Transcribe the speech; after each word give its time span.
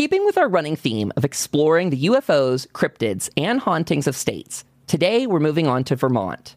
Keeping 0.00 0.24
with 0.24 0.38
our 0.38 0.48
running 0.48 0.76
theme 0.76 1.12
of 1.18 1.26
exploring 1.26 1.90
the 1.90 2.06
UFOs, 2.06 2.66
cryptids, 2.68 3.28
and 3.36 3.60
hauntings 3.60 4.06
of 4.06 4.16
states, 4.16 4.64
today 4.86 5.26
we're 5.26 5.40
moving 5.40 5.66
on 5.66 5.84
to 5.84 5.94
Vermont. 5.94 6.56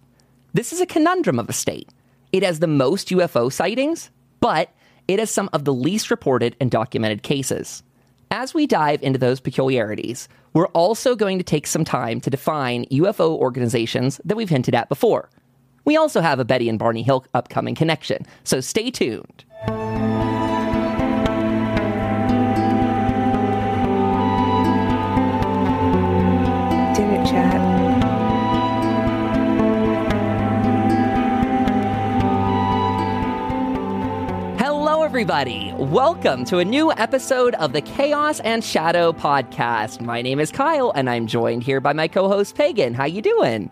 This 0.53 0.71
is 0.71 0.79
a 0.79 0.85
conundrum 0.85 1.39
of 1.39 1.49
a 1.49 1.51
state. 1.51 1.89
It 2.31 2.41
has 2.41 2.59
the 2.59 2.67
most 2.67 3.09
UFO 3.09 3.51
sightings, 3.51 4.11
but 4.39 4.69
it 5.09 5.19
has 5.19 5.29
some 5.29 5.49
of 5.51 5.65
the 5.65 5.73
least 5.73 6.09
reported 6.09 6.55
and 6.61 6.71
documented 6.71 7.21
cases. 7.21 7.83
As 8.31 8.53
we 8.53 8.65
dive 8.65 9.03
into 9.03 9.19
those 9.19 9.41
peculiarities, 9.41 10.29
we're 10.53 10.67
also 10.67 11.13
going 11.13 11.37
to 11.37 11.43
take 11.43 11.67
some 11.67 11.83
time 11.83 12.21
to 12.21 12.29
define 12.29 12.85
UFO 12.85 13.31
organizations 13.31 14.21
that 14.23 14.37
we've 14.37 14.47
hinted 14.47 14.73
at 14.73 14.87
before. 14.87 15.29
We 15.83 15.97
also 15.97 16.21
have 16.21 16.39
a 16.39 16.45
Betty 16.45 16.69
and 16.69 16.79
Barney 16.79 17.03
Hill 17.03 17.25
upcoming 17.33 17.75
connection, 17.75 18.25
so 18.45 18.61
stay 18.61 18.89
tuned. 18.89 19.43
Everybody. 35.13 35.71
Welcome 35.77 36.43
to 36.45 36.57
a 36.57 36.65
new 36.65 36.91
episode 36.91 37.53
of 37.55 37.71
the 37.71 37.81
Chaos 37.81 38.39
and 38.39 38.63
Shadow 38.63 39.11
podcast. 39.13 40.01
My 40.01 40.23
name 40.23 40.39
is 40.39 40.51
Kyle, 40.51 40.91
and 40.95 41.07
I'm 41.07 41.27
joined 41.27 41.61
here 41.61 41.79
by 41.79 41.93
my 41.93 42.07
co-host 42.07 42.55
Pagan. 42.55 42.95
How 42.95 43.05
you 43.05 43.21
doing? 43.21 43.69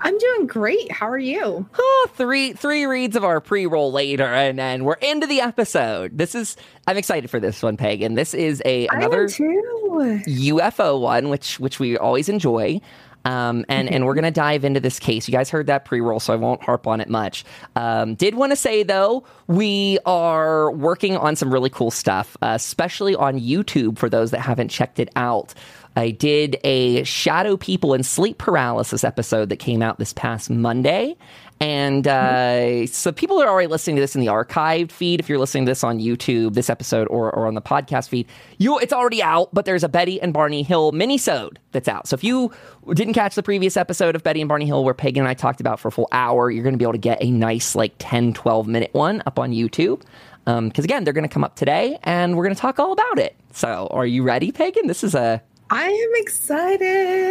I'm 0.00 0.18
doing 0.18 0.46
great. 0.46 0.92
How 0.92 1.08
are 1.08 1.16
you? 1.16 1.66
Oh, 1.78 2.10
three 2.12 2.52
three 2.52 2.84
reads 2.84 3.16
of 3.16 3.24
our 3.24 3.40
pre-roll 3.40 3.90
later, 3.90 4.26
and 4.26 4.58
then 4.58 4.84
we're 4.84 4.98
into 5.00 5.26
the 5.26 5.40
episode. 5.40 6.18
This 6.18 6.34
is 6.34 6.58
I'm 6.86 6.98
excited 6.98 7.30
for 7.30 7.40
this 7.40 7.62
one, 7.62 7.78
Pagan. 7.78 8.14
This 8.14 8.34
is 8.34 8.60
a 8.66 8.86
another. 8.88 9.28
UFO 9.28 11.00
one, 11.00 11.30
which 11.30 11.58
which 11.58 11.80
we 11.80 11.96
always 11.96 12.28
enjoy. 12.28 12.82
Um, 13.26 13.64
and 13.68 13.90
and 13.90 14.06
we're 14.06 14.14
gonna 14.14 14.30
dive 14.30 14.64
into 14.64 14.78
this 14.78 15.00
case. 15.00 15.26
You 15.26 15.32
guys 15.32 15.50
heard 15.50 15.66
that 15.66 15.84
pre-roll, 15.84 16.20
so 16.20 16.32
I 16.32 16.36
won't 16.36 16.62
harp 16.62 16.86
on 16.86 17.00
it 17.00 17.08
much. 17.08 17.44
Um, 17.74 18.14
did 18.14 18.36
want 18.36 18.52
to 18.52 18.56
say 18.56 18.84
though, 18.84 19.24
we 19.48 19.98
are 20.06 20.70
working 20.70 21.16
on 21.16 21.34
some 21.34 21.52
really 21.52 21.70
cool 21.70 21.90
stuff, 21.90 22.36
uh, 22.40 22.52
especially 22.54 23.16
on 23.16 23.40
YouTube 23.40 23.98
for 23.98 24.08
those 24.08 24.30
that 24.30 24.40
haven't 24.40 24.68
checked 24.68 25.00
it 25.00 25.10
out. 25.16 25.54
I 25.96 26.10
did 26.10 26.58
a 26.62 27.02
Shadow 27.04 27.56
People 27.56 27.94
and 27.94 28.06
Sleep 28.06 28.38
Paralysis 28.38 29.02
episode 29.02 29.48
that 29.48 29.56
came 29.56 29.82
out 29.82 29.98
this 29.98 30.12
past 30.12 30.48
Monday. 30.48 31.16
And 31.58 32.06
uh, 32.06 32.86
so 32.86 33.12
people 33.12 33.40
are 33.40 33.48
already 33.48 33.66
listening 33.66 33.96
to 33.96 34.02
this 34.02 34.14
in 34.14 34.20
the 34.20 34.26
archived 34.26 34.90
feed. 34.90 35.20
If 35.20 35.28
you're 35.28 35.38
listening 35.38 35.64
to 35.64 35.70
this 35.70 35.82
on 35.82 35.98
YouTube, 35.98 36.52
this 36.52 36.68
episode, 36.68 37.08
or, 37.08 37.30
or 37.34 37.46
on 37.46 37.54
the 37.54 37.62
podcast 37.62 38.10
feed, 38.10 38.26
you 38.58 38.78
it's 38.78 38.92
already 38.92 39.22
out. 39.22 39.48
But 39.54 39.64
there's 39.64 39.82
a 39.82 39.88
Betty 39.88 40.20
and 40.20 40.34
Barney 40.34 40.62
Hill 40.62 40.92
minisode 40.92 41.56
that's 41.72 41.88
out. 41.88 42.08
So 42.08 42.14
if 42.14 42.22
you 42.22 42.52
didn't 42.92 43.14
catch 43.14 43.34
the 43.36 43.42
previous 43.42 43.76
episode 43.76 44.14
of 44.14 44.22
Betty 44.22 44.42
and 44.42 44.48
Barney 44.48 44.66
Hill, 44.66 44.84
where 44.84 44.94
Pagan 44.94 45.22
and 45.22 45.28
I 45.28 45.34
talked 45.34 45.60
about 45.60 45.80
for 45.80 45.88
a 45.88 45.92
full 45.92 46.08
hour, 46.12 46.50
you're 46.50 46.62
going 46.62 46.74
to 46.74 46.78
be 46.78 46.84
able 46.84 46.92
to 46.92 46.98
get 46.98 47.22
a 47.22 47.30
nice 47.30 47.74
like 47.74 47.94
10, 47.98 48.34
12 48.34 48.66
minute 48.66 48.92
one 48.92 49.22
up 49.24 49.38
on 49.38 49.52
YouTube. 49.52 50.02
Because 50.44 50.58
um, 50.58 50.70
again, 50.76 51.04
they're 51.04 51.12
going 51.12 51.28
to 51.28 51.32
come 51.32 51.42
up 51.42 51.56
today, 51.56 51.98
and 52.04 52.36
we're 52.36 52.44
going 52.44 52.54
to 52.54 52.60
talk 52.60 52.78
all 52.78 52.92
about 52.92 53.18
it. 53.18 53.34
So 53.52 53.88
are 53.90 54.06
you 54.06 54.22
ready, 54.22 54.52
Pagan? 54.52 54.86
This 54.86 55.02
is 55.02 55.14
a 55.14 55.42
I 55.70 55.88
am 55.88 56.10
excited. 56.22 57.25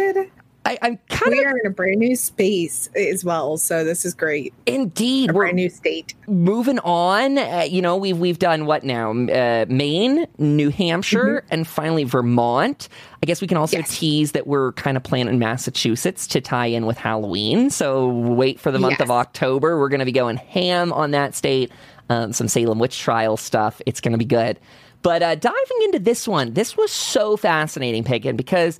I, 0.66 0.78
I'm 0.82 0.98
kind 1.08 1.32
We 1.32 1.40
of 1.40 1.46
are 1.46 1.58
in 1.58 1.66
a 1.66 1.70
brand 1.70 2.00
new 2.00 2.16
space 2.16 2.88
as 2.96 3.24
well, 3.24 3.56
so 3.56 3.84
this 3.84 4.04
is 4.04 4.14
great. 4.14 4.52
indeed 4.66 5.30
A 5.30 5.32
we're 5.32 5.42
brand 5.44 5.56
new 5.56 5.70
state. 5.70 6.14
moving 6.26 6.78
on. 6.80 7.38
Uh, 7.38 7.66
you 7.68 7.80
know, 7.80 7.96
we've 7.96 8.18
we've 8.18 8.38
done 8.38 8.66
what 8.66 8.82
now? 8.84 9.12
Uh, 9.12 9.64
Maine, 9.68 10.26
New 10.38 10.70
Hampshire, 10.70 11.44
and 11.50 11.66
finally 11.66 12.04
Vermont. 12.04 12.88
I 13.22 13.26
guess 13.26 13.40
we 13.40 13.46
can 13.46 13.56
also 13.56 13.78
Yes. 13.78 13.96
tease 13.98 14.32
that 14.32 14.46
we're 14.46 14.72
kind 14.72 14.96
of 14.96 15.02
planning 15.02 15.38
Massachusetts 15.38 16.26
to 16.28 16.40
tie 16.40 16.66
in 16.66 16.84
with 16.84 16.98
Halloween. 16.98 17.70
So 17.70 18.08
wait 18.08 18.60
for 18.60 18.70
the 18.72 18.78
month 18.78 19.00
of 19.00 19.10
October. 19.10 19.78
We're 19.78 19.88
going 19.88 20.00
to 20.00 20.04
be 20.06 20.12
going 20.12 20.36
ham 20.36 20.92
on 20.92 21.12
that 21.12 21.34
state. 21.34 21.70
Um, 22.08 22.32
some 22.32 22.46
Salem 22.48 22.78
witch 22.78 22.98
trial 23.00 23.36
stuff. 23.36 23.80
It's 23.86 24.00
going 24.00 24.12
to 24.12 24.18
be 24.18 24.24
good. 24.24 24.60
But 25.02 25.22
uh, 25.22 25.34
diving 25.36 25.82
into 25.84 25.98
this 25.98 26.26
one, 26.28 26.54
this 26.54 26.76
was 26.76 26.90
so 26.92 27.36
fascinating, 27.36 28.04
Pagan, 28.04 28.36
because 28.36 28.78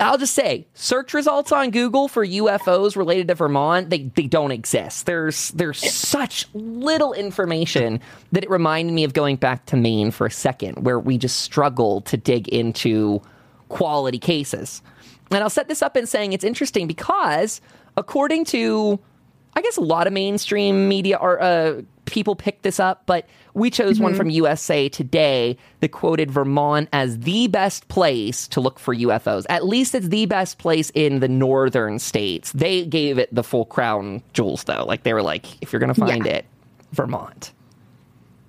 I'll 0.00 0.18
just 0.18 0.34
say, 0.34 0.66
search 0.74 1.14
results 1.14 1.52
on 1.52 1.70
Google 1.70 2.08
for 2.08 2.26
UFOs 2.26 2.96
related 2.96 3.28
to 3.28 3.34
Vermont, 3.34 3.90
they, 3.90 4.10
they 4.14 4.26
don't 4.26 4.50
exist. 4.50 5.06
There's 5.06 5.50
there's 5.50 5.78
such 5.78 6.46
little 6.54 7.12
information 7.12 8.00
that 8.32 8.42
it 8.42 8.50
reminded 8.50 8.92
me 8.92 9.04
of 9.04 9.12
going 9.12 9.36
back 9.36 9.66
to 9.66 9.76
Maine 9.76 10.10
for 10.10 10.26
a 10.26 10.30
second, 10.30 10.84
where 10.84 10.98
we 10.98 11.18
just 11.18 11.40
struggle 11.40 12.00
to 12.02 12.16
dig 12.16 12.48
into 12.48 13.22
quality 13.68 14.18
cases. 14.18 14.82
And 15.30 15.42
I'll 15.42 15.50
set 15.50 15.68
this 15.68 15.82
up 15.82 15.96
in 15.96 16.06
saying 16.06 16.32
it's 16.32 16.44
interesting 16.44 16.86
because 16.86 17.60
according 17.96 18.44
to 18.46 18.98
I 19.54 19.60
guess 19.60 19.76
a 19.76 19.82
lot 19.82 20.06
of 20.06 20.12
mainstream 20.12 20.88
media 20.88 21.18
are 21.18 21.40
uh, 21.40 21.82
people 22.12 22.36
picked 22.36 22.62
this 22.62 22.78
up, 22.78 23.02
but 23.06 23.26
we 23.54 23.70
chose 23.70 23.98
one 23.98 24.12
mm-hmm. 24.12 24.18
from 24.18 24.30
USA 24.30 24.88
Today 24.88 25.56
that 25.80 25.88
quoted 25.88 26.30
Vermont 26.30 26.88
as 26.92 27.18
the 27.20 27.48
best 27.48 27.88
place 27.88 28.46
to 28.48 28.60
look 28.60 28.78
for 28.78 28.94
UFOs. 28.94 29.44
At 29.48 29.66
least 29.66 29.94
it's 29.94 30.08
the 30.08 30.26
best 30.26 30.58
place 30.58 30.90
in 30.94 31.20
the 31.20 31.28
northern 31.28 31.98
states. 31.98 32.52
They 32.52 32.84
gave 32.84 33.18
it 33.18 33.34
the 33.34 33.42
full 33.42 33.64
crown 33.64 34.22
jewels, 34.34 34.64
though. 34.64 34.84
Like 34.84 35.02
they 35.02 35.14
were 35.14 35.22
like, 35.22 35.46
if 35.62 35.72
you're 35.72 35.80
going 35.80 35.92
to 35.92 36.00
find 36.00 36.24
Yeah. 36.24 36.32
it, 36.32 36.44
Vermont. 36.92 37.52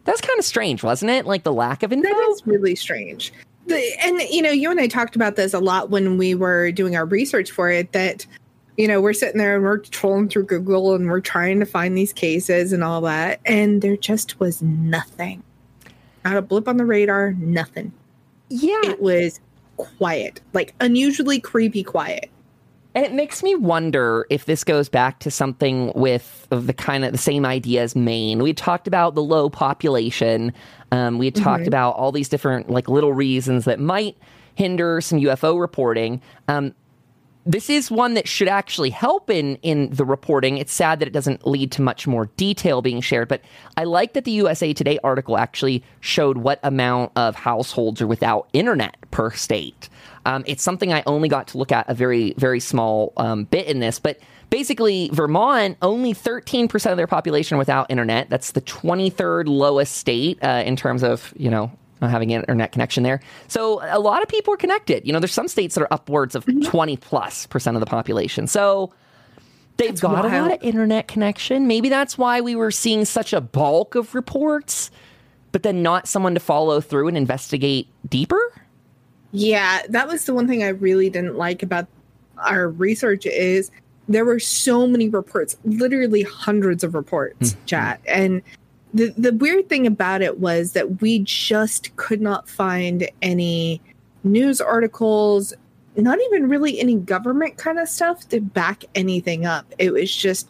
That's 0.05 0.21
kind 0.21 0.37
of 0.37 0.45
strange, 0.45 0.83
wasn't 0.83 1.11
it? 1.11 1.25
Like 1.25 1.43
the 1.43 1.53
lack 1.53 1.81
of 1.81 1.93
info. 1.93 2.09
That 2.09 2.29
is 2.31 2.45
really 2.45 2.75
strange. 2.75 3.33
The, 3.67 3.81
and 4.01 4.19
you 4.23 4.41
know, 4.41 4.51
you 4.51 4.69
and 4.69 4.79
I 4.79 4.87
talked 4.87 5.15
about 5.15 5.37
this 5.37 5.53
a 5.53 5.59
lot 5.59 5.89
when 5.89 6.17
we 6.17 6.35
were 6.35 6.71
doing 6.73 6.97
our 6.97 7.05
research 7.05 7.49
for 7.49 7.69
it. 7.69 7.93
That 7.93 8.25
you 8.77 8.87
know, 8.87 9.01
we're 9.01 9.13
sitting 9.13 9.37
there 9.37 9.55
and 9.55 9.63
we're 9.63 9.77
trolling 9.77 10.29
through 10.29 10.45
Google 10.45 10.95
and 10.95 11.07
we're 11.07 11.21
trying 11.21 11.59
to 11.59 11.65
find 11.65 11.97
these 11.97 12.13
cases 12.13 12.73
and 12.73 12.83
all 12.83 13.01
that, 13.01 13.39
and 13.45 13.81
there 13.81 13.97
just 13.97 14.39
was 14.39 14.61
nothing. 14.61 15.43
Not 16.25 16.37
a 16.37 16.41
blip 16.41 16.67
on 16.67 16.77
the 16.77 16.85
radar. 16.85 17.33
Nothing. 17.33 17.91
yeah, 18.49 18.81
It 18.83 19.01
was 19.01 19.39
quiet, 19.77 20.41
like 20.53 20.73
unusually 20.79 21.39
creepy 21.39 21.83
quiet. 21.83 22.29
And 22.95 23.05
it 23.05 23.13
makes 23.13 23.41
me 23.41 23.55
wonder 23.55 24.27
if 24.29 24.45
this 24.45 24.63
goes 24.63 24.87
back 24.87 25.19
to 25.19 25.31
something 25.31 25.91
with 25.95 26.45
the 26.51 26.73
kind 26.73 27.03
of 27.03 27.11
the 27.11 27.17
same 27.17 27.43
idea 27.43 27.81
as 27.81 27.95
Maine. 27.95 28.43
We 28.43 28.53
talked 28.53 28.87
about 28.87 29.15
the 29.15 29.23
low 29.23 29.49
population. 29.49 30.53
Um, 30.91 31.17
we 31.17 31.25
had 31.25 31.35
talked 31.35 31.65
about 31.65 31.95
all 31.95 32.11
these 32.11 32.29
different 32.29 32.69
like 32.69 32.87
little 32.87 33.13
reasons 33.13 33.65
that 33.65 33.79
might 33.79 34.15
hinder 34.53 35.01
some 35.01 35.19
UFO 35.19 35.59
reporting. 35.59 36.21
Um, 36.47 36.75
this 37.45 37.69
is 37.69 37.91
one 37.91 38.13
that 38.13 38.27
should 38.27 38.47
actually 38.47 38.89
help 38.89 39.29
in 39.29 39.57
in 39.57 39.89
the 39.89 40.05
reporting. 40.05 40.57
It's 40.57 40.73
sad 40.73 40.99
that 40.99 41.07
it 41.07 41.11
doesn't 41.11 41.45
lead 41.45 41.71
to 41.73 41.81
much 41.81 42.07
more 42.07 42.27
detail 42.37 42.81
being 42.81 43.01
shared, 43.01 43.27
but 43.27 43.41
I 43.75 43.83
like 43.83 44.13
that 44.13 44.23
the 44.23 44.31
USA 44.31 44.73
Today 44.73 44.99
article 45.03 45.37
actually 45.37 45.83
showed 45.99 46.37
what 46.37 46.59
amount 46.63 47.11
of 47.15 47.35
households 47.35 48.01
are 48.01 48.07
without 48.07 48.47
internet 48.53 48.95
per 49.11 49.31
state. 49.31 49.89
Um, 50.25 50.43
it's 50.47 50.63
something 50.63 50.93
I 50.93 51.03
only 51.05 51.27
got 51.27 51.47
to 51.49 51.57
look 51.57 51.71
at 51.71 51.89
a 51.89 51.93
very 51.93 52.33
very 52.37 52.59
small 52.59 53.13
um, 53.17 53.43
bit 53.45 53.67
in 53.67 53.79
this, 53.79 53.99
but 53.99 54.19
basically 54.49 55.09
Vermont 55.11 55.77
only 55.81 56.13
13% 56.13 56.91
of 56.91 56.97
their 56.97 57.07
population 57.07 57.57
without 57.57 57.87
internet. 57.89 58.29
That's 58.29 58.51
the 58.51 58.61
23rd 58.61 59.47
lowest 59.47 59.95
state 59.95 60.37
uh, 60.43 60.63
in 60.65 60.75
terms 60.75 61.03
of 61.03 61.33
you 61.35 61.49
know 61.49 61.71
Uh, 62.03 62.09
having 62.09 62.33
an 62.33 62.41
internet 62.41 62.73
connection 62.73 63.01
there. 63.01 63.21
So 63.47 63.79
a 63.81 63.97
lot 63.97 64.21
of 64.21 64.27
people 64.27 64.53
are 64.53 64.57
connected. 64.57 65.07
You 65.07 65.13
know, 65.13 65.19
there's 65.19 65.31
some 65.31 65.47
states 65.47 65.75
that 65.75 65.83
are 65.83 65.93
upwards 65.93 66.35
of 66.35 66.45
mm-hmm. 66.45 66.59
20 66.59 66.97
plus 66.97 67.47
percent 67.47 67.77
of 67.77 67.79
the 67.79 67.85
population. 67.85 68.45
So 68.45 68.91
they've 69.77 69.87
That's 69.87 70.01
got 70.01 70.25
a 70.25 70.27
lot 70.27 70.51
of 70.51 70.61
internet 70.61 71.07
connection. 71.07 71.65
Maybe 71.65 71.87
that's 71.87 72.17
why 72.17 72.41
we 72.41 72.57
were 72.57 72.71
seeing 72.71 73.05
such 73.05 73.31
a 73.31 73.39
bulk 73.39 73.95
of 73.95 74.13
reports, 74.13 74.91
but 75.53 75.63
then 75.63 75.81
not 75.81 76.05
someone 76.05 76.33
to 76.33 76.41
follow 76.41 76.81
through 76.81 77.07
and 77.07 77.15
investigate 77.15 77.87
deeper. 78.09 78.51
Yeah, 79.31 79.83
that 79.87 80.09
was 80.09 80.25
the 80.25 80.33
one 80.33 80.45
thing 80.45 80.61
I 80.61 80.69
really 80.69 81.09
didn't 81.09 81.37
like 81.37 81.63
about 81.63 81.87
our 82.37 82.67
research 82.67 83.25
is 83.25 83.71
there 84.09 84.25
were 84.25 84.41
so 84.41 84.87
many 84.87 85.07
reports, 85.07 85.55
literally 85.63 86.23
hundreds 86.23 86.83
of 86.83 86.95
reports, 86.95 87.53
mm-hmm. 87.53 87.65
chat. 87.65 88.01
And 88.09 88.41
the 88.93 89.13
the 89.17 89.33
weird 89.33 89.69
thing 89.69 89.87
about 89.87 90.21
it 90.21 90.39
was 90.39 90.73
that 90.73 91.01
we 91.01 91.19
just 91.19 91.95
could 91.95 92.21
not 92.21 92.47
find 92.47 93.09
any 93.21 93.81
news 94.23 94.61
articles, 94.61 95.53
not 95.95 96.19
even 96.21 96.49
really 96.49 96.79
any 96.79 96.95
government 96.95 97.57
kind 97.57 97.79
of 97.79 97.89
stuff 97.89 98.27
to 98.29 98.39
back 98.39 98.85
anything 98.95 99.45
up. 99.45 99.65
It 99.79 99.91
was 99.91 100.15
just 100.15 100.49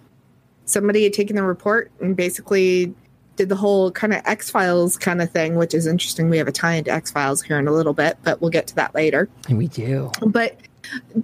somebody 0.66 1.04
had 1.04 1.14
taken 1.14 1.36
the 1.36 1.44
report 1.44 1.92
and 2.02 2.16
basically 2.16 2.94
did 3.36 3.50
the 3.50 3.56
whole 3.56 3.92
kind 3.92 4.14
of 4.14 4.22
X 4.26 4.50
Files 4.50 4.98
kind 4.98 5.22
of 5.22 5.32
thing, 5.32 5.56
which 5.56 5.74
is 5.74 5.88
interesting. 5.88 6.30
We 6.30 6.38
have 6.38 6.48
a 6.48 6.52
tie 6.52 6.76
into 6.76 6.92
X 6.92 7.12
Files 7.12 7.42
here 7.42 7.58
in 7.60 7.68
a 7.68 7.72
little 7.72 7.94
bit, 7.94 8.18
but 8.24 8.42
we'll 8.42 8.52
get 8.52 8.68
to 8.68 8.76
that 8.76 8.94
later. 8.94 9.28
And 9.50 9.58
we 9.58 9.68
do. 9.68 10.12
But 10.26 10.58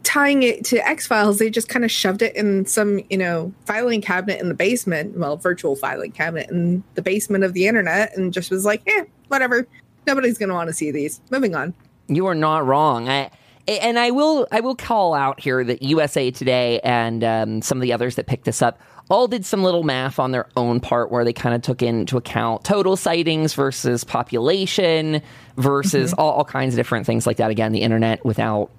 tying 0.04 0.44
it 0.44 0.64
to 0.66 0.88
X 0.88 1.08
Files, 1.08 1.40
they 1.40 1.50
just 1.50 1.70
kind 1.70 1.86
of 1.86 1.92
shoved 1.92 2.22
it 2.22 2.36
in 2.36 2.66
some, 2.66 3.02
you 3.10 3.18
know, 3.18 3.54
filing 3.66 4.02
cabinet 4.02 4.40
in 4.40 4.48
the 4.48 4.54
basement, 4.54 5.18
well, 5.18 5.38
virtual 5.38 5.76
filing 5.76 6.12
cabinet 6.12 6.50
in 6.50 6.84
the 6.96 7.02
basement 7.02 7.44
of 7.44 7.54
the 7.54 7.68
internet, 7.68 8.16
and 8.16 8.34
just 8.34 8.52
was 8.52 8.66
like, 8.66 8.82
eh, 8.88 9.06
whatever. 9.28 9.68
Nobody's 10.08 10.38
going 10.38 10.50
to 10.50 10.56
want 10.56 10.70
to 10.70 10.74
see 10.74 10.92
these. 10.92 11.22
Moving 11.30 11.56
on. 11.56 11.74
You 12.08 12.26
are 12.28 12.36
not 12.36 12.66
wrong. 12.66 13.10
I, 13.10 13.30
and 13.68 14.00
I 14.00 14.12
will 14.12 14.48
I 14.52 14.62
will 14.62 14.76
call 14.76 15.14
out 15.14 15.40
here 15.40 15.64
that 15.64 15.84
USA 15.84 16.32
Today 16.32 16.80
and 16.80 17.24
um, 17.24 17.62
some 17.62 17.78
of 17.78 17.84
the 17.84 17.94
others 17.94 18.16
that 18.16 18.26
picked 18.26 18.46
this 18.46 18.62
up 18.62 18.80
all 19.10 19.28
did 19.28 19.46
some 19.46 19.64
little 19.64 19.84
math 19.84 20.20
on 20.20 20.32
their 20.32 20.48
own 20.56 20.80
part 20.80 21.12
where 21.12 21.26
they 21.26 21.34
kind 21.34 21.56
of 21.56 21.62
took 21.62 21.82
into 21.82 22.16
account 22.16 22.64
total 22.64 22.96
sightings 22.96 23.54
versus 23.54 24.04
population 24.04 25.22
versus 25.58 26.12
mm-hmm. 26.12 26.22
all, 26.22 26.32
all 26.32 26.46
kinds 26.46 26.74
of 26.76 26.78
different 26.78 27.06
things 27.06 27.26
like 27.26 27.38
that. 27.38 27.50
Again, 27.50 27.72
the 27.72 27.82
internet 27.82 28.24
without 28.24 28.70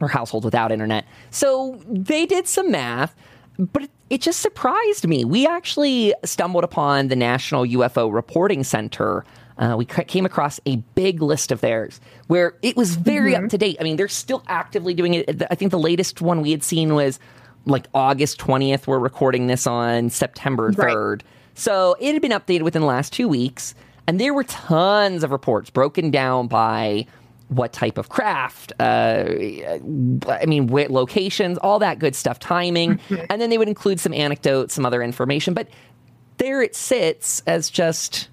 or 0.00 0.08
households 0.08 0.44
without 0.44 0.72
internet. 0.72 1.04
So 1.30 1.80
they 1.86 2.26
did 2.26 2.48
some 2.48 2.70
math, 2.70 3.14
but 3.58 3.84
it, 3.84 3.90
it 4.08 4.20
just 4.22 4.40
surprised 4.40 5.06
me. 5.06 5.24
We 5.24 5.46
actually 5.46 6.14
stumbled 6.24 6.64
upon 6.64 7.08
the 7.08 7.16
National 7.16 7.64
UFO 7.64 8.12
Reporting 8.12 8.64
Center 8.64 9.24
uh, 9.60 9.76
we 9.76 9.84
came 9.84 10.24
across 10.24 10.58
a 10.64 10.76
big 10.94 11.20
list 11.20 11.52
of 11.52 11.60
theirs 11.60 12.00
where 12.28 12.54
it 12.62 12.76
was 12.76 12.96
very 12.96 13.34
mm-hmm. 13.34 13.44
up 13.44 13.50
to 13.50 13.58
date. 13.58 13.76
I 13.78 13.84
mean, 13.84 13.96
they're 13.96 14.08
still 14.08 14.42
actively 14.48 14.94
doing 14.94 15.12
it. 15.12 15.42
I 15.50 15.54
think 15.54 15.70
the 15.70 15.78
latest 15.78 16.22
one 16.22 16.40
we 16.40 16.50
had 16.50 16.64
seen 16.64 16.94
was 16.94 17.20
like 17.66 17.86
August 17.92 18.40
20th. 18.40 18.86
We're 18.86 18.98
recording 18.98 19.48
this 19.48 19.66
on 19.66 20.08
September 20.08 20.72
3rd. 20.72 21.10
Right. 21.10 21.24
So 21.54 21.94
it 22.00 22.14
had 22.14 22.22
been 22.22 22.32
updated 22.32 22.62
within 22.62 22.80
the 22.80 22.88
last 22.88 23.12
two 23.12 23.28
weeks. 23.28 23.74
And 24.06 24.18
there 24.18 24.32
were 24.32 24.44
tons 24.44 25.22
of 25.22 25.30
reports 25.30 25.68
broken 25.68 26.10
down 26.10 26.48
by 26.48 27.06
what 27.50 27.72
type 27.72 27.98
of 27.98 28.08
craft, 28.08 28.72
uh, 28.78 29.24
I 29.28 30.44
mean, 30.46 30.68
locations, 30.68 31.58
all 31.58 31.80
that 31.80 31.98
good 31.98 32.14
stuff, 32.14 32.38
timing. 32.38 32.96
Mm-hmm. 32.96 33.24
And 33.28 33.42
then 33.42 33.50
they 33.50 33.58
would 33.58 33.68
include 33.68 33.98
some 33.98 34.14
anecdotes, 34.14 34.74
some 34.74 34.86
other 34.86 35.02
information. 35.02 35.52
But 35.52 35.68
there 36.38 36.62
it 36.62 36.74
sits 36.74 37.42
as 37.46 37.68
just 37.68 38.28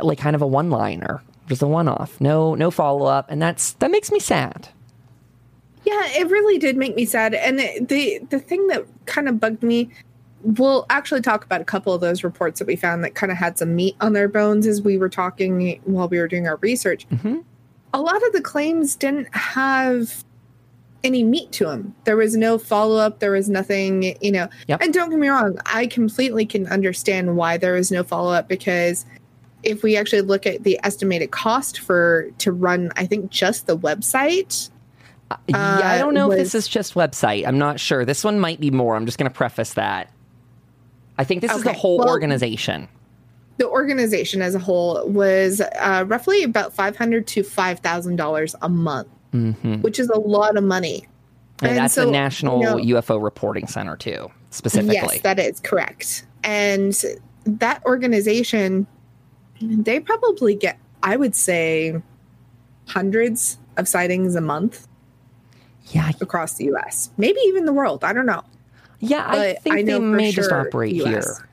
like 0.00 0.18
kind 0.18 0.36
of 0.36 0.42
a 0.42 0.46
one 0.46 0.70
liner, 0.70 1.22
just 1.48 1.62
a 1.62 1.66
one 1.66 1.88
off, 1.88 2.20
no 2.20 2.54
no 2.54 2.70
follow 2.70 3.06
up, 3.06 3.30
and 3.30 3.40
that's 3.42 3.72
that 3.74 3.90
makes 3.90 4.10
me 4.10 4.18
sad. 4.18 4.68
Yeah, 5.84 6.00
it 6.06 6.28
really 6.28 6.58
did 6.58 6.76
make 6.76 6.94
me 6.94 7.04
sad, 7.04 7.34
and 7.34 7.58
the 7.58 8.20
the 8.30 8.38
thing 8.38 8.68
that 8.68 8.84
kind 9.06 9.28
of 9.28 9.40
bugged 9.40 9.62
me. 9.62 9.90
We'll 10.42 10.86
actually 10.88 11.20
talk 11.20 11.44
about 11.44 11.60
a 11.60 11.64
couple 11.64 11.92
of 11.92 12.00
those 12.00 12.22
reports 12.22 12.60
that 12.60 12.68
we 12.68 12.76
found 12.76 13.02
that 13.02 13.16
kind 13.16 13.32
of 13.32 13.36
had 13.36 13.58
some 13.58 13.74
meat 13.74 13.96
on 14.00 14.12
their 14.12 14.28
bones 14.28 14.68
as 14.68 14.80
we 14.80 14.96
were 14.96 15.08
talking 15.08 15.80
while 15.82 16.08
we 16.08 16.20
were 16.20 16.28
doing 16.28 16.46
our 16.46 16.54
research. 16.56 17.08
Mm-hmm. 17.08 17.38
A 17.94 18.00
lot 18.00 18.16
of 18.26 18.32
the 18.32 18.40
claims 18.40 18.96
didn't 18.96 19.34
have 19.34 20.24
any 21.04 21.22
meat 21.22 21.52
to 21.52 21.64
them. 21.66 21.94
There 22.04 22.16
was 22.16 22.36
no 22.36 22.58
follow 22.58 22.96
up. 22.96 23.20
There 23.20 23.30
was 23.30 23.48
nothing, 23.48 24.16
you 24.20 24.32
know. 24.32 24.48
Yep. 24.66 24.82
And 24.82 24.92
don't 24.92 25.10
get 25.10 25.18
me 25.18 25.28
wrong, 25.28 25.58
I 25.66 25.86
completely 25.86 26.44
can 26.44 26.66
understand 26.66 27.36
why 27.36 27.56
there 27.56 27.74
was 27.74 27.90
no 27.90 28.02
follow 28.02 28.32
up 28.32 28.48
because 28.48 29.06
if 29.62 29.82
we 29.82 29.96
actually 29.96 30.22
look 30.22 30.46
at 30.46 30.62
the 30.62 30.78
estimated 30.84 31.30
cost 31.30 31.80
for 31.80 32.30
to 32.38 32.52
run, 32.52 32.92
I 32.96 33.06
think 33.06 33.30
just 33.30 33.66
the 33.66 33.76
website. 33.76 34.70
Uh, 35.30 35.36
yeah, 35.48 35.80
I 35.82 35.98
don't 35.98 36.14
know 36.14 36.28
was, 36.28 36.38
if 36.38 36.44
this 36.44 36.54
is 36.54 36.68
just 36.68 36.94
website. 36.94 37.46
I'm 37.46 37.58
not 37.58 37.78
sure. 37.78 38.04
This 38.04 38.24
one 38.24 38.40
might 38.40 38.60
be 38.60 38.70
more. 38.70 38.96
I'm 38.96 39.04
just 39.04 39.18
going 39.18 39.30
to 39.30 39.36
preface 39.36 39.74
that. 39.74 40.10
I 41.18 41.24
think 41.24 41.42
this 41.42 41.50
okay. 41.50 41.58
is 41.58 41.64
the 41.64 41.72
whole 41.72 41.98
well, 41.98 42.08
organization. 42.08 42.88
The 43.58 43.68
organization 43.68 44.40
as 44.40 44.54
a 44.54 44.58
whole 44.58 45.06
was 45.08 45.60
uh, 45.60 46.04
roughly 46.06 46.42
about 46.42 46.72
five 46.72 46.96
hundred 46.96 47.26
to 47.28 47.42
five 47.42 47.80
thousand 47.80 48.16
dollars 48.16 48.54
a 48.62 48.68
month, 48.68 49.08
mm-hmm. 49.32 49.80
which 49.82 49.98
is 49.98 50.08
a 50.08 50.18
lot 50.18 50.56
of 50.56 50.64
money. 50.64 51.06
And, 51.60 51.70
and 51.70 51.78
that's 51.78 51.94
so, 51.94 52.06
the 52.06 52.12
National 52.12 52.60
you 52.60 52.92
know, 52.92 53.00
UFO 53.00 53.22
Reporting 53.22 53.66
Center 53.66 53.96
too, 53.96 54.30
specifically. 54.50 54.94
Yes, 54.94 55.20
that 55.22 55.38
is 55.38 55.60
correct. 55.60 56.24
And 56.44 56.96
that 57.44 57.84
organization 57.84 58.86
they 59.60 60.00
probably 60.00 60.54
get, 60.54 60.78
I 61.02 61.16
would 61.16 61.34
say, 61.34 62.00
hundreds 62.86 63.58
of 63.76 63.88
sightings 63.88 64.34
a 64.34 64.40
month. 64.40 64.86
Yeah, 65.86 66.10
across 66.20 66.54
the 66.54 66.66
U.S., 66.66 67.10
maybe 67.16 67.40
even 67.46 67.64
the 67.64 67.72
world. 67.72 68.04
I 68.04 68.12
don't 68.12 68.26
know. 68.26 68.42
Yeah, 69.00 69.26
but 69.30 69.38
I 69.38 69.54
think 69.54 69.76
I 69.76 69.82
they 69.82 69.98
may 69.98 70.30
sure 70.30 70.42
just 70.42 70.52
operate 70.52 70.94
here. 70.94 71.47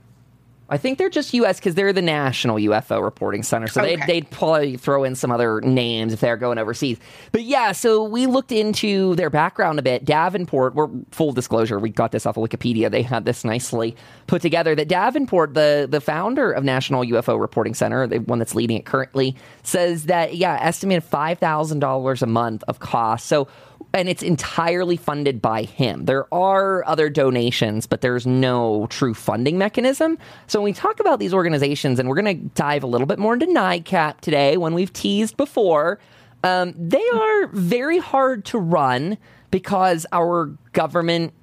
I 0.70 0.78
think 0.78 0.98
they're 0.98 1.10
just 1.10 1.34
U.S. 1.36 1.60
because 1.60 1.76
they're 1.76 1.94
the 1.94 2.02
national 2.02 2.58
UFO 2.58 3.04
reporting 3.04 3.44
center. 3.44 3.68
So 3.68 3.82
okay. 3.82 3.96
they'd, 3.96 4.08
they'd 4.08 4.32
probably 4.32 4.78
throw 4.78 5.04
in 5.04 5.16
some 5.16 5.32
other 5.32 5.62
names 5.62 6.12
if 6.12 6.20
they're 6.20 6.38
going 6.38 6.58
overseas. 6.58 6.98
But 7.32 7.44
yeah, 7.44 7.72
so 7.72 8.04
we 8.04 8.26
looked 8.26 8.52
into 8.52 9.16
their 9.16 9.30
background 9.30 9.78
a 9.78 9.82
bit. 9.82 10.06
Davenport, 10.06 10.74
we're 10.74 10.90
full 11.12 11.34
disclosure, 11.34 11.80
we 11.80 11.90
got 11.90 12.12
this 12.12 12.26
off 12.26 12.38
of 12.38 12.50
Wikipedia. 12.50 12.90
They 12.90 13.04
had 13.04 13.26
this 13.26 13.46
nicely 13.46 13.96
put 14.28 14.42
together 14.42 14.76
that 14.76 14.88
Davenport, 14.88 15.54
the, 15.54 15.88
the 15.90 16.02
founder 16.02 16.52
of 16.52 16.64
National 16.64 17.04
UFO 17.04 17.40
Reporting 17.40 17.76
Center, 17.76 18.08
the 18.08 18.20
one 18.20 18.40
that's 18.40 18.56
leading 18.56 18.78
it 18.78 18.86
currently, 18.86 19.36
says 19.62 20.06
that, 20.06 20.36
yeah, 20.36 20.58
estimated 20.62 21.10
$5,000 21.10 22.22
a 22.22 22.26
month 22.26 22.64
of 22.68 22.80
cost. 22.80 23.28
So 23.28 23.48
and 23.96 24.10
it's 24.10 24.22
entirely 24.22 24.98
funded 24.98 25.42
by 25.42 25.64
him. 25.64 26.04
There 26.06 26.32
are 26.34 26.86
other 26.86 27.10
donations, 27.10 27.88
but 27.88 28.02
there's 28.02 28.28
no 28.28 28.88
true 28.90 29.14
funding 29.14 29.58
mechanism. 29.58 30.18
So 30.48 30.60
when 30.60 30.66
we 30.66 30.74
talk 30.74 31.00
about 31.00 31.20
these 31.20 31.34
organizations, 31.34 31.98
and 31.98 32.10
we're 32.10 32.22
going 32.22 32.42
to 32.42 32.50
dive 32.56 32.84
a 32.84 32.88
little 32.88 33.08
bit 33.08 33.20
more 33.20 33.34
into 33.34 33.46
NICAP 33.46 34.20
today, 34.20 34.58
when 34.58 34.74
we've 34.74 34.92
teased 34.92 35.38
before, 35.38 35.98
um, 36.44 36.74
they 36.78 37.04
are 37.14 37.48
very 37.48 37.98
hard 37.98 38.44
to 38.46 38.60
run 38.60 39.18
because 39.50 40.06
our 40.12 40.48
government 40.74 41.34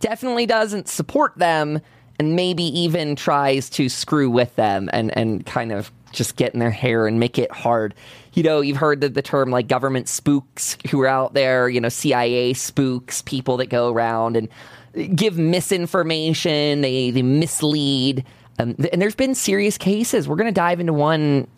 definitely 0.00 0.44
doesn't 0.44 0.88
support 0.88 1.32
them 1.36 1.80
and 2.18 2.36
maybe 2.36 2.64
even 2.64 3.16
tries 3.16 3.70
to 3.70 3.88
screw 3.88 4.28
with 4.28 4.54
them 4.56 4.90
and, 4.92 5.16
and 5.16 5.46
kind 5.46 5.72
of 5.72 5.90
just 6.12 6.36
get 6.36 6.52
in 6.52 6.60
their 6.60 6.70
hair 6.70 7.06
and 7.06 7.18
make 7.18 7.38
it 7.38 7.50
hard 7.50 7.94
you 8.36 8.42
know, 8.42 8.60
you've 8.60 8.76
heard 8.76 9.00
the, 9.00 9.08
the 9.08 9.22
term 9.22 9.50
like 9.50 9.66
government 9.66 10.08
spooks 10.08 10.78
who 10.90 11.00
are 11.00 11.08
out 11.08 11.34
there, 11.34 11.68
you 11.68 11.80
know, 11.80 11.88
CIA 11.88 12.52
spooks, 12.52 13.22
people 13.22 13.56
that 13.56 13.66
go 13.66 13.90
around 13.90 14.36
and 14.36 15.16
give 15.16 15.36
misinformation, 15.36 16.82
they, 16.82 17.10
they 17.10 17.22
mislead. 17.22 18.24
Um, 18.58 18.76
and 18.92 19.02
there's 19.02 19.16
been 19.16 19.34
serious 19.34 19.76
cases. 19.76 20.28
We're 20.28 20.36
going 20.36 20.46
to 20.46 20.52
dive 20.52 20.80
into 20.80 20.92
one 20.92 21.48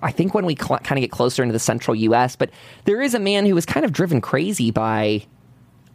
I, 0.00 0.12
think 0.12 0.34
when 0.34 0.44
we 0.44 0.56
cl- 0.56 0.78
kind 0.80 0.98
of 0.98 1.02
get 1.02 1.10
closer 1.10 1.42
into 1.42 1.52
the 1.52 1.58
central 1.58 1.94
U.S., 1.94 2.36
but 2.36 2.50
there 2.84 3.00
is 3.00 3.14
a 3.14 3.18
man 3.18 3.46
who 3.46 3.54
was 3.54 3.66
kind 3.66 3.84
of 3.84 3.92
driven 3.92 4.20
crazy 4.20 4.70
by. 4.70 5.24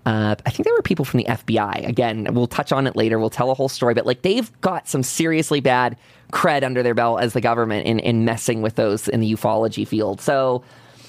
Uh, 0.06 0.36
I 0.46 0.50
think 0.50 0.64
there 0.64 0.74
were 0.74 0.82
people 0.82 1.04
from 1.04 1.18
the 1.18 1.26
FBI. 1.26 1.88
Again, 1.88 2.28
we'll 2.32 2.48
touch 2.48 2.72
on 2.72 2.88
it 2.88 2.96
later. 2.96 3.20
We'll 3.20 3.30
tell 3.30 3.52
a 3.52 3.54
whole 3.54 3.68
story, 3.68 3.94
but 3.94 4.06
like 4.06 4.22
they've 4.22 4.50
got 4.62 4.88
some 4.88 5.04
seriously 5.04 5.60
bad 5.60 5.98
cred 6.32 6.64
under 6.64 6.84
their 6.84 6.94
belt 6.94 7.22
as 7.22 7.34
the 7.34 7.42
government 7.42 7.86
in, 7.86 8.00
in 8.00 8.26
messing 8.26 8.62
with 8.62 8.76
those 8.76 9.08
in 9.08 9.20
the 9.20 9.34
ufology 9.34 9.88
field. 9.88 10.20
So, 10.22 10.64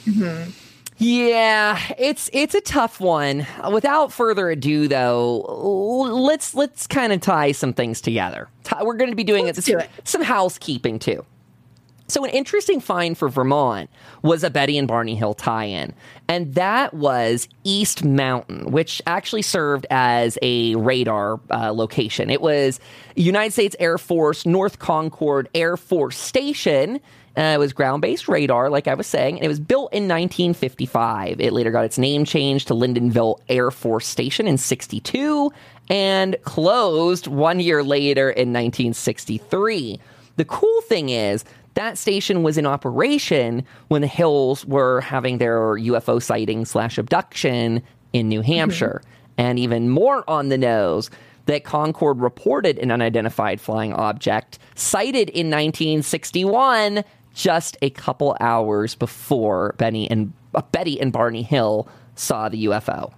mm-hmm. 0.05 0.50
yeah, 0.99 1.81
it's 1.99 2.31
it's 2.32 2.55
a 2.55 2.60
tough 2.60 3.01
one. 3.01 3.46
Without 3.72 4.13
further 4.13 4.51
ado, 4.51 4.89
though, 4.89 5.39
let's 5.41 6.55
let's 6.55 6.87
kind 6.87 7.13
of 7.13 7.20
tie 7.20 7.53
some 7.53 7.72
things 7.72 8.01
together. 8.01 8.48
We're 8.82 8.96
going 8.96 9.10
to 9.10 9.17
be 9.17 9.25
doing 9.25 9.46
it, 9.48 9.56
some 10.05 10.22
housekeeping 10.22 10.98
too. 10.98 11.25
So, 12.10 12.24
an 12.24 12.31
interesting 12.31 12.81
find 12.81 13.19
for 13.19 13.29
Vermont 13.29 13.91
was 14.22 14.43
a 14.43 14.48
Betty 14.48 14.79
and 14.79 14.88
Barney 14.88 15.15
Hill 15.15 15.34
tie 15.34 15.65
in, 15.65 15.93
and 16.27 16.55
that 16.55 16.94
was 16.94 17.48
East 17.65 18.03
Mountain, 18.03 18.70
which 18.70 19.03
actually 19.06 19.43
served 19.43 19.86
as 19.91 20.38
a 20.41 20.74
radar 20.77 21.38
uh, 21.50 21.70
location. 21.74 22.31
It 22.31 22.41
was 22.41 22.81
United 23.15 23.53
States 23.53 23.77
Air 23.79 23.98
Force 23.98 24.46
North 24.46 24.79
Concord 24.79 25.50
Air 25.55 25.77
Force 25.77 26.17
Station. 26.17 26.98
Uh, 27.36 27.55
it 27.55 27.58
was 27.58 27.74
ground 27.74 28.00
based 28.00 28.27
radar, 28.27 28.70
like 28.70 28.88
I 28.88 28.94
was 28.94 29.06
saying, 29.06 29.36
and 29.36 29.44
it 29.44 29.48
was 29.48 29.60
built 29.60 29.93
in 29.93 30.05
1955. 30.05 31.41
It 31.41 31.53
later 31.53 31.70
got 31.70 31.84
its 31.84 31.98
name 31.98 32.24
changed 32.24 32.69
to 32.69 32.74
Lyndonville 32.74 33.38
Air 33.50 33.70
Force 33.70 34.06
Station 34.06 34.48
in 34.48 34.56
62 34.56 35.53
and 35.91 36.36
closed 36.43 37.27
one 37.27 37.60
year 37.60 37.82
later 37.82 38.31
in 38.31 38.48
1963. 38.48 40.00
The 40.36 40.44
cool 40.44 40.81
thing 40.82 41.10
is, 41.10 41.44
that 41.79 41.97
station 41.97 42.43
was 42.43 42.58
in 42.58 42.67
operation 42.67 43.65
when 43.87 44.03
the 44.03 44.08
Hills 44.08 44.67
were 44.67 45.01
having 45.01 45.39
their 45.39 45.77
UFO 45.77 46.20
sighting 46.20 46.65
slash 46.65 46.99
abduction 46.99 47.82
in 48.13 48.29
New 48.29 48.41
Hampshire. 48.41 49.01
Mm-hmm. 49.05 49.41
And 49.41 49.58
even 49.61 49.89
more 49.89 50.29
on 50.29 50.49
the 50.49 50.58
nose, 50.58 51.08
that 51.47 51.63
Concord 51.63 52.19
reported 52.19 52.79
an 52.79 52.91
unidentified 52.91 53.61
flying 53.61 53.93
object 53.93 54.58
sighted 54.75 55.31
in 55.31 55.47
1961, 55.47 57.05
just 57.32 57.77
a 57.81 57.91
couple 57.91 58.37
hours 58.41 58.97
before 58.97 59.77
Benny 59.79 60.11
and 60.11 60.32
uh, 60.56 60.63
Betty 60.73 61.01
and 61.01 61.13
Barney 61.13 61.43
Hill 61.43 61.89
saw 62.17 62.49
the 62.49 62.67
UFO. 62.67 63.13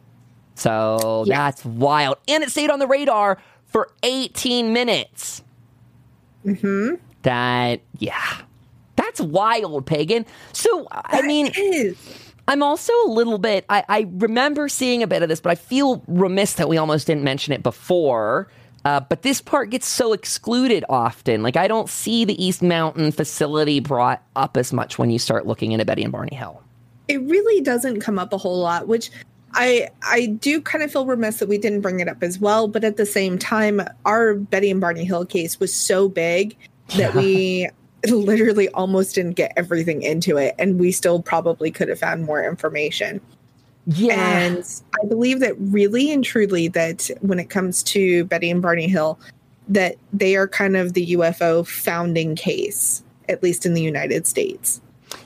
So 0.54 1.24
yes. 1.26 1.34
that's 1.34 1.64
wild, 1.64 2.18
and 2.28 2.44
it 2.44 2.50
stayed 2.50 2.68
on 2.68 2.78
the 2.78 2.86
radar 2.86 3.38
for 3.64 3.90
18 4.02 4.74
minutes. 4.74 5.42
Hmm. 6.44 6.96
That 7.22 7.80
yeah, 7.98 8.42
that's 9.00 9.20
wild, 9.20 9.86
pagan. 9.86 10.26
So, 10.52 10.86
I 10.90 11.22
mean, 11.22 11.52
I'm 12.48 12.62
also 12.62 12.92
a 13.04 13.08
little 13.08 13.38
bit, 13.38 13.64
I, 13.68 13.84
I, 13.88 14.06
remember 14.10 14.68
seeing 14.68 15.02
a 15.02 15.06
bit 15.06 15.22
of 15.22 15.28
this, 15.28 15.40
but 15.40 15.50
I 15.50 15.54
feel 15.54 16.02
remiss 16.06 16.54
that 16.54 16.68
we 16.68 16.76
almost 16.78 17.06
didn't 17.06 17.24
mention 17.24 17.52
it 17.52 17.62
before. 17.62 18.48
Uh, 18.84 19.00
but 19.00 19.22
this 19.22 19.40
part 19.40 19.70
gets 19.70 19.86
so 19.86 20.12
excluded 20.12 20.84
often. 20.88 21.42
Like 21.42 21.56
I 21.56 21.68
don't 21.68 21.88
see 21.88 22.24
the 22.24 22.42
East 22.42 22.62
Mountain 22.62 23.12
facility 23.12 23.78
brought 23.78 24.22
up 24.36 24.56
as 24.56 24.72
much 24.72 24.98
when 24.98 25.10
you 25.10 25.18
start 25.18 25.46
looking 25.46 25.72
into 25.72 25.84
Betty 25.84 26.02
and 26.02 26.10
Barney 26.10 26.34
Hill. 26.34 26.62
It 27.06 27.20
really 27.22 27.60
doesn't 27.60 28.00
come 28.00 28.18
up 28.18 28.32
a 28.32 28.38
whole 28.38 28.58
lot, 28.58 28.88
which 28.88 29.10
I 29.52 29.88
I 30.02 30.26
do 30.26 30.62
kind 30.62 30.82
of 30.82 30.90
feel 30.90 31.04
remiss 31.04 31.40
that 31.40 31.48
we 31.48 31.58
didn't 31.58 31.82
bring 31.82 32.00
it 32.00 32.08
up 32.08 32.22
as 32.22 32.38
well. 32.38 32.68
But 32.68 32.84
at 32.84 32.96
the 32.96 33.04
same 33.04 33.38
time, 33.38 33.82
our 34.06 34.34
Betty 34.34 34.70
and 34.70 34.80
Barney 34.80 35.04
Hill 35.04 35.26
case 35.26 35.60
was 35.60 35.74
so 35.74 36.08
big 36.08 36.56
that 36.96 37.14
we 37.14 37.68
literally 38.08 38.68
almost 38.70 39.14
didn't 39.14 39.36
get 39.36 39.52
everything 39.56 40.02
into 40.02 40.36
it, 40.36 40.54
and 40.58 40.78
we 40.78 40.92
still 40.92 41.22
probably 41.22 41.70
could 41.70 41.88
have 41.88 41.98
found 41.98 42.24
more 42.24 42.44
information. 42.44 43.20
Yeah. 43.86 44.38
And 44.38 44.82
I 45.02 45.06
believe 45.06 45.40
that 45.40 45.54
really 45.58 46.12
and 46.12 46.24
truly 46.24 46.68
that 46.68 47.10
when 47.20 47.38
it 47.38 47.50
comes 47.50 47.82
to 47.84 48.24
Betty 48.26 48.50
and 48.50 48.62
Barney 48.62 48.88
Hill, 48.88 49.18
that 49.68 49.96
they 50.12 50.36
are 50.36 50.48
kind 50.48 50.76
of 50.76 50.92
the 50.94 51.12
UFO 51.12 51.66
founding 51.66 52.36
case, 52.36 53.02
at 53.28 53.42
least 53.42 53.64
in 53.64 53.74
the 53.74 53.82
United 53.82 54.26
States. 54.26 54.80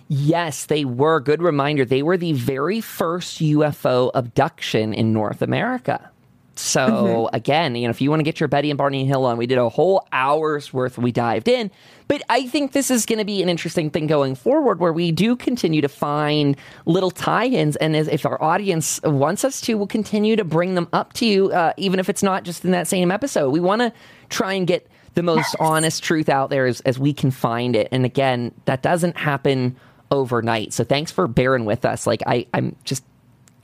Yes, 0.09 0.67
they 0.67 0.85
were. 0.85 1.21
Good 1.21 1.43
reminder. 1.43 1.85
They 1.85 2.03
were 2.03 2.17
the 2.17 2.33
very 2.33 2.81
first 2.81 3.41
UFO 3.41 4.11
abduction 4.15 4.95
in 4.95 5.13
North 5.13 5.43
America. 5.43 6.11
So 6.57 6.87
mm-hmm. 6.87 7.35
again, 7.35 7.75
you 7.75 7.87
know, 7.87 7.91
if 7.91 8.01
you 8.01 8.11
want 8.11 8.21
to 8.21 8.25
get 8.25 8.41
your 8.41 8.49
Betty 8.49 8.71
and 8.71 8.79
Barney 8.79 9.05
Hill 9.05 9.25
on, 9.25 9.37
we 9.37 9.47
did 9.47 9.59
a 9.59 9.69
whole 9.69 10.07
hour's 10.13 10.73
worth. 10.73 10.99
We 10.99 11.13
dived 11.13 11.49
in, 11.49 11.71
but 12.09 12.23
I 12.29 12.47
think 12.47 12.73
this 12.73 12.91
is 12.91 13.07
going 13.07 13.19
to 13.19 13.25
be 13.25 13.43
an 13.43 13.49
interesting 13.49 13.91
thing 13.91 14.07
going 14.07 14.35
forward, 14.35 14.79
where 14.79 14.93
we 14.93 15.13
do 15.13 15.37
continue 15.37 15.81
to 15.81 15.89
find 15.89 16.57
little 16.87 17.11
tie-ins, 17.11 17.77
and 17.77 17.97
as, 17.97 18.09
if 18.09 18.25
our 18.27 18.43
audience 18.43 19.01
wants 19.03 19.45
us 19.45 19.61
to, 19.63 19.75
we'll 19.75 19.87
continue 19.87 20.37
to 20.37 20.45
bring 20.45 20.75
them 20.75 20.89
up 20.93 21.13
to 21.15 21.27
you, 21.27 21.51
uh, 21.51 21.73
even 21.77 21.99
if 21.99 22.09
it's 22.09 22.23
not 22.23 22.45
just 22.45 22.65
in 22.65 22.71
that 22.71 22.87
same 22.87 23.11
episode. 23.11 23.51
We 23.51 23.61
want 23.61 23.83
to 23.83 23.93
try 24.29 24.53
and 24.53 24.67
get 24.67 24.89
the 25.15 25.23
most 25.23 25.55
honest 25.61 26.03
truth 26.03 26.29
out 26.29 26.51
there 26.51 26.67
as, 26.67 26.81
as 26.81 26.99
we 26.99 27.13
can 27.13 27.31
find 27.31 27.77
it. 27.77 27.89
And 27.93 28.05
again, 28.05 28.53
that 28.65 28.83
doesn't 28.83 29.17
happen 29.17 29.77
overnight. 30.11 30.73
So 30.73 30.85
thanks 30.85 31.13
for 31.13 31.27
bearing 31.29 31.65
with 31.65 31.85
us. 31.85 32.07
Like 32.07 32.23
I, 32.27 32.47
I'm 32.53 32.75
just 32.85 33.05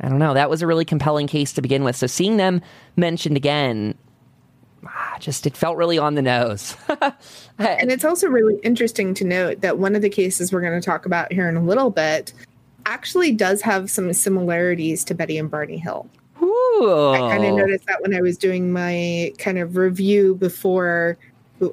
I 0.01 0.09
don't 0.09 0.19
know. 0.19 0.35
That 0.35 0.51
was 0.51 0.63
a 0.63 0.67
really 0.67 0.85
compelling 0.85 1.27
case 1.27 1.53
to 1.55 1.63
begin 1.63 1.85
with. 1.85 1.97
So 1.97 2.07
seeing 2.07 2.37
them 2.37 2.63
mentioned 2.97 3.37
again, 3.37 3.95
ah, 4.87 5.17
just 5.21 5.47
it 5.47 5.57
felt 5.57 5.77
really 5.77 5.99
on 5.99 6.15
the 6.15 6.23
nose. 6.23 6.77
and 7.59 7.91
it's 7.91 8.05
also 8.05 8.29
really 8.29 8.59
interesting 8.63 9.15
to 9.15 9.25
note 9.25 9.61
that 9.61 9.79
one 9.79 9.95
of 9.95 10.03
the 10.03 10.09
cases 10.09 10.53
we're 10.53 10.63
going 10.63 10.79
to 10.81 10.85
talk 10.85 11.07
about 11.07 11.33
here 11.33 11.49
in 11.49 11.57
a 11.57 11.63
little 11.63 11.91
bit 11.91 12.33
actually 12.87 13.33
does 13.33 13.61
have 13.61 13.91
some 13.91 14.13
similarities 14.13 15.05
to 15.05 15.15
Betty 15.15 15.37
and 15.37 15.51
Barney 15.51 15.79
Hill. 15.79 16.09
Ooh. 16.43 17.11
I 17.13 17.19
kind 17.19 17.45
of 17.45 17.55
noticed 17.55 17.87
that 17.87 18.01
when 18.01 18.15
I 18.15 18.23
was 18.23 18.39
doing 18.39 18.73
my 18.73 19.33
kind 19.39 19.59
of 19.59 19.77
review 19.77 20.35
before 20.37 21.19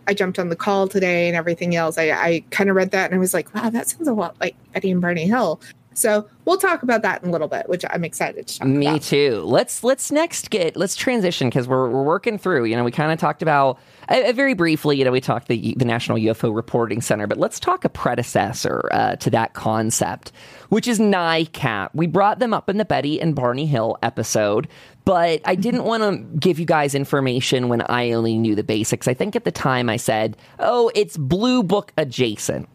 I 0.06 0.14
jumped 0.14 0.38
on 0.38 0.50
the 0.50 0.56
call 0.56 0.88
today 0.88 1.28
and 1.28 1.38
everything 1.38 1.76
else. 1.76 1.98
I, 1.98 2.12
I 2.12 2.44
kind 2.52 2.70
of 2.70 2.76
read 2.76 2.92
that 2.92 3.06
and 3.06 3.16
I 3.16 3.20
was 3.20 3.34
like, 3.34 3.54
wow, 3.56 3.70
that 3.70 3.88
sounds 3.88 4.08
a 4.08 4.14
lot 4.14 4.36
like 4.42 4.56
Betty 4.74 4.92
and 4.92 5.02
Barney 5.02 5.26
Hill. 5.26 5.62
So 5.98 6.30
we'll 6.46 6.60
talk 6.60 6.84
about 6.84 7.02
that 7.02 7.24
in 7.24 7.30
a 7.30 7.32
little 7.32 7.48
bit, 7.48 7.68
which 7.68 7.84
I'm 7.90 8.04
excited 8.04 8.48
to 8.48 8.60
talk 8.60 8.68
about. 8.68 8.78
Me 8.78 8.88
about. 8.88 9.02
too. 9.02 9.42
Let's 9.44 9.84
let's 9.84 10.12
next 10.12 10.52
get 10.52 10.78
let's 10.78 10.96
transition 10.96 11.50
because 11.50 11.68
we're 11.68 11.90
we're 11.90 12.04
working 12.04 12.38
through. 12.38 12.66
You 12.66 12.76
know, 12.76 12.84
we 12.84 12.92
kind 12.92 13.12
of 13.12 13.18
talked 13.18 13.42
about 13.42 13.80
uh, 14.08 14.32
very 14.34 14.54
briefly. 14.54 14.98
You 14.98 15.06
know, 15.06 15.12
we 15.12 15.22
talked 15.22 15.48
the 15.48 15.74
the 15.76 15.86
National 15.86 16.20
UFO 16.20 16.56
Reporting 16.56 17.02
Center, 17.02 17.26
but 17.26 17.40
let's 17.40 17.60
talk 17.60 17.84
a 17.84 17.90
predecessor 17.90 18.88
uh, 18.92 19.16
to 19.16 19.32
that 19.32 19.56
concept, 19.56 20.32
which 20.70 20.88
is 20.88 21.00
NICAP. 21.00 21.90
We 21.96 22.06
brought 22.06 22.38
them 22.38 22.54
up 22.54 22.70
in 22.70 22.78
the 22.78 22.86
Betty 22.86 23.20
and 23.20 23.34
Barney 23.34 23.66
Hill 23.66 23.98
episode, 24.04 24.68
but 25.04 25.42
I 25.46 25.56
didn't 25.56 25.86
want 25.86 26.04
to 26.04 26.38
give 26.38 26.60
you 26.60 26.68
guys 26.68 26.94
information 26.94 27.70
when 27.70 27.82
I 27.82 28.12
only 28.12 28.38
knew 28.38 28.54
the 28.54 28.64
basics. 28.64 29.08
I 29.08 29.16
think 29.16 29.36
at 29.36 29.46
the 29.46 29.52
time 29.52 29.90
I 29.90 29.98
said, 29.98 30.38
"Oh, 30.60 30.92
it's 30.94 31.18
Blue 31.18 31.64
Book 31.64 31.92
adjacent." 31.98 32.70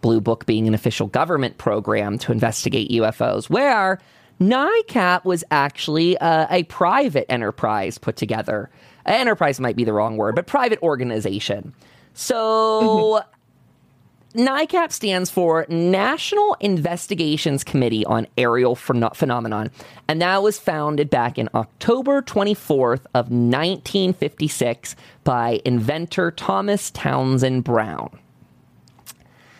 Blue 0.00 0.20
Book 0.20 0.46
being 0.46 0.68
an 0.68 0.74
official 0.74 1.06
government 1.06 1.58
program 1.58 2.18
to 2.18 2.32
investigate 2.32 2.90
UFOs, 2.90 3.50
where 3.50 4.00
NICAP 4.40 5.24
was 5.24 5.44
actually 5.50 6.16
uh, 6.18 6.46
a 6.50 6.62
private 6.64 7.30
enterprise 7.30 7.98
put 7.98 8.16
together. 8.16 8.70
Enterprise 9.06 9.58
might 9.58 9.76
be 9.76 9.84
the 9.84 9.92
wrong 9.92 10.16
word, 10.16 10.34
but 10.34 10.46
private 10.46 10.80
organization. 10.82 11.74
So. 12.14 13.22
NICAP 14.34 14.92
stands 14.92 15.30
for 15.30 15.64
National 15.70 16.54
Investigations 16.60 17.64
Committee 17.64 18.04
on 18.04 18.26
Aerial 18.36 18.76
Phen- 18.76 19.16
Phenomenon, 19.16 19.70
and 20.06 20.20
that 20.20 20.42
was 20.42 20.58
founded 20.58 21.08
back 21.08 21.38
in 21.38 21.48
October 21.54 22.20
24th 22.20 23.06
of 23.14 23.30
1956 23.30 24.96
by 25.24 25.62
inventor 25.64 26.30
Thomas 26.30 26.90
Townsend 26.90 27.64
Brown. 27.64 28.18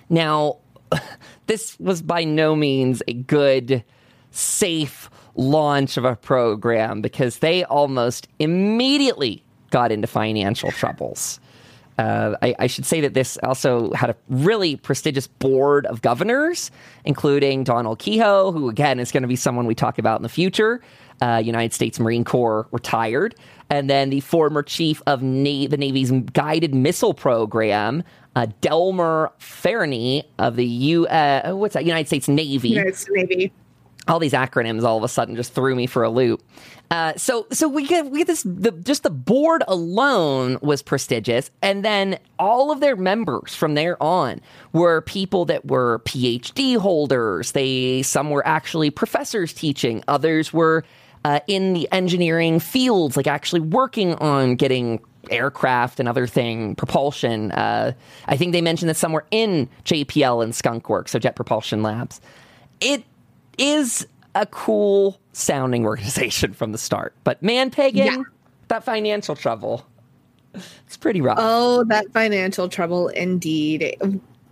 Now, 0.09 0.59
this 1.47 1.79
was 1.79 2.03
by 2.03 2.25
no 2.25 2.57
means 2.57 3.03
a 3.09 3.15
good, 3.15 3.85
safe 4.31 5.11
launch 5.35 5.97
of 5.97 6.05
a 6.05 6.17
program 6.17 7.01
because 7.01 7.39
they 7.39 7.65
almost 7.65 8.29
immediately 8.39 9.45
got 9.71 9.93
into 9.93 10.07
financial 10.07 10.73
troubles. 10.73 11.41
Uh, 11.99 12.37
I, 12.43 12.55
I, 12.61 12.67
should 12.69 12.87
say 12.87 13.01
that 13.01 13.15
this 13.15 13.39
also 13.43 13.93
had 13.93 14.09
a 14.09 14.17
really 14.29 14.77
prestigious 14.77 15.27
board 15.27 15.85
of 15.87 16.01
governors, 16.01 16.71
including 17.05 17.65
Donald 17.65 17.99
Keyhoe, 17.99 18.53
who 18.53 18.69
again 18.69 19.01
is 19.01 19.11
going 19.11 19.25
to 19.25 19.29
be 19.29 19.35
someone 19.35 19.67
we 19.67 19.75
talk 19.75 19.99
about 19.99 20.17
in 20.17 20.23
the 20.23 20.29
future. 20.29 20.81
Uh, 21.21 21.43
United 21.45 21.73
States 21.73 21.99
Marine 21.99 22.25
Corps 22.25 22.69
retired, 22.71 23.35
and 23.71 23.91
then 23.91 24.11
the 24.11 24.21
former 24.21 24.63
chief 24.63 25.03
of 25.07 25.23
Na- 25.23 25.67
the 25.69 25.77
Navy's 25.77 26.11
guided 26.33 26.75
missile 26.75 27.15
program, 27.15 28.05
uh, 28.37 28.47
Delmer 28.61 29.33
Fahrney 29.41 30.23
of 30.39 30.57
the 30.57 30.67
U. 30.67 31.07
Uh, 31.09 31.53
what's 31.55 31.75
that? 31.75 31.85
United 31.85 32.07
States 32.07 32.29
Navy. 32.29 32.69
United 32.69 32.95
States 32.97 33.11
Navy. 33.13 33.53
All 34.07 34.19
these 34.19 34.33
acronyms 34.33 34.85
all 34.85 34.97
of 34.97 35.05
a 35.05 35.09
sudden 35.09 35.37
just 35.37 35.53
threw 35.55 35.75
me 35.75 35.87
for 35.87 36.03
a 36.03 36.09
loop. 36.09 36.43
Uh, 36.91 37.13
so, 37.17 37.47
so 37.53 37.69
we 37.69 37.87
get 37.87 38.07
we 38.11 38.21
get 38.21 38.27
this. 38.27 38.43
The, 38.43 38.73
just 38.73 39.03
the 39.03 39.11
board 39.11 39.63
alone 39.69 40.59
was 40.63 40.81
prestigious, 40.81 41.51
and 41.61 41.85
then 41.85 42.19
all 42.39 42.71
of 42.71 42.81
their 42.81 42.97
members 42.97 43.55
from 43.55 43.75
there 43.75 44.03
on 44.03 44.41
were 44.73 45.03
people 45.03 45.45
that 45.47 45.67
were 45.67 45.99
PhD 46.07 46.79
holders. 46.79 47.53
They 47.53 48.01
some 48.03 48.31
were 48.31 48.47
actually 48.47 48.89
professors 48.91 49.53
teaching. 49.53 50.03
Others 50.09 50.53
were 50.55 50.85
uh, 51.29 51.41
in 51.47 51.75
the 51.75 51.87
engineering 51.93 52.59
fields, 52.59 53.15
like 53.15 53.27
actually 53.27 53.61
working 53.61 54.15
on 54.15 54.57
getting 54.57 54.99
aircraft 55.29 56.01
and 56.01 56.09
other 56.09 56.27
thing 56.27 56.75
propulsion. 56.75 57.53
Uh, 57.53 57.93
I 58.29 58.37
think 58.39 58.53
they 58.53 58.63
mentioned 58.63 58.89
that 58.89 58.97
somewhere 58.97 59.27
in 59.31 59.69
JPL 59.85 60.43
and 60.43 60.55
Skunkworks, 60.55 61.11
so 61.11 61.19
Jet 61.19 61.37
Propulsion 61.37 61.83
Labs. 61.83 62.23
It 62.81 63.05
is 63.59 64.07
a 64.35 64.47
cool 64.47 65.21
sounding 65.35 65.85
organization 65.85 66.55
from 66.55 66.73
the 66.73 66.79
start, 66.79 67.13
but 67.25 67.43
man, 67.43 67.71
Pagan, 67.71 68.07
yeah. 68.07 68.23
that 68.69 68.83
financial 68.83 69.37
trouble, 69.37 69.85
it's 70.87 70.97
pretty 70.97 71.21
rough. 71.21 71.37
Oh, 71.39 71.85
that 71.89 72.11
financial 72.15 72.71
trouble, 72.71 73.09
indeed. 73.09 73.99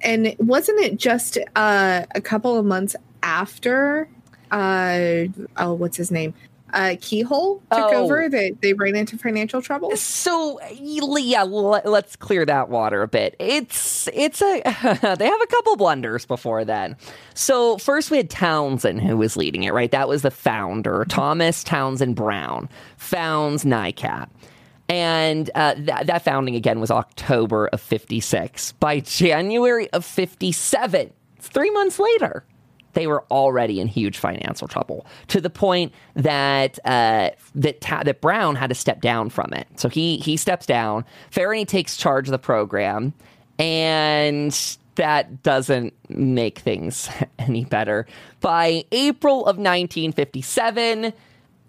And 0.03 0.37
wasn't 0.39 0.81
it 0.81 0.99
just 0.99 1.39
uh, 1.57 2.05
a 2.15 2.21
couple 2.21 2.59
of 2.59 2.67
months 2.67 2.95
after? 3.23 4.11
Uh, 4.51 5.25
oh, 5.57 5.73
what's 5.73 5.97
his 5.97 6.11
name? 6.11 6.35
Uh, 6.73 6.97
Keyhoe 7.01 7.55
took 7.57 7.63
oh. 7.71 8.05
over, 8.05 8.29
they, 8.29 8.51
they 8.61 8.73
ran 8.73 8.97
into 8.97 9.17
financial 9.17 9.63
trouble. 9.63 9.97
So 9.97 10.61
yeah, 10.73 11.43
let's 11.43 12.17
clear 12.17 12.45
that 12.45 12.69
water 12.69 13.03
a 13.03 13.09
bit. 13.09 13.37
It's 13.39 14.09
it's 14.13 14.43
a 14.43 14.63
they 15.19 15.27
have 15.27 15.41
a 15.41 15.47
couple 15.47 15.77
blunders 15.77 16.27
before 16.27 16.65
then. 16.65 16.97
So 17.35 17.79
first 17.79 18.11
we 18.11 18.17
had 18.17 18.31
Townsend 18.31 19.01
who 19.01 19.17
was 19.17 19.37
leading 19.37 19.63
it, 19.63 19.73
right? 19.73 19.91
That 19.91 20.09
was 20.09 20.23
the 20.23 20.31
founder, 20.31 21.05
Thomas 21.09 21.63
Townsend 21.63 22.17
Brown, 22.17 22.69
founds 22.97 23.65
NICAP. 23.65 24.29
And 24.89 25.51
uh, 25.55 25.75
th- 25.75 26.07
that 26.07 26.23
founding 26.23 26.55
again 26.55 26.79
was 26.79 26.91
October 26.91 27.67
of 27.69 27.81
56. 27.81 28.73
By 28.73 29.01
January 29.01 29.91
of 29.91 30.05
57, 30.05 31.13
three 31.41 31.71
months 31.71 31.99
later, 31.99 32.45
they 32.97 33.07
were 33.07 33.25
already 33.31 33.79
in 33.79 33.87
huge 33.89 34.17
financial 34.17 34.67
trouble 34.67 35.07
to 35.29 35.39
the 35.39 35.51
point 35.51 35.93
that 36.15 36.79
uh, 36.87 37.31
that 37.55 37.81
ta- 37.83 38.03
that 38.03 38.23
Brown 38.23 38.57
had 38.57 38.71
to 38.71 38.75
step 38.75 39.03
down 39.03 39.29
from 39.29 39.53
it. 39.53 39.69
So 39.77 39.89
he 39.91 40.17
he 40.17 40.39
steps 40.39 40.65
down. 40.65 41.05
Fahrney 41.31 41.69
takes 41.69 41.99
charge 41.99 42.27
of 42.27 42.33
the 42.33 42.39
program, 42.39 43.13
and 43.59 44.77
that 44.95 45.43
doesn't 45.43 45.93
make 46.09 46.59
things 46.61 47.11
any 47.39 47.67
better. 47.67 48.07
By 48.41 48.85
April 48.91 49.41
of 49.41 49.59
1957. 49.59 51.13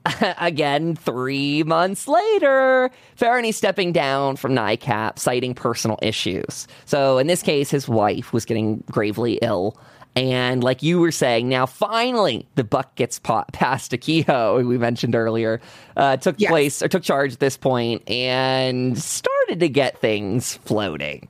Again, 0.40 0.96
three 0.96 1.64
months 1.64 2.08
later, 2.08 2.90
Fahrney 3.20 3.54
stepping 3.54 3.92
down 3.92 4.38
from 4.38 4.54
NICAP, 4.54 5.20
citing 5.20 5.54
personal 5.54 6.00
issues. 6.02 6.66
So, 6.86 7.18
in 7.18 7.28
this 7.28 7.42
case, 7.42 7.70
his 7.70 7.90
wife 7.90 8.32
was 8.32 8.46
getting 8.46 8.86
gravely 8.90 9.38
ill 9.42 9.78
And 10.18 10.64
like 10.64 10.82
you 10.82 11.00
were 11.00 11.12
saying, 11.12 11.48
now 11.48 11.66
finally 11.66 12.48
the 12.56 12.64
buck 12.64 12.96
gets 12.96 13.20
pa- 13.20 13.46
passed 13.54 13.92
to 13.92 13.98
Keyhoe, 13.98 14.64
we 14.64 14.78
mentioned 14.78 15.16
earlier, 15.16 15.62
uh, 15.96 16.18
took 16.18 16.36
yes. 16.40 16.50
place 16.50 16.82
or 16.82 16.88
took 16.88 17.04
charge 17.04 17.34
at 17.34 17.40
this 17.40 17.58
point 17.58 18.08
and 18.10 18.98
started 18.98 19.60
to 19.60 19.70
get 19.70 20.00
things 20.00 20.58
floating. 20.58 21.28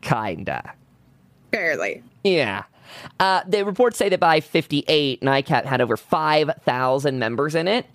Kinda. 0.00 0.74
Barely. 1.50 2.02
Yeah. 2.22 2.64
Uh, 3.20 3.42
the 3.46 3.64
reports 3.64 3.96
say 3.96 4.08
that 4.08 4.20
by 4.20 4.40
58, 4.40 5.20
NICAP 5.20 5.64
had 5.64 5.80
over 5.80 5.96
5,000 5.96 7.18
members 7.18 7.54
in 7.54 7.68
it. 7.68 7.86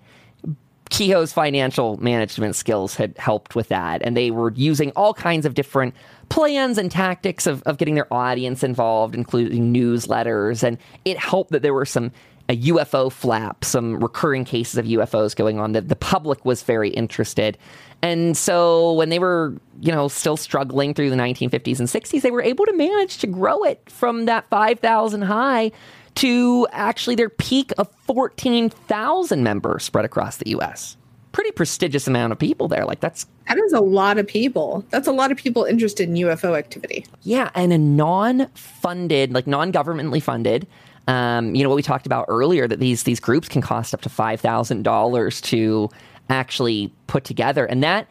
Keyhoe's 0.90 1.32
financial 1.32 1.96
management 1.98 2.56
skills 2.56 2.96
had 2.96 3.16
helped 3.16 3.54
with 3.54 3.68
that, 3.68 4.02
and 4.02 4.16
they 4.16 4.30
were 4.30 4.52
using 4.52 4.90
all 4.96 5.14
kinds 5.14 5.46
of 5.46 5.54
different 5.54 5.94
plans 6.28 6.78
and 6.78 6.90
tactics 6.90 7.46
of, 7.46 7.62
of 7.62 7.78
getting 7.78 7.94
their 7.94 8.12
audience 8.12 8.62
involved, 8.62 9.14
including 9.14 9.72
newsletters. 9.72 10.62
And 10.62 10.78
it 11.04 11.16
helped 11.16 11.52
that 11.52 11.62
there 11.62 11.74
were 11.74 11.86
some 11.86 12.12
a 12.48 12.56
UFO 12.62 13.12
flap, 13.12 13.64
some 13.64 14.00
recurring 14.00 14.44
cases 14.44 14.76
of 14.76 14.84
UFOs 14.84 15.36
going 15.36 15.60
on. 15.60 15.70
That 15.72 15.88
the 15.88 15.94
public 15.94 16.44
was 16.44 16.64
very 16.64 16.90
interested. 16.90 17.56
And 18.02 18.36
so 18.36 18.92
when 18.94 19.08
they 19.10 19.20
were, 19.20 19.54
you 19.80 19.92
know, 19.92 20.08
still 20.08 20.36
struggling 20.36 20.92
through 20.92 21.10
the 21.10 21.16
1950s 21.16 21.78
and 21.78 21.88
60s, 21.88 22.22
they 22.22 22.32
were 22.32 22.42
able 22.42 22.66
to 22.66 22.72
manage 22.72 23.18
to 23.18 23.28
grow 23.28 23.62
it 23.62 23.88
from 23.88 24.24
that 24.24 24.48
5,000 24.50 25.22
high 25.22 25.70
to 26.16 26.66
actually 26.72 27.14
their 27.14 27.28
peak 27.28 27.72
of 27.78 27.88
14,000 28.06 29.42
members 29.42 29.84
spread 29.84 30.04
across 30.04 30.36
the 30.36 30.50
US. 30.50 30.96
Pretty 31.32 31.52
prestigious 31.52 32.08
amount 32.08 32.32
of 32.32 32.38
people 32.38 32.66
there. 32.68 32.84
Like 32.84 33.00
that's 33.00 33.26
that 33.48 33.58
is 33.58 33.72
a 33.72 33.80
lot 33.80 34.18
of 34.18 34.26
people. 34.26 34.84
That's 34.90 35.06
a 35.06 35.12
lot 35.12 35.30
of 35.30 35.38
people 35.38 35.64
interested 35.64 36.08
in 36.08 36.14
UFO 36.16 36.58
activity. 36.58 37.06
Yeah, 37.22 37.50
and 37.54 37.72
a 37.72 37.78
non-funded, 37.78 39.32
like 39.32 39.46
non-governmentally 39.46 40.22
funded. 40.22 40.66
Um, 41.08 41.54
you 41.54 41.62
know 41.62 41.68
what 41.68 41.76
we 41.76 41.82
talked 41.82 42.06
about 42.06 42.26
earlier 42.28 42.68
that 42.68 42.80
these 42.80 43.04
these 43.04 43.20
groups 43.20 43.48
can 43.48 43.62
cost 43.62 43.94
up 43.94 44.00
to 44.02 44.08
five 44.08 44.40
thousand 44.40 44.82
dollars 44.82 45.40
to 45.42 45.88
actually 46.28 46.92
put 47.06 47.24
together, 47.24 47.64
and 47.64 47.82
that 47.82 48.08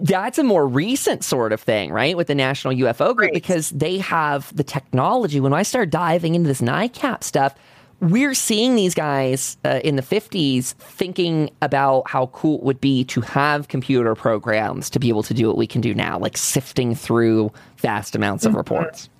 that's 0.00 0.38
a 0.38 0.44
more 0.44 0.66
recent 0.66 1.24
sort 1.24 1.52
of 1.52 1.60
thing, 1.60 1.90
right? 1.90 2.16
With 2.16 2.28
the 2.28 2.34
National 2.34 2.74
UFO 2.74 3.14
Group, 3.14 3.28
right. 3.28 3.32
because 3.32 3.70
they 3.70 3.98
have 3.98 4.54
the 4.54 4.64
technology. 4.64 5.40
When 5.40 5.52
I 5.52 5.62
start 5.62 5.90
diving 5.90 6.34
into 6.34 6.48
this 6.48 6.60
NICAP 6.60 7.24
stuff, 7.24 7.54
we're 8.00 8.34
seeing 8.34 8.76
these 8.76 8.94
guys 8.94 9.58
uh, 9.64 9.80
in 9.84 9.96
the 9.96 10.02
50s 10.02 10.72
thinking 10.72 11.50
about 11.60 12.08
how 12.08 12.26
cool 12.26 12.56
it 12.58 12.62
would 12.62 12.80
be 12.80 13.04
to 13.04 13.20
have 13.20 13.68
computer 13.68 14.14
programs 14.14 14.88
to 14.90 14.98
be 14.98 15.08
able 15.10 15.22
to 15.24 15.34
do 15.34 15.46
what 15.48 15.58
we 15.58 15.66
can 15.66 15.80
do 15.80 15.94
now, 15.94 16.18
like 16.18 16.36
sifting 16.36 16.94
through 16.94 17.52
vast 17.76 18.14
amounts 18.14 18.46
of 18.46 18.50
mm-hmm. 18.50 18.58
reports. 18.58 19.10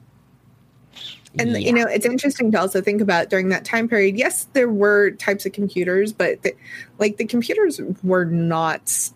And 1.38 1.52
yeah. 1.52 1.58
you 1.58 1.72
know, 1.72 1.86
it's 1.86 2.06
interesting 2.06 2.50
to 2.52 2.60
also 2.60 2.80
think 2.80 3.00
about 3.00 3.28
during 3.28 3.50
that 3.50 3.64
time 3.64 3.88
period. 3.88 4.16
Yes, 4.16 4.48
there 4.52 4.68
were 4.68 5.12
types 5.12 5.46
of 5.46 5.52
computers, 5.52 6.12
but 6.12 6.42
the, 6.42 6.54
like 6.98 7.18
the 7.18 7.26
computers 7.26 7.80
were 8.02 8.24
not 8.24 9.10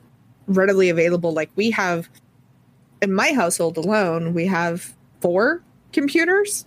readily 0.46 0.88
available. 0.90 1.32
Like 1.32 1.50
we 1.56 1.70
have 1.70 2.08
in 3.02 3.12
my 3.12 3.32
household 3.32 3.76
alone, 3.76 4.34
we 4.34 4.46
have 4.46 4.94
four 5.20 5.62
computers, 5.92 6.64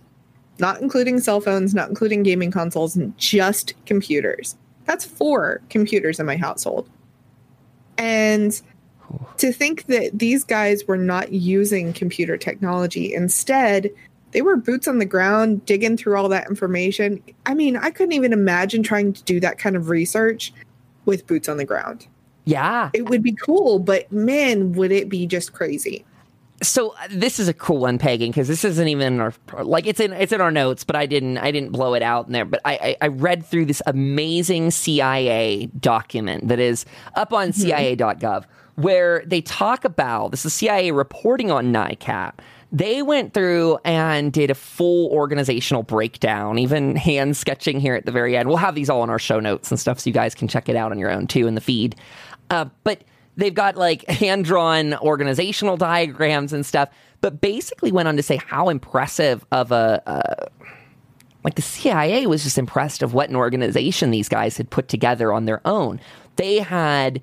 not 0.58 0.80
including 0.80 1.20
cell 1.20 1.40
phones, 1.40 1.74
not 1.74 1.88
including 1.88 2.22
gaming 2.22 2.50
consoles, 2.50 2.96
and 2.96 3.16
just 3.18 3.74
computers. 3.86 4.56
That's 4.84 5.04
four 5.04 5.60
computers 5.68 6.18
in 6.18 6.26
my 6.26 6.36
household. 6.36 6.88
And 7.98 8.60
to 9.38 9.52
think 9.52 9.86
that 9.86 10.18
these 10.18 10.44
guys 10.44 10.86
were 10.86 10.96
not 10.96 11.32
using 11.32 11.92
computer 11.92 12.36
technology, 12.36 13.12
instead, 13.14 13.90
they 14.32 14.42
were 14.42 14.56
boots 14.56 14.86
on 14.86 14.98
the 14.98 15.06
ground 15.06 15.64
digging 15.66 15.96
through 15.96 16.16
all 16.16 16.28
that 16.28 16.48
information. 16.48 17.22
I 17.46 17.54
mean, 17.54 17.76
I 17.76 17.90
couldn't 17.90 18.12
even 18.12 18.32
imagine 18.32 18.82
trying 18.82 19.12
to 19.14 19.22
do 19.24 19.40
that 19.40 19.58
kind 19.58 19.76
of 19.76 19.88
research 19.88 20.52
with 21.04 21.26
boots 21.26 21.48
on 21.48 21.56
the 21.56 21.64
ground. 21.64 22.06
Yeah. 22.48 22.88
It 22.94 23.10
would 23.10 23.22
be 23.22 23.32
cool, 23.32 23.78
but 23.78 24.10
man, 24.10 24.72
would 24.72 24.90
it 24.90 25.10
be 25.10 25.26
just 25.26 25.52
crazy. 25.52 26.06
So 26.62 26.94
uh, 26.94 27.08
this 27.10 27.38
is 27.38 27.46
a 27.46 27.52
cool 27.52 27.78
one, 27.78 27.98
Pagan, 27.98 28.30
because 28.30 28.48
this 28.48 28.64
isn't 28.64 28.88
even 28.88 29.14
in 29.14 29.20
our 29.20 29.34
like 29.62 29.86
it's 29.86 30.00
in 30.00 30.14
it's 30.14 30.32
in 30.32 30.40
our 30.40 30.50
notes, 30.50 30.82
but 30.82 30.96
I 30.96 31.04
didn't 31.04 31.36
I 31.38 31.50
didn't 31.50 31.72
blow 31.72 31.92
it 31.92 32.02
out 32.02 32.26
in 32.26 32.32
there. 32.32 32.46
But 32.46 32.62
I 32.64 32.72
I, 32.72 32.96
I 33.02 33.06
read 33.08 33.44
through 33.44 33.66
this 33.66 33.82
amazing 33.86 34.70
CIA 34.70 35.66
document 35.78 36.48
that 36.48 36.58
is 36.58 36.86
up 37.14 37.34
on 37.34 37.50
mm-hmm. 37.50 37.60
CIA.gov 37.60 38.44
where 38.76 39.24
they 39.26 39.40
talk 39.40 39.84
about 39.84 40.30
this 40.30 40.46
is 40.46 40.54
CIA 40.54 40.92
reporting 40.92 41.50
on 41.50 41.72
NICAP. 41.72 42.34
They 42.70 43.02
went 43.02 43.32
through 43.32 43.78
and 43.84 44.32
did 44.32 44.50
a 44.50 44.54
full 44.54 45.10
organizational 45.10 45.82
breakdown, 45.82 46.58
even 46.58 46.94
hand 46.94 47.36
sketching 47.36 47.80
here 47.80 47.94
at 47.94 48.04
the 48.04 48.12
very 48.12 48.36
end. 48.36 48.48
We'll 48.48 48.58
have 48.58 48.74
these 48.74 48.88
all 48.88 49.02
in 49.02 49.10
our 49.10 49.18
show 49.18 49.40
notes 49.40 49.70
and 49.70 49.80
stuff 49.80 49.98
so 50.00 50.10
you 50.10 50.14
guys 50.14 50.34
can 50.34 50.48
check 50.48 50.68
it 50.68 50.76
out 50.76 50.92
on 50.92 50.98
your 50.98 51.10
own 51.10 51.26
too 51.26 51.46
in 51.46 51.54
the 51.56 51.60
feed. 51.60 51.96
Uh, 52.50 52.66
but 52.84 53.02
they've 53.36 53.54
got 53.54 53.76
like 53.76 54.08
hand 54.08 54.44
drawn 54.44 54.94
organizational 54.94 55.76
diagrams 55.76 56.52
and 56.52 56.64
stuff, 56.64 56.88
but 57.20 57.40
basically 57.40 57.92
went 57.92 58.08
on 58.08 58.16
to 58.16 58.22
say 58.22 58.36
how 58.36 58.68
impressive 58.68 59.44
of 59.52 59.72
a. 59.72 60.02
Uh, 60.06 60.46
like 61.44 61.54
the 61.54 61.62
CIA 61.62 62.26
was 62.26 62.42
just 62.42 62.58
impressed 62.58 63.00
of 63.00 63.14
what 63.14 63.30
an 63.30 63.36
organization 63.36 64.10
these 64.10 64.28
guys 64.28 64.56
had 64.56 64.68
put 64.68 64.88
together 64.88 65.32
on 65.32 65.44
their 65.44 65.60
own. 65.64 66.00
They 66.36 66.58
had 66.58 67.22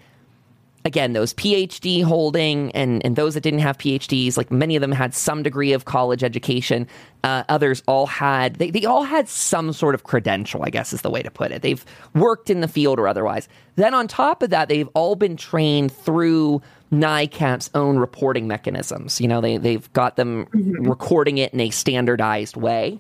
again, 0.86 1.14
those 1.14 1.34
PhD 1.34 2.04
holding 2.04 2.72
and, 2.74 3.04
and 3.04 3.16
those 3.16 3.34
that 3.34 3.42
didn't 3.42 3.60
have 3.60 3.78
PhDs, 3.78 4.38
like 4.38 4.52
many 4.52 4.76
of 4.76 4.82
them 4.82 4.92
had 4.92 5.16
some 5.16 5.42
degree 5.42 5.74
of 5.74 5.86
college 5.86 6.24
education. 6.24 6.88
Uh, 7.24 7.44
others 7.50 7.82
all 7.88 8.06
had, 8.06 8.56
they, 8.56 8.70
they 8.70 8.86
all 8.86 9.04
had 9.04 9.28
some 9.28 9.74
sort 9.74 9.96
of 9.96 10.04
credential, 10.04 10.64
I 10.64 10.70
guess 10.70 10.94
is 10.94 11.02
the 11.02 11.10
way 11.10 11.24
to 11.24 11.32
put 11.32 11.52
it. 11.52 11.64
They've 11.64 11.84
worked 12.14 12.52
in 12.52 12.62
the 12.62 12.68
field 12.68 13.00
or 13.00 13.08
otherwise. 13.08 13.50
Then 13.76 13.96
on 13.96 14.08
top 14.08 14.44
of 14.44 14.52
that, 14.52 14.70
they've 14.70 14.88
all 14.94 15.16
been 15.16 15.36
trained 15.36 15.92
through 15.92 16.62
NICAP's 16.94 17.72
own 17.74 17.98
reporting 17.98 18.48
mechanisms. 18.48 19.20
You 19.20 19.28
know, 19.28 19.42
they, 19.42 19.58
they've 19.58 19.92
got 19.94 20.18
them 20.18 20.46
mm-hmm. 20.46 20.88
recording 20.88 21.40
it 21.40 21.52
in 21.52 21.60
a 21.62 21.72
standardized 21.72 22.56
way. 22.56 23.00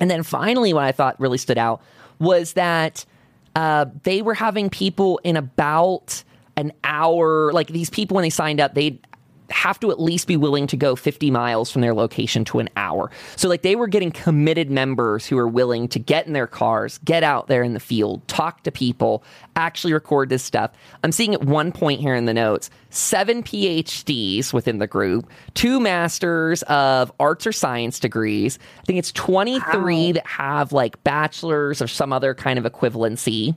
And 0.00 0.10
then 0.10 0.22
finally, 0.22 0.72
what 0.72 0.84
I 0.84 0.92
thought 0.92 1.20
really 1.20 1.38
stood 1.38 1.58
out 1.58 1.82
was 2.18 2.54
that 2.54 3.04
uh, 3.54 3.86
they 4.04 4.22
were 4.22 4.34
having 4.34 4.70
people 4.70 5.20
in 5.22 5.36
about 5.36 6.24
an 6.56 6.72
hour. 6.82 7.52
Like 7.52 7.68
these 7.68 7.90
people, 7.90 8.14
when 8.16 8.22
they 8.22 8.30
signed 8.30 8.60
up, 8.60 8.74
they'd 8.74 9.04
have 9.50 9.78
to 9.80 9.90
at 9.90 10.00
least 10.00 10.26
be 10.26 10.36
willing 10.36 10.66
to 10.66 10.76
go 10.76 10.96
50 10.96 11.30
miles 11.30 11.70
from 11.70 11.82
their 11.82 11.94
location 11.94 12.44
to 12.46 12.58
an 12.58 12.68
hour. 12.76 13.10
So, 13.36 13.48
like, 13.48 13.62
they 13.62 13.76
were 13.76 13.86
getting 13.86 14.10
committed 14.10 14.70
members 14.70 15.26
who 15.26 15.38
are 15.38 15.48
willing 15.48 15.88
to 15.88 15.98
get 15.98 16.26
in 16.26 16.32
their 16.32 16.46
cars, 16.46 16.98
get 17.04 17.22
out 17.22 17.48
there 17.48 17.62
in 17.62 17.74
the 17.74 17.80
field, 17.80 18.26
talk 18.26 18.62
to 18.64 18.72
people, 18.72 19.22
actually 19.56 19.92
record 19.92 20.28
this 20.28 20.42
stuff. 20.42 20.70
I'm 21.02 21.12
seeing 21.12 21.34
at 21.34 21.44
one 21.44 21.72
point 21.72 22.00
here 22.00 22.14
in 22.14 22.24
the 22.24 22.34
notes 22.34 22.70
seven 22.90 23.42
PhDs 23.42 24.52
within 24.52 24.78
the 24.78 24.86
group, 24.86 25.28
two 25.54 25.80
masters 25.80 26.62
of 26.64 27.12
arts 27.18 27.46
or 27.46 27.52
science 27.52 27.98
degrees. 27.98 28.58
I 28.80 28.84
think 28.84 28.98
it's 28.98 29.12
23 29.12 30.06
wow. 30.06 30.12
that 30.12 30.26
have 30.26 30.72
like 30.72 31.02
bachelors 31.04 31.82
or 31.82 31.88
some 31.88 32.12
other 32.12 32.34
kind 32.34 32.58
of 32.58 32.64
equivalency. 32.70 33.54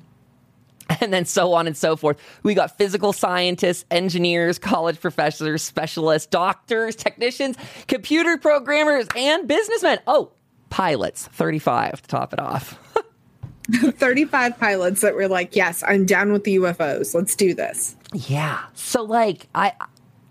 and 1.02 1.14
then 1.14 1.26
so 1.26 1.54
on 1.54 1.68
and 1.68 1.76
so 1.76 1.96
forth. 1.96 2.18
We 2.44 2.54
got 2.54 2.78
physical 2.78 3.14
scientists, 3.14 3.86
engineers, 3.92 4.60
college 4.60 5.00
professors, 5.00 5.62
specialists, 5.62 6.28
doctors, 6.28 6.96
technicians, 6.96 7.58
computer 7.88 8.38
programmers, 8.38 9.08
and 9.16 9.48
businessmen. 9.48 10.00
Oh, 10.08 10.32
pilots, 10.70 11.28
35 11.28 12.02
to 12.02 12.08
top 12.08 12.34
it 12.34 12.40
off. 12.40 12.80
35 13.72 14.58
pilots 14.58 15.02
that 15.02 15.14
were 15.14 15.28
like, 15.28 15.56
yes, 15.56 15.84
I'm 15.86 16.06
down 16.06 16.32
with 16.32 16.46
the 16.46 16.58
UFOs. 16.58 17.14
Let's 17.14 17.36
do 17.36 17.54
this. 17.54 17.96
Yeah. 18.14 18.62
So, 18.74 19.04
like, 19.04 19.48
I. 19.54 19.74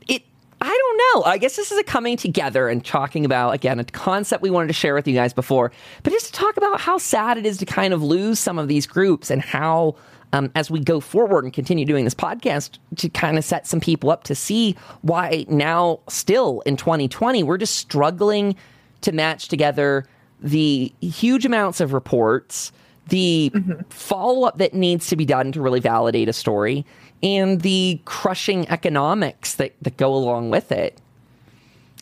It, 0.09 0.23
I 0.59 0.69
don't 0.69 1.23
know. 1.23 1.31
I 1.31 1.37
guess 1.37 1.57
this 1.57 1.71
is 1.71 1.79
a 1.79 1.85
coming 1.85 2.17
together 2.17 2.69
and 2.69 2.83
talking 2.83 3.27
about, 3.27 3.51
again, 3.51 3.79
a 3.79 3.85
concept 3.85 4.43
we 4.43 4.49
wanted 4.49 4.69
to 4.69 4.73
share 4.73 4.95
with 4.95 5.07
you 5.07 5.13
guys 5.13 5.35
before, 5.35 5.71
but 6.03 6.15
just 6.15 6.27
to 6.27 6.33
talk 6.33 6.57
about 6.57 6.81
how 6.81 6.97
sad 6.97 7.37
it 7.37 7.45
is 7.45 7.59
to 7.59 7.67
kind 7.67 7.93
of 7.93 8.03
lose 8.03 8.39
some 8.39 8.59
of 8.59 8.67
these 8.67 8.87
groups 8.87 9.31
and 9.31 9.43
how 9.43 9.97
um, 10.33 10.51
as 10.55 10.71
we 10.71 10.81
go 10.81 11.01
forward 11.01 11.45
and 11.45 11.53
continue 11.53 11.85
doing 11.85 12.05
this 12.05 12.15
podcast 12.15 12.79
to 12.97 13.09
kind 13.09 13.39
of 13.39 13.45
set 13.45 13.67
some 13.67 13.81
people 13.81 14.11
up 14.11 14.25
to 14.25 14.35
see 14.35 14.77
why 15.03 15.47
now, 15.49 16.01
still 16.09 16.61
in 16.67 16.77
2020, 16.77 17.43
we're 17.43 17.59
just 17.59 17.77
struggling 17.77 18.57
to 19.03 19.13
match 19.13 19.49
together 19.49 20.07
the 20.41 20.93
huge 21.01 21.47
amounts 21.47 21.81
of 21.81 21.93
reports, 21.93 22.73
the 23.09 23.51
mm-hmm. 23.55 23.81
follow 23.89 24.47
up 24.47 24.59
that 24.59 24.75
needs 24.75 25.07
to 25.09 25.17
be 25.17 25.25
done 25.25 25.53
to 25.53 25.61
really 25.61 25.81
validate 25.81 26.29
a 26.29 26.33
story, 26.33 26.85
and 27.23 27.63
the 27.63 28.01
crushing 28.05 28.69
economics 28.69 29.55
that, 29.55 29.75
that 29.83 29.97
go 29.97 30.15
along 30.15 30.51
with 30.51 30.73
it. 30.73 31.01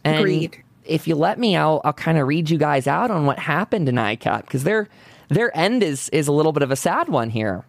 And 0.02 0.18
Agreed. 0.18 0.62
If 0.84 1.08
you 1.08 1.14
let 1.14 1.38
me, 1.38 1.56
I'll, 1.56 1.80
I'll 1.84 1.94
kind 1.94 2.18
of 2.18 2.28
read 2.28 2.50
you 2.50 2.58
guys 2.58 2.86
out 2.86 3.10
on 3.10 3.24
what 3.24 3.38
happened 3.38 3.88
in 3.88 3.94
NICAP 3.94 4.42
because 4.42 4.64
their 4.64 4.88
their 5.28 5.56
end 5.56 5.82
is 5.82 6.10
is 6.10 6.28
a 6.28 6.32
little 6.32 6.52
bit 6.52 6.62
of 6.62 6.70
a 6.70 6.76
sad 6.76 7.08
one 7.08 7.30
here. 7.30 7.64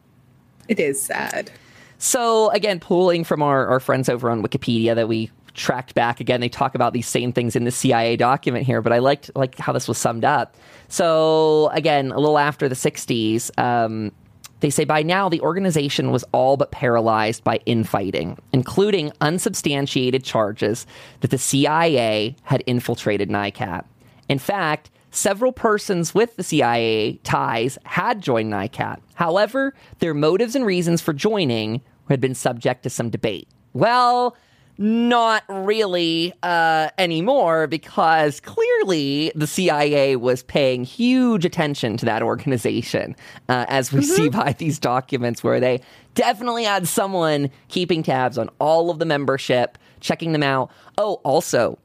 It 0.68 0.80
is 0.80 1.02
sad. 1.02 1.52
So 1.98 2.50
again, 2.52 2.80
pulling 2.80 3.24
from 3.24 3.42
our, 3.42 3.68
our 3.68 3.80
friends 3.80 4.10
over 4.10 4.30
on 4.30 4.44
Wikipedia 4.44 4.96
that 4.96 5.08
we 5.08 5.32
tracked 5.56 5.96
back 5.96 6.20
again. 6.20 6.42
They 6.42 6.50
talk 6.50 6.76
about 6.76 6.94
these 6.94 7.08
same 7.08 7.32
things 7.32 7.56
in 7.56 7.64
the 7.64 7.72
CIA 7.72 8.18
document 8.18 8.66
here, 8.66 8.82
but 8.82 8.92
I 8.92 9.00
liked 9.00 9.32
like 9.36 9.58
how 9.58 9.74
this 9.74 9.88
was 9.88 9.98
summed 9.98 10.26
up. 10.26 10.56
So 10.90 11.70
again, 11.70 12.12
a 12.12 12.20
little 12.20 12.38
after 12.38 12.70
the 12.70 12.76
60s, 12.76 13.58
um, 13.58 14.12
they 14.60 14.70
say 14.70 14.84
by 14.84 15.04
now 15.04 15.30
the 15.30 15.42
organization 15.42 16.12
was 16.12 16.24
all 16.32 16.58
but 16.58 16.72
paralyzed 16.72 17.44
by 17.44 17.60
infighting, 17.66 18.38
including 18.54 19.12
unsubstantiated 19.22 20.24
charges 20.24 20.86
that 21.22 21.32
the 21.32 21.38
CIA 21.38 22.36
had 22.44 22.64
infiltrated 22.66 23.30
NICAP. 23.30 23.86
In 24.30 24.40
fact, 24.40 24.90
several 25.16 25.52
persons 25.52 26.14
with 26.14 26.36
the 26.36 26.44
CIA 26.44 27.20
ties 27.24 27.78
had 27.84 28.22
joined 28.22 28.52
NICAP. 28.52 29.00
However, 29.16 29.74
their 30.00 30.14
motives 30.14 30.56
and 30.56 30.66
reasons 30.66 31.02
for 31.02 31.14
joining 31.14 31.82
had 32.10 32.20
been 32.20 32.36
subject 32.36 32.84
to 32.84 32.90
some 32.90 33.10
debate. 33.10 33.48
Well, 33.74 34.36
not 34.78 35.44
really 35.48 36.34
uh, 36.44 36.90
anymore 36.98 37.68
because 37.68 38.40
clearly 38.42 39.32
the 39.36 39.48
CIA 39.48 40.18
was 40.18 40.44
paying 40.44 40.84
huge 40.84 41.46
attention 41.46 41.98
to 41.98 42.06
that 42.06 42.22
organization, 42.22 43.16
uh, 43.48 43.66
as 43.70 43.94
we 43.94 44.02
mm-hmm. 44.02 44.12
see 44.12 44.30
by 44.30 44.54
these 44.54 44.80
documents, 44.80 45.44
where 45.44 45.60
they 45.60 45.82
definitely 46.14 46.66
had 46.66 46.88
someone 46.88 47.50
keeping 47.70 48.04
tabs 48.04 48.38
on 48.38 48.50
all 48.60 48.90
of 48.90 49.00
the 49.00 49.06
membership, 49.06 49.78
checking 50.02 50.34
them 50.34 50.44
out. 50.44 50.72
Oh, 50.98 51.16
also, 51.24 51.80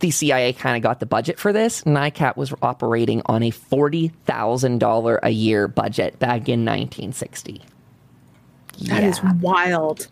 the 0.00 0.10
CIA 0.10 0.52
kind 0.52 0.76
of 0.76 0.82
got 0.82 1.00
the 1.00 1.06
budget 1.06 1.38
for 1.38 1.52
this. 1.52 1.82
NICAP 1.82 2.36
was 2.36 2.52
operating 2.62 3.22
on 3.26 3.42
a 3.42 3.50
$40,000 3.50 5.18
a 5.22 5.30
year 5.30 5.68
budget 5.68 6.18
back 6.18 6.48
in 6.48 6.64
1960. 6.64 7.62
That 8.82 9.02
yeah. 9.02 9.08
is 9.08 9.22
wild. 9.40 10.08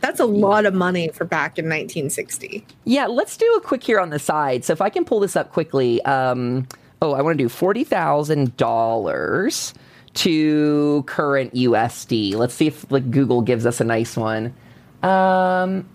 That's 0.00 0.20
a 0.20 0.26
lot 0.26 0.66
of 0.66 0.74
money 0.74 1.08
for 1.08 1.24
back 1.24 1.58
in 1.58 1.64
1960. 1.66 2.66
Yeah, 2.84 3.06
let's 3.06 3.36
do 3.36 3.46
a 3.54 3.60
quick 3.60 3.84
here 3.84 4.00
on 4.00 4.10
the 4.10 4.18
side. 4.18 4.64
So 4.64 4.72
if 4.72 4.80
I 4.80 4.90
can 4.90 5.04
pull 5.04 5.20
this 5.20 5.36
up 5.36 5.52
quickly. 5.52 6.04
Um, 6.04 6.66
oh, 7.00 7.12
I 7.12 7.22
want 7.22 7.38
to 7.38 7.44
do 7.44 7.48
$40,000 7.48 9.74
to 10.14 11.04
current 11.06 11.54
USD. 11.54 12.34
Let's 12.34 12.54
see 12.54 12.66
if 12.66 12.90
like 12.90 13.08
Google 13.10 13.42
gives 13.42 13.66
us 13.66 13.80
a 13.80 13.84
nice 13.84 14.16
one. 14.16 14.54
Um, 15.02 15.88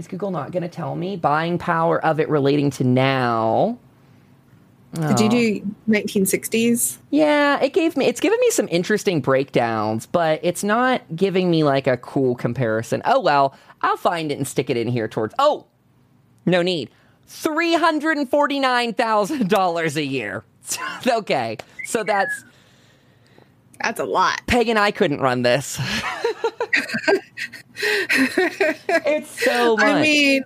is 0.00 0.08
Google 0.08 0.32
not 0.32 0.50
going 0.50 0.64
to 0.64 0.68
tell 0.68 0.96
me? 0.96 1.16
Buying 1.16 1.58
power 1.58 2.04
of 2.04 2.18
it 2.18 2.28
relating 2.28 2.70
to 2.70 2.82
now. 2.84 3.78
Oh. 4.98 5.14
Did 5.14 5.20
you 5.20 5.26
oh. 5.26 5.30
do 5.30 5.60
1960s? 6.00 6.98
Yeah, 7.10 7.60
it 7.60 7.72
gave 7.72 7.96
me 7.96 8.06
it's 8.06 8.18
given 8.18 8.40
me 8.40 8.50
some 8.50 8.66
interesting 8.70 9.20
breakdowns, 9.20 10.06
but 10.06 10.40
it's 10.42 10.64
not 10.64 11.02
giving 11.14 11.48
me 11.48 11.62
like 11.62 11.86
a 11.86 11.96
cool 11.98 12.34
comparison. 12.34 13.00
Oh 13.04 13.20
well, 13.20 13.54
I'll 13.82 13.96
find 13.96 14.32
it 14.32 14.38
and 14.38 14.48
stick 14.48 14.70
it 14.70 14.76
in 14.76 14.88
here 14.88 15.06
towards 15.06 15.32
Oh, 15.38 15.66
no 16.44 16.62
need. 16.62 16.90
$349,000 17.28 19.96
a 19.96 20.04
year. 20.04 20.42
okay. 21.06 21.56
So 21.84 22.02
that's 22.02 22.44
that's 23.80 24.00
a 24.00 24.04
lot. 24.04 24.42
Peg 24.46 24.68
and 24.68 24.78
I 24.78 24.90
couldn't 24.90 25.20
run 25.20 25.42
this. 25.42 25.80
it's 27.80 29.44
so 29.44 29.76
much. 29.76 29.84
I 29.86 30.02
mean, 30.02 30.44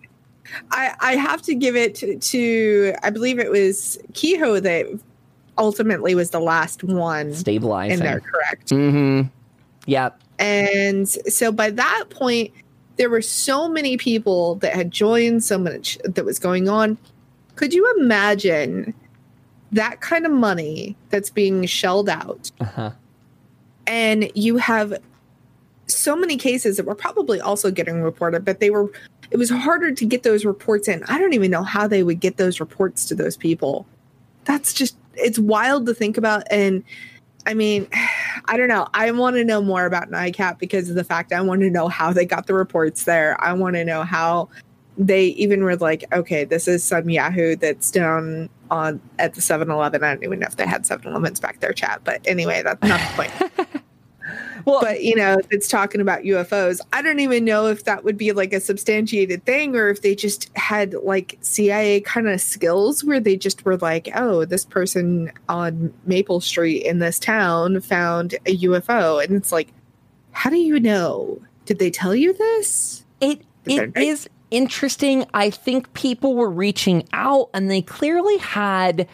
I, 0.71 0.95
I 1.01 1.17
have 1.17 1.43
to 1.43 1.55
give 1.55 1.77
it 1.77 1.95
to, 1.97 2.19
to, 2.19 2.95
I 3.03 3.11
believe 3.11 3.39
it 3.39 3.51
was 3.51 3.99
Keyhoe 4.15 4.61
that 4.61 4.87
ultimately 5.59 6.15
was 6.15 6.31
the 6.31 6.41
last 6.41 6.85
one 6.85 7.35
stabilizing 7.35 7.99
in 7.99 8.01
there, 8.01 8.21
correct? 8.21 8.71
Mm-hmm. 8.71 9.29
Yep. 9.87 10.21
And 10.39 11.09
so 11.09 11.53
by 11.53 11.71
that 11.71 12.05
point, 12.11 12.53
there 12.97 13.11
were 13.11 13.23
so 13.23 13.69
many 13.69 13.97
people 13.97 14.57
that 14.57 14.75
had 14.75 14.91
joined, 14.91 15.45
so 15.45 15.59
much 15.59 15.99
that 16.05 16.25
was 16.25 16.39
going 16.39 16.69
on. 16.69 16.97
Could 17.57 17.73
you 17.73 17.93
imagine 17.99 18.95
that 19.73 20.01
kind 20.01 20.27
of 20.27 20.33
money 20.33 20.97
that's 21.11 21.31
being 21.31 21.67
shelled 21.67 22.09
out? 22.09 22.51
Uh-huh. 22.61 22.91
And 23.87 24.31
you 24.35 24.57
have 24.57 24.99
so 25.87 26.17
many 26.17 26.37
cases 26.37 26.77
that 26.77 26.87
were 26.87 26.95
probably 26.95 27.41
also 27.41 27.71
getting 27.71 28.03
reported, 28.03 28.45
but 28.45 28.61
they 28.61 28.71
were 28.71 28.91
it 29.31 29.37
was 29.37 29.51
harder 29.51 29.91
to 29.93 30.05
get 30.05 30.23
those 30.23 30.45
reports 30.45 30.87
in. 30.87 31.03
I 31.05 31.19
don't 31.19 31.33
even 31.33 31.51
know 31.51 31.63
how 31.65 31.89
they 31.89 32.03
would 32.03 32.21
get 32.21 32.37
those 32.37 32.61
reports 32.61 33.07
to 33.07 33.15
those 33.15 33.37
people. 33.37 33.87
That's 34.45 34.73
just 34.73 34.97
it's 35.15 35.39
wild 35.39 35.87
to 35.87 35.95
think 35.95 36.17
about 36.17 36.45
and 36.51 36.85
I 37.47 37.55
mean, 37.55 37.89
I 38.47 38.57
don't 38.57 38.69
know. 38.69 38.89
I 38.95 39.11
want 39.11 39.37
to 39.37 39.45
know 39.45 39.63
more 39.63 39.87
about 39.87 40.11
NICAP 40.11 40.59
because 40.59 40.91
of 40.91 40.97
the 40.97 41.05
fact 41.05 41.33
I 41.33 41.41
want 41.41 41.61
to 41.63 41.71
know 41.71 41.89
how 41.89 42.13
they 42.13 42.27
got 42.27 42.47
the 42.47 42.55
reports 42.55 43.05
there. 43.05 43.43
I 43.43 43.53
want 43.55 43.77
to 43.77 43.85
know 43.85 44.03
how 44.03 44.49
they 44.97 45.27
even 45.27 45.65
were 45.65 45.77
like, 45.77 46.05
okay, 46.13 46.45
this 46.45 46.69
is 46.69 46.85
some 46.85 47.11
Yahoo 47.11 47.57
that's 47.57 47.91
down 47.91 48.49
on 48.71 49.01
at 49.19 49.35
the 49.35 49.41
7-Eleven. 49.41 50.05
I 50.05 50.15
don't 50.15 50.25
even 50.25 50.39
know 50.39 50.47
if 50.47 50.57
they 50.57 50.67
had 50.67 50.85
7-Elevens 50.85 51.41
back 51.41 51.61
there, 51.61 51.73
chat. 51.73 52.03
But 52.05 52.21
anyway, 52.27 52.63
that's 52.63 52.83
not 52.83 53.01
the 53.01 53.17
point. 53.17 53.69
well, 54.65 54.81
but 54.81 55.03
you 55.03 55.17
know, 55.17 55.39
if 55.39 55.47
it's 55.51 55.69
talking 55.69 56.01
about 56.01 56.23
UFOs, 56.23 56.81
I 56.93 57.03
don't 57.03 57.21
even 57.21 57.45
know 57.45 57.67
if 57.67 57.85
that 57.85 58.05
would 58.05 58.17
be 58.17 58.33
like 58.33 58.53
a 58.53 58.61
substantiated 58.61 59.45
thing 59.45 59.77
or 59.77 59.89
if 59.89 60.03
they 60.03 60.15
just 60.15 60.51
had 60.57 60.95
like 60.95 61.39
CIA 61.41 62.01
kind 62.01 62.29
of 62.29 62.41
skills 62.41 63.05
where 63.05 63.21
they 63.21 63.37
just 63.37 63.65
were 63.65 63.77
like, 63.77 64.11
oh, 64.15 64.45
this 64.45 64.65
person 64.65 65.31
on 65.49 65.93
Maple 66.07 66.41
Street 66.41 66.85
in 66.85 66.99
this 66.99 67.19
town 67.19 67.81
found 67.81 68.35
a 68.47 68.57
UFO. 68.59 69.23
And 69.23 69.35
it's 69.35 69.53
like, 69.53 69.73
how 70.33 70.51
do 70.51 70.57
you 70.57 70.81
know? 70.81 71.41
Did 71.67 71.79
they 71.79 71.91
tell 71.91 72.15
you 72.15 72.33
this? 72.33 73.05
It 73.21 73.43
it 73.65 73.97
is 73.97 74.29
interesting. 74.51 75.25
I 75.35 75.51
think 75.51 75.93
people 75.95 76.35
were 76.35 76.51
reaching 76.51 77.09
out 77.13 77.51
and 77.55 77.71
they 77.71 77.83
clearly 77.83 78.37
had 78.39 79.09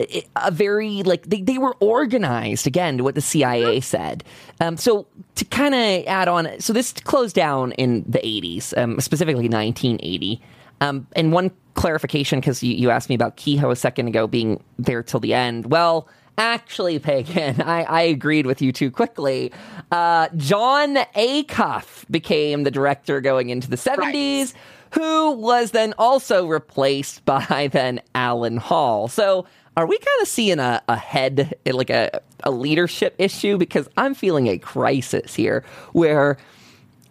a 0.00 0.50
very 0.50 1.02
like 1.02 1.24
they, 1.26 1.40
they 1.40 1.58
were 1.58 1.76
organized 1.80 2.66
again 2.66 2.98
to 2.98 3.04
what 3.04 3.14
the 3.14 3.20
CIA 3.20 3.80
said. 3.80 4.24
Um, 4.60 4.76
so 4.76 5.06
to 5.36 5.44
kind 5.44 5.74
of 5.74 6.06
add 6.06 6.28
on, 6.28 6.60
so 6.60 6.72
this 6.72 6.92
closed 6.92 7.36
down 7.36 7.72
in 7.72 8.04
the 8.08 8.18
80s, 8.18 8.76
um, 8.76 9.00
specifically 9.00 9.48
1980. 9.48 10.40
Um, 10.80 11.06
and 11.14 11.32
one 11.32 11.50
clarification 11.74 12.40
because 12.40 12.62
you, 12.62 12.74
you 12.74 12.90
asked 12.90 13.08
me 13.08 13.14
about 13.14 13.36
Keyhoe 13.36 13.70
a 13.70 13.76
second 13.76 14.08
ago 14.08 14.26
being 14.26 14.62
there 14.78 15.02
till 15.02 15.20
the 15.20 15.34
end. 15.34 15.70
Well, 15.70 16.08
actually, 16.38 16.98
Pagan, 16.98 17.60
I, 17.62 17.84
I 17.84 18.02
agreed 18.02 18.46
with 18.46 18.60
you 18.60 18.72
too 18.72 18.90
quickly. 18.90 19.52
Uh, 19.90 20.28
John 20.36 20.96
Acuff 21.16 22.04
became 22.10 22.64
the 22.64 22.70
director 22.70 23.20
going 23.20 23.50
into 23.50 23.70
the 23.70 23.76
70s. 23.76 23.98
Right. 23.98 24.52
Who 24.92 25.32
was 25.32 25.72
then 25.72 25.92
also 25.98 26.46
replaced 26.46 27.24
by 27.24 27.68
then 27.72 28.00
Alan 28.14 28.56
Hall. 28.56 29.08
So 29.08 29.46
are 29.76 29.86
we 29.86 29.98
kind 29.98 30.22
of 30.22 30.28
seeing 30.28 30.58
a, 30.58 30.82
a 30.88 30.96
head, 30.96 31.54
like 31.66 31.90
a, 31.90 32.20
a 32.42 32.50
leadership 32.50 33.14
issue? 33.18 33.58
Because 33.58 33.88
I'm 33.96 34.14
feeling 34.14 34.46
a 34.46 34.58
crisis 34.58 35.34
here 35.34 35.64
where 35.92 36.38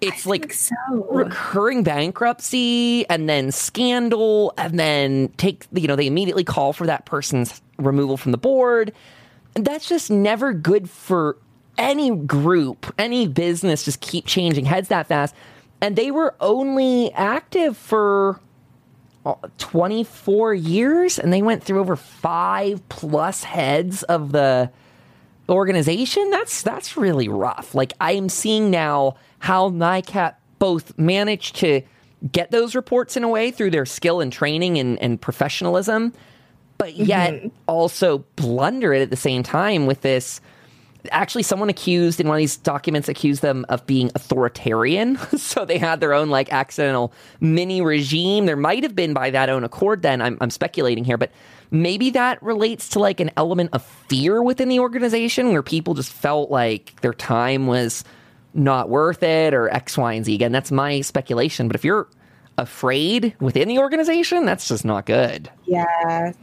it's 0.02 0.26
like 0.26 0.52
so. 0.54 0.76
recurring 1.10 1.84
bankruptcy 1.84 3.08
and 3.10 3.30
then 3.30 3.52
scandal 3.52 4.54
and 4.58 4.80
then 4.80 5.30
take, 5.38 5.66
you 5.74 5.88
know, 5.88 5.96
they 5.96 6.08
immediately 6.08 6.44
call 6.44 6.74
for 6.74 6.86
that 6.88 7.06
person's 7.06 7.62
removal 7.78 8.18
from 8.18 8.32
the 8.32 8.38
board. 8.38 8.94
And 9.56 9.66
that's 9.66 9.88
just 9.88 10.10
never 10.10 10.54
good 10.54 10.90
for 10.90 11.38
any 11.78 12.16
group, 12.16 12.94
any 12.98 13.28
business, 13.28 13.84
just 13.84 14.02
keep 14.02 14.26
changing 14.26 14.66
heads 14.66 14.90
that 14.90 15.08
fast. 15.08 15.34
And 15.82 15.96
they 15.96 16.12
were 16.12 16.36
only 16.40 17.12
active 17.14 17.78
for 17.78 18.40
24 19.58 20.54
years 20.54 21.18
and 21.18 21.32
they 21.32 21.42
went 21.42 21.64
through 21.64 21.80
over 21.80 21.96
five 21.96 22.88
plus 22.90 23.44
heads 23.44 24.04
of 24.04 24.32
the 24.34 24.70
organization 25.48 26.30
that's 26.30 26.62
that's 26.62 26.98
really 26.98 27.28
rough 27.28 27.74
like 27.76 27.94
i 28.02 28.12
am 28.14 28.28
seeing 28.28 28.70
now 28.70 29.16
how 29.40 29.70
nicap 29.70 30.40
both 30.60 30.98
managed 30.98 31.56
to 31.56 31.82
get 32.32 32.52
those 32.52 32.76
reports 32.76 33.16
in 33.16 33.24
a 33.24 33.30
way 33.30 33.52
through 33.52 33.70
their 33.70 33.86
skill 33.86 34.22
and 34.22 34.32
training 34.32 34.78
and, 34.78 35.00
and 35.00 35.22
professionalism 35.22 36.14
but 36.78 36.96
yet 36.96 37.34
mm-hmm. 37.34 37.48
also 37.68 38.20
blunder 38.36 38.94
it 38.94 39.02
at 39.02 39.10
the 39.10 39.16
same 39.16 39.44
time 39.44 39.86
with 39.86 40.02
this 40.02 40.42
actually 41.12 41.44
someone 41.44 41.70
accused 41.70 42.20
in 42.20 42.28
one 42.28 42.36
of 42.36 42.40
these 42.40 42.58
documents 42.58 43.10
accused 43.10 43.42
them 43.42 43.66
of 43.70 43.86
being 43.86 44.12
authoritarian. 44.16 45.20
So 45.44 45.66
they 45.66 45.78
had 45.78 46.00
their 46.00 46.14
own 46.14 46.30
like 46.30 46.52
accidental 46.54 47.14
mini 47.40 47.82
regime. 47.82 48.46
There 48.46 48.56
might 48.56 48.84
have 48.84 48.96
been 48.96 49.14
by 49.14 49.30
that 49.30 49.50
own 49.50 49.64
accord 49.64 50.02
then 50.02 50.22
I'm, 50.22 50.38
I'm 50.42 50.50
speculating 50.50 51.04
here 51.04 51.18
but 51.18 51.32
maybe 51.70 52.10
that 52.12 52.42
relates 52.42 52.90
to 52.90 53.00
like 53.00 53.20
an 53.20 53.30
element 53.36 53.72
of 53.74 53.84
fear 53.84 54.42
within 54.42 54.70
the 54.70 54.80
organization 54.80 55.52
where 55.52 55.62
people 55.62 55.94
just 55.94 56.12
felt 56.12 56.50
like 56.50 57.00
their 57.02 57.14
time 57.14 57.68
was 57.68 58.04
not 58.54 58.90
worth 58.90 59.22
it 59.22 59.54
or 59.54 59.70
x 59.70 59.98
y 59.98 60.14
and 60.14 60.26
z. 60.26 60.34
Again 60.34 60.52
that's 60.52 60.72
my 60.72 61.02
speculation 61.02 61.68
but 61.68 61.76
if 61.76 61.84
you're 61.84 62.08
afraid 62.58 63.36
within 63.40 63.68
the 63.68 63.80
organization 63.80 64.46
that's 64.46 64.68
just 64.68 64.86
not 64.86 65.06
good. 65.06 65.50
Yeah 65.66 66.34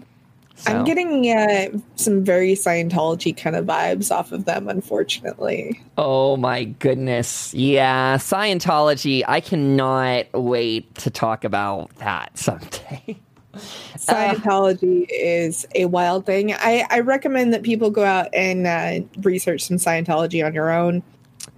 So. 0.61 0.73
I'm 0.73 0.85
getting 0.85 1.31
uh, 1.31 1.79
some 1.97 2.23
very 2.23 2.53
Scientology 2.53 3.35
kind 3.35 3.57
of 3.57 3.65
vibes 3.65 4.11
off 4.11 4.31
of 4.31 4.45
them, 4.45 4.69
unfortunately. 4.69 5.83
Oh 5.97 6.37
my 6.37 6.65
goodness. 6.65 7.55
Yeah, 7.55 8.19
Scientology. 8.19 9.23
I 9.27 9.41
cannot 9.41 10.27
wait 10.35 10.95
to 10.97 11.11
talk 11.11 11.45
about 11.45 11.95
that 11.97 12.37
someday. 12.39 13.19
Scientology 13.55 15.05
uh, 15.05 15.07
is 15.11 15.67
a 15.75 15.87
wild 15.87 16.27
thing. 16.27 16.53
I, 16.53 16.87
I, 16.91 17.01
recommend 17.01 17.53
that 17.53 17.63
people 17.63 17.91
go 17.91 18.05
out 18.05 18.29
and 18.33 18.67
uh, 18.67 19.01
research 19.23 19.63
some 19.63 19.79
Scientology 19.79 20.45
on 20.45 20.55
your 20.55 20.71
own, 20.71 21.03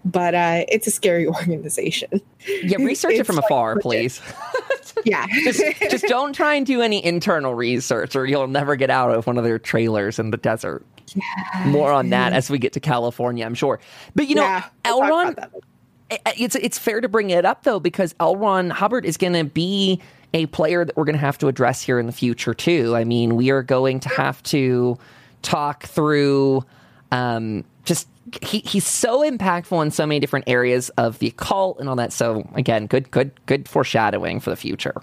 but 0.05 0.35
uh, 0.35 0.65
it's 0.69 0.87
a 0.87 0.91
scary 0.91 1.27
organization. 1.27 2.21
Yeah, 2.63 2.79
research 2.79 3.15
it 3.15 3.27
from 3.27 3.37
like, 3.37 3.45
afar, 3.47 3.79
please. 3.81 4.23
yeah. 5.05 5.27
just, 5.45 5.63
just 5.91 6.05
don't 6.07 6.35
try 6.35 6.55
and 6.55 6.67
do 6.67 6.81
any 6.83 7.05
internal 7.05 7.55
research 7.55 8.17
or 8.17 8.27
you'll 8.27 8.47
never 8.47 8.77
get 8.77 8.91
out 8.91 9.11
of 9.11 9.27
one 9.27 9.39
of 9.39 9.45
their 9.45 9.59
trailers 9.59 10.19
in 10.19 10.31
the 10.31 10.37
desert. 10.37 10.85
Yeah. 11.15 11.67
More 11.67 11.93
on 11.93 12.11
that 12.11 12.33
as 12.33 12.49
we 12.51 12.59
get 12.59 12.73
to 12.75 12.81
California, 12.81 13.45
I'm 13.45 13.55
sure. 13.55 13.81
But 14.15 14.29
you 14.29 14.35
know, 14.35 14.43
yeah, 14.43 14.65
we'll 14.85 15.03
L. 15.03 15.11
Ron, 15.11 15.37
it's 16.37 16.55
it's 16.55 16.79
fair 16.79 17.01
to 17.01 17.09
bring 17.09 17.31
it 17.31 17.45
up 17.45 17.65
though 17.65 17.81
because 17.81 18.15
L. 18.21 18.37
Ron 18.37 18.71
Hubbard 18.71 19.05
is 19.05 19.17
going 19.17 19.35
to 19.35 19.45
be 19.45 20.01
a 20.35 20.47
player 20.47 20.85
that 20.85 20.97
we're 20.97 21.05
going 21.05 21.17
to 21.17 21.21
have 21.21 21.39
to 21.39 21.49
address 21.49 21.83
here 21.83 21.99
in 21.99 22.07
the 22.07 22.13
future 22.13 22.55
too. 22.55 22.97
I 22.97 23.05
mean, 23.05 23.37
we 23.37 23.51
are 23.51 23.63
going 23.63 24.01
to 24.01 24.09
have 24.11 24.43
to 24.45 24.97
talk 25.43 25.85
through 25.85 26.65
um, 27.11 27.65
just 27.85 28.09
he, 28.43 28.61
he's 28.61 28.87
so 28.87 29.21
impactful 29.21 29.83
in 29.83 29.91
so 29.91 30.07
many 30.07 30.21
different 30.21 30.49
areas 30.49 30.91
of 30.91 31.19
the 31.19 31.29
occult 31.29 31.79
and 31.81 31.89
all 31.89 31.97
that. 31.97 32.13
So 32.13 32.49
again, 32.55 32.87
good 32.87 33.11
good 33.11 33.33
good 33.47 33.69
foreshadowing 33.69 34.41
for 34.41 34.51
the 34.51 34.57
future. 34.57 34.95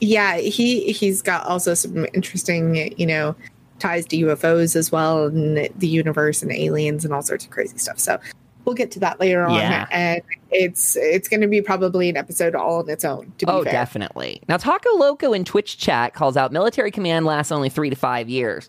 Yeah, 0.00 0.38
he 0.38 0.92
he's 0.92 1.22
got 1.22 1.46
also 1.46 1.74
some 1.74 2.06
interesting, 2.14 2.98
you 2.98 3.06
know, 3.06 3.36
ties 3.78 4.06
to 4.06 4.16
UFOs 4.16 4.74
as 4.74 4.90
well 4.90 5.26
and 5.26 5.68
the 5.76 5.88
universe 5.88 6.42
and 6.42 6.52
aliens 6.52 7.04
and 7.04 7.12
all 7.12 7.22
sorts 7.22 7.44
of 7.44 7.50
crazy 7.50 7.78
stuff. 7.78 7.98
So 7.98 8.18
we'll 8.64 8.74
get 8.74 8.90
to 8.92 9.00
that 9.00 9.20
later 9.20 9.44
on. 9.44 9.54
Yeah. 9.54 9.86
And 9.90 10.22
it's 10.50 10.96
it's 10.96 11.28
going 11.28 11.40
to 11.40 11.48
be 11.48 11.60
probably 11.60 12.08
an 12.08 12.16
episode 12.16 12.54
all 12.54 12.78
on 12.78 12.88
its 12.88 13.04
own. 13.04 13.32
oh, 13.46 13.62
fair. 13.62 13.72
definitely. 13.72 14.40
Now, 14.48 14.56
Taco 14.56 14.90
Loco 14.96 15.32
in 15.32 15.44
Twitch 15.44 15.78
chat 15.78 16.14
calls 16.14 16.36
out 16.36 16.52
military 16.52 16.90
command 16.90 17.26
lasts 17.26 17.52
only 17.52 17.68
three 17.68 17.90
to 17.90 17.96
five 17.96 18.28
years. 18.28 18.68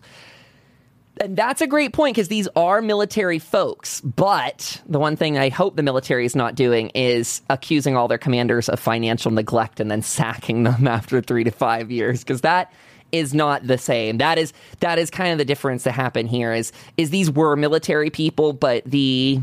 And 1.20 1.36
that's 1.36 1.60
a 1.60 1.66
great 1.66 1.92
point 1.92 2.16
because 2.16 2.28
these 2.28 2.48
are 2.56 2.82
military 2.82 3.38
folks. 3.38 4.00
But 4.00 4.82
the 4.86 4.98
one 4.98 5.16
thing 5.16 5.38
I 5.38 5.48
hope 5.48 5.76
the 5.76 5.82
military 5.82 6.26
is 6.26 6.34
not 6.34 6.54
doing 6.54 6.90
is 6.90 7.42
accusing 7.48 7.96
all 7.96 8.08
their 8.08 8.18
commanders 8.18 8.68
of 8.68 8.80
financial 8.80 9.30
neglect 9.30 9.78
and 9.80 9.90
then 9.90 10.02
sacking 10.02 10.64
them 10.64 10.86
after 10.88 11.20
three 11.20 11.44
to 11.44 11.50
five 11.50 11.90
years 11.90 12.24
because 12.24 12.40
that 12.40 12.72
is 13.12 13.32
not 13.32 13.66
the 13.66 13.78
same. 13.78 14.18
That 14.18 14.38
is 14.38 14.52
that 14.80 14.98
is 14.98 15.10
kind 15.10 15.30
of 15.30 15.38
the 15.38 15.44
difference 15.44 15.84
that 15.84 15.92
happened 15.92 16.30
here. 16.30 16.52
Is 16.52 16.72
is 16.96 17.10
these 17.10 17.30
were 17.30 17.54
military 17.54 18.10
people, 18.10 18.52
but 18.52 18.82
the 18.84 19.40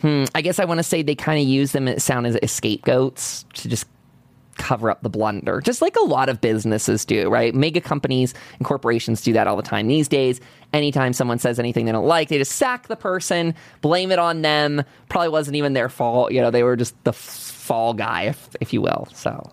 Hmm, 0.00 0.24
I 0.34 0.42
guess 0.42 0.58
I 0.58 0.66
want 0.66 0.78
to 0.78 0.84
say 0.84 1.02
they 1.02 1.14
kind 1.14 1.40
of 1.40 1.48
use 1.48 1.72
them 1.72 1.98
sound 1.98 2.26
as 2.26 2.52
scapegoats 2.52 3.44
to 3.54 3.68
just 3.68 3.86
cover 4.56 4.90
up 4.90 5.02
the 5.02 5.08
blunder, 5.08 5.60
just 5.60 5.82
like 5.82 5.96
a 5.96 6.04
lot 6.04 6.28
of 6.28 6.40
businesses 6.40 7.04
do, 7.04 7.28
right? 7.28 7.54
Mega 7.54 7.80
companies 7.80 8.34
and 8.58 8.66
corporations 8.66 9.20
do 9.20 9.32
that 9.32 9.46
all 9.46 9.56
the 9.56 9.62
time 9.62 9.86
these 9.88 10.08
days. 10.08 10.40
Anytime 10.72 11.12
someone 11.12 11.38
says 11.38 11.58
anything 11.58 11.86
they 11.86 11.92
don't 11.92 12.06
like, 12.06 12.28
they 12.28 12.38
just 12.38 12.52
sack 12.52 12.88
the 12.88 12.96
person, 12.96 13.54
blame 13.80 14.10
it 14.10 14.18
on 14.18 14.42
them. 14.42 14.82
Probably 15.08 15.28
wasn't 15.28 15.56
even 15.56 15.72
their 15.72 15.88
fault. 15.88 16.32
You 16.32 16.40
know, 16.40 16.50
they 16.50 16.62
were 16.62 16.76
just 16.76 16.94
the 17.04 17.12
fall 17.12 17.94
guy, 17.94 18.22
if, 18.22 18.48
if 18.60 18.72
you 18.72 18.80
will. 18.80 19.08
So, 19.12 19.50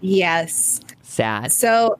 yes. 0.00 0.80
Sad. 1.02 1.52
So, 1.52 1.98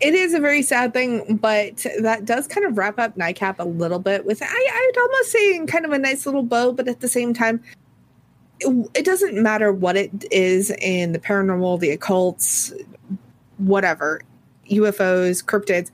it 0.00 0.14
is 0.14 0.32
a 0.32 0.40
very 0.40 0.62
sad 0.62 0.94
thing, 0.94 1.36
but 1.36 1.86
that 2.00 2.24
does 2.24 2.46
kind 2.46 2.66
of 2.66 2.78
wrap 2.78 2.98
up 2.98 3.16
NICAP 3.16 3.56
a 3.58 3.64
little 3.64 3.98
bit 3.98 4.24
with 4.24 4.42
I, 4.42 4.46
I'd 4.46 4.98
almost 4.98 5.30
say 5.30 5.54
in 5.56 5.66
kind 5.66 5.84
of 5.84 5.92
a 5.92 5.98
nice 5.98 6.24
little 6.24 6.42
bow, 6.42 6.72
but 6.72 6.88
at 6.88 7.00
the 7.00 7.08
same 7.08 7.34
time, 7.34 7.62
it, 8.60 8.90
it 8.94 9.04
doesn't 9.04 9.40
matter 9.40 9.72
what 9.72 9.96
it 9.96 10.10
is 10.30 10.70
in 10.70 11.12
the 11.12 11.18
paranormal, 11.18 11.80
the 11.80 11.96
occults, 11.96 12.72
whatever, 13.58 14.22
UFOs, 14.70 15.44
cryptids. 15.44 15.90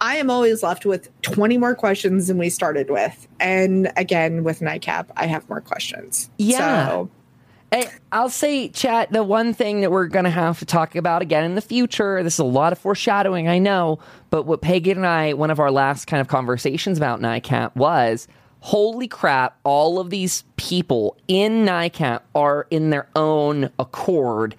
I 0.00 0.16
am 0.16 0.30
always 0.30 0.62
left 0.62 0.84
with 0.84 1.08
20 1.22 1.56
more 1.58 1.74
questions 1.74 2.26
than 2.26 2.36
we 2.38 2.50
started 2.50 2.90
with. 2.90 3.26
And 3.40 3.90
again, 3.96 4.44
with 4.44 4.60
NICAP, 4.60 5.06
I 5.16 5.26
have 5.26 5.48
more 5.48 5.60
questions. 5.60 6.30
Yeah. 6.38 6.88
So, 6.88 7.10
Hey, 7.72 7.88
I'll 8.12 8.28
say, 8.28 8.68
chat, 8.68 9.10
the 9.10 9.24
one 9.24 9.52
thing 9.52 9.80
that 9.80 9.90
we're 9.90 10.06
going 10.06 10.24
to 10.24 10.30
have 10.30 10.60
to 10.60 10.64
talk 10.64 10.94
about 10.94 11.20
again 11.20 11.42
in 11.44 11.56
the 11.56 11.60
future, 11.60 12.22
this 12.22 12.34
is 12.34 12.38
a 12.38 12.44
lot 12.44 12.72
of 12.72 12.78
foreshadowing, 12.78 13.48
I 13.48 13.58
know, 13.58 13.98
but 14.30 14.44
what 14.44 14.60
Peggy 14.60 14.92
and 14.92 15.04
I, 15.04 15.32
one 15.32 15.50
of 15.50 15.58
our 15.58 15.72
last 15.72 16.06
kind 16.06 16.20
of 16.20 16.28
conversations 16.28 16.96
about 16.96 17.20
NICAP 17.20 17.74
was 17.74 18.28
holy 18.66 19.06
crap, 19.06 19.56
all 19.62 20.00
of 20.00 20.10
these 20.10 20.42
people 20.56 21.16
in 21.28 21.64
NICAP 21.64 22.20
are 22.34 22.66
in 22.68 22.90
their 22.90 23.06
own 23.14 23.70
accord 23.78 24.56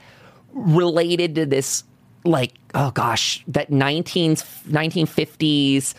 related 0.53 1.35
to 1.35 1.45
this, 1.45 1.83
like, 2.23 2.53
oh 2.73 2.89
gosh, 2.91 3.43
that 3.49 3.69
19, 3.69 4.35
1950s 4.35 5.93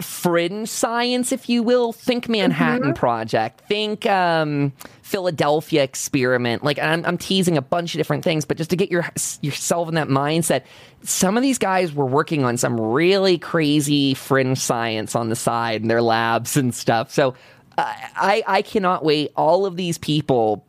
fringe 0.00 0.68
science, 0.68 1.32
if 1.32 1.48
you 1.48 1.62
will. 1.62 1.92
Think 1.92 2.28
Manhattan 2.28 2.88
mm-hmm. 2.88 2.92
Project. 2.92 3.62
Think 3.68 4.06
um, 4.06 4.72
Philadelphia 5.02 5.82
Experiment. 5.82 6.64
Like 6.64 6.78
I'm, 6.78 7.04
I'm, 7.04 7.18
teasing 7.18 7.56
a 7.56 7.62
bunch 7.62 7.94
of 7.94 7.98
different 7.98 8.24
things, 8.24 8.44
but 8.44 8.56
just 8.56 8.70
to 8.70 8.76
get 8.76 8.90
your 8.90 9.06
yourself 9.40 9.88
in 9.88 9.94
that 9.94 10.08
mindset, 10.08 10.64
some 11.02 11.36
of 11.36 11.42
these 11.42 11.58
guys 11.58 11.92
were 11.92 12.06
working 12.06 12.44
on 12.44 12.56
some 12.56 12.80
really 12.80 13.38
crazy 13.38 14.14
fringe 14.14 14.58
science 14.58 15.14
on 15.14 15.28
the 15.28 15.36
side 15.36 15.82
in 15.82 15.88
their 15.88 16.02
labs 16.02 16.56
and 16.56 16.74
stuff. 16.74 17.10
So 17.10 17.34
uh, 17.78 17.92
I, 18.16 18.42
I 18.46 18.62
cannot 18.62 19.04
wait. 19.04 19.32
All 19.36 19.66
of 19.66 19.76
these 19.76 19.98
people 19.98 20.64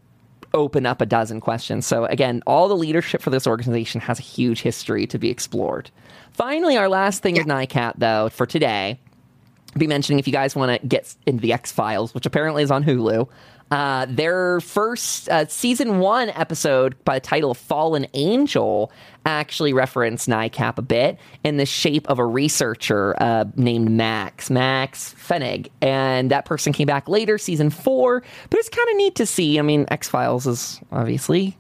open 0.54 0.86
up 0.86 1.02
a 1.02 1.06
dozen 1.06 1.42
questions. 1.42 1.86
So 1.86 2.06
again, 2.06 2.42
all 2.48 2.68
the 2.68 2.76
leadership 2.76 3.22
for 3.22 3.30
this 3.30 3.46
organization 3.46 4.02
has 4.02 4.20
a 4.20 4.24
huge 4.24 4.62
history 4.62 5.06
to 5.08 5.20
be 5.20 5.30
explored. 5.30 5.92
Finally, 6.36 6.76
our 6.76 6.90
last 6.90 7.24
thing 7.24 7.38
yeah. 7.38 7.44
with 7.44 7.48
NICAP, 7.48 7.94
though, 7.98 8.28
for 8.28 8.46
today, 8.46 9.00
be 9.78 9.88
mentioning 9.88 10.20
if 10.20 10.28
you 10.28 10.34
guys 10.34 10.54
want 10.54 10.82
to 10.82 10.86
get 10.86 11.16
into 11.26 11.42
the 11.42 11.54
X 11.54 11.72
Files, 11.72 12.14
which 12.14 12.26
apparently 12.26 12.62
is 12.62 12.72
on 12.72 12.84
Hulu. 12.84 13.30
Uh, 13.72 14.06
their 14.10 14.60
first 14.60 15.30
uh, 15.30 15.46
season 15.48 16.00
one 16.00 16.30
episode 16.32 17.02
by 17.06 17.16
the 17.16 17.26
title 17.26 17.54
Fallen 17.54 18.06
Angel 18.14 18.92
actually 19.26 19.72
referenced 19.72 20.28
NICAP 20.28 20.78
a 20.78 20.82
bit 20.82 21.18
in 21.46 21.56
the 21.56 21.66
shape 21.66 22.06
of 22.10 22.20
a 22.20 22.26
researcher 22.26 23.16
uh, 23.18 23.46
named 23.56 23.90
Max, 23.90 24.50
Max 24.50 25.16
Fennig. 25.18 25.70
And 25.82 26.32
that 26.32 26.44
person 26.44 26.74
came 26.74 26.86
back 26.86 27.08
later, 27.08 27.38
season 27.38 27.70
four. 27.70 28.22
But 28.50 28.60
it's 28.60 28.70
kind 28.70 28.90
of 28.90 28.98
neat 28.98 29.16
to 29.16 29.26
see. 29.26 29.58
I 29.58 29.62
mean, 29.62 29.86
X 29.90 30.10
Files 30.10 30.46
is 30.46 30.82
obviously 30.92 31.58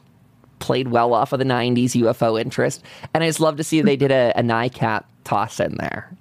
played 0.59 0.89
well 0.89 1.13
off 1.13 1.33
of 1.33 1.39
the 1.39 1.45
90s 1.45 1.91
UFO 1.91 2.39
interest. 2.39 2.83
And 3.13 3.23
I 3.23 3.27
just 3.27 3.39
love 3.39 3.57
to 3.57 3.63
see 3.63 3.81
they 3.81 3.97
did 3.97 4.11
a, 4.11 4.31
a 4.35 4.41
NICAP 4.41 5.03
toss 5.23 5.59
in 5.59 5.75
there. 5.75 6.15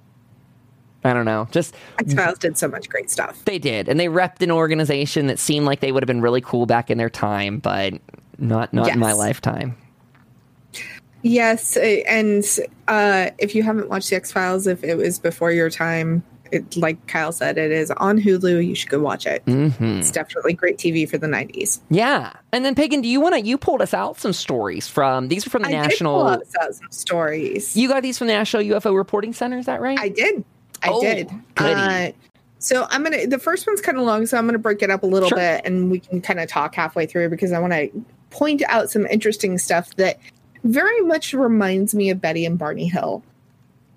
I 1.05 1.13
don't 1.13 1.25
know. 1.25 1.47
Just 1.51 1.75
X 1.99 2.15
Files 2.15 2.39
did 2.39 2.57
so 2.57 2.67
much 2.67 2.89
great 2.89 3.11
stuff. 3.11 3.45
They 3.45 3.59
did, 3.59 3.87
and 3.87 3.99
they 3.99 4.07
repped 4.07 4.41
an 4.41 4.49
organization 4.49 5.27
that 5.27 5.37
seemed 5.37 5.67
like 5.67 5.79
they 5.79 5.91
would 5.91 6.01
have 6.01 6.07
been 6.07 6.21
really 6.21 6.41
cool 6.41 6.65
back 6.65 6.89
in 6.89 6.97
their 6.97 7.11
time, 7.11 7.59
but 7.59 7.93
not 8.39 8.73
not 8.73 8.87
yes. 8.87 8.95
in 8.95 8.99
my 8.99 9.13
lifetime. 9.13 9.77
Yes, 11.21 11.77
and 11.77 12.43
uh, 12.87 13.29
if 13.37 13.53
you 13.53 13.61
haven't 13.61 13.87
watched 13.87 14.09
the 14.09 14.15
X 14.15 14.31
Files, 14.31 14.65
if 14.65 14.83
it 14.83 14.95
was 14.95 15.19
before 15.19 15.51
your 15.51 15.69
time, 15.69 16.23
it, 16.51 16.77
like 16.77 17.07
Kyle 17.07 17.31
said, 17.31 17.57
it 17.57 17.71
is 17.71 17.91
on 17.91 18.19
Hulu. 18.19 18.65
You 18.65 18.75
should 18.75 18.89
go 18.89 18.99
watch 18.99 19.25
it. 19.25 19.45
Mm-hmm. 19.45 19.99
It's 19.99 20.11
definitely 20.11 20.53
great 20.53 20.77
TV 20.77 21.09
for 21.09 21.17
the 21.17 21.27
'90s. 21.27 21.79
Yeah, 21.89 22.33
and 22.51 22.63
then 22.63 22.75
Pagan, 22.75 23.01
do 23.01 23.07
you 23.07 23.19
want 23.19 23.35
to? 23.35 23.41
You 23.41 23.57
pulled 23.57 23.81
us 23.81 23.93
out 23.93 24.17
some 24.17 24.33
stories 24.33 24.87
from 24.87 25.27
these 25.27 25.45
are 25.47 25.49
from 25.49 25.63
the 25.63 25.69
I 25.69 25.71
National. 25.71 26.37
Did 26.37 26.43
pull 26.51 26.61
out 26.61 26.75
some 26.75 26.91
stories. 26.91 27.75
You 27.75 27.87
got 27.87 28.03
these 28.03 28.17
from 28.17 28.27
the 28.27 28.33
National 28.33 28.63
UFO 28.63 28.95
Reporting 28.95 29.33
Center. 29.33 29.57
Is 29.57 29.65
that 29.65 29.81
right? 29.81 29.99
I 29.99 30.09
did. 30.09 30.43
I 30.83 30.89
oh, 30.89 31.01
did. 31.01 31.31
Uh, 31.57 32.11
so 32.59 32.87
I'm 32.89 33.03
gonna. 33.03 33.27
The 33.27 33.39
first 33.39 33.67
one's 33.67 33.81
kind 33.81 33.97
of 33.97 34.05
long, 34.05 34.25
so 34.25 34.37
I'm 34.37 34.45
gonna 34.45 34.57
break 34.59 34.81
it 34.81 34.89
up 34.89 35.03
a 35.03 35.07
little 35.07 35.29
sure. 35.29 35.37
bit, 35.37 35.65
and 35.65 35.91
we 35.91 35.99
can 35.99 36.21
kind 36.21 36.39
of 36.39 36.47
talk 36.47 36.75
halfway 36.75 37.05
through 37.05 37.29
because 37.29 37.51
I 37.51 37.59
want 37.59 37.73
to 37.73 37.89
point 38.29 38.61
out 38.67 38.89
some 38.89 39.05
interesting 39.05 39.57
stuff 39.57 39.95
that 39.95 40.19
very 40.63 41.01
much 41.01 41.33
reminds 41.33 41.93
me 41.93 42.09
of 42.09 42.19
Betty 42.19 42.45
and 42.45 42.57
Barney 42.57 42.87
Hill. 42.87 43.23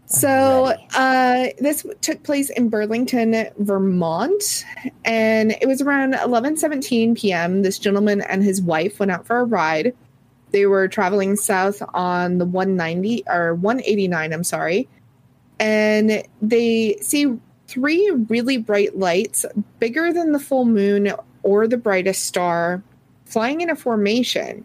So 0.08 0.74
uh, 0.94 1.48
this 1.58 1.84
took 2.00 2.22
place 2.22 2.48
in 2.48 2.70
Burlington, 2.70 3.50
Vermont, 3.58 4.64
and 5.04 5.52
it 5.52 5.66
was 5.66 5.82
around 5.82 6.14
11:17 6.14 7.18
p.m. 7.18 7.60
This 7.60 7.78
gentleman 7.78 8.22
and 8.22 8.42
his 8.42 8.62
wife 8.62 8.98
went 8.98 9.12
out 9.12 9.26
for 9.26 9.38
a 9.38 9.44
ride. 9.44 9.94
They 10.50 10.64
were 10.64 10.88
traveling 10.88 11.36
south 11.36 11.82
on 11.92 12.38
the 12.38 12.46
190 12.46 13.24
or 13.28 13.54
189. 13.54 14.32
I'm 14.32 14.44
sorry, 14.44 14.88
and 15.60 16.22
they 16.40 16.96
see 17.02 17.38
three 17.66 18.10
really 18.30 18.56
bright 18.56 18.98
lights, 18.98 19.44
bigger 19.78 20.10
than 20.10 20.32
the 20.32 20.40
full 20.40 20.64
moon 20.64 21.12
or 21.42 21.68
the 21.68 21.76
brightest 21.76 22.24
star, 22.24 22.82
flying 23.26 23.60
in 23.60 23.68
a 23.68 23.76
formation. 23.76 24.64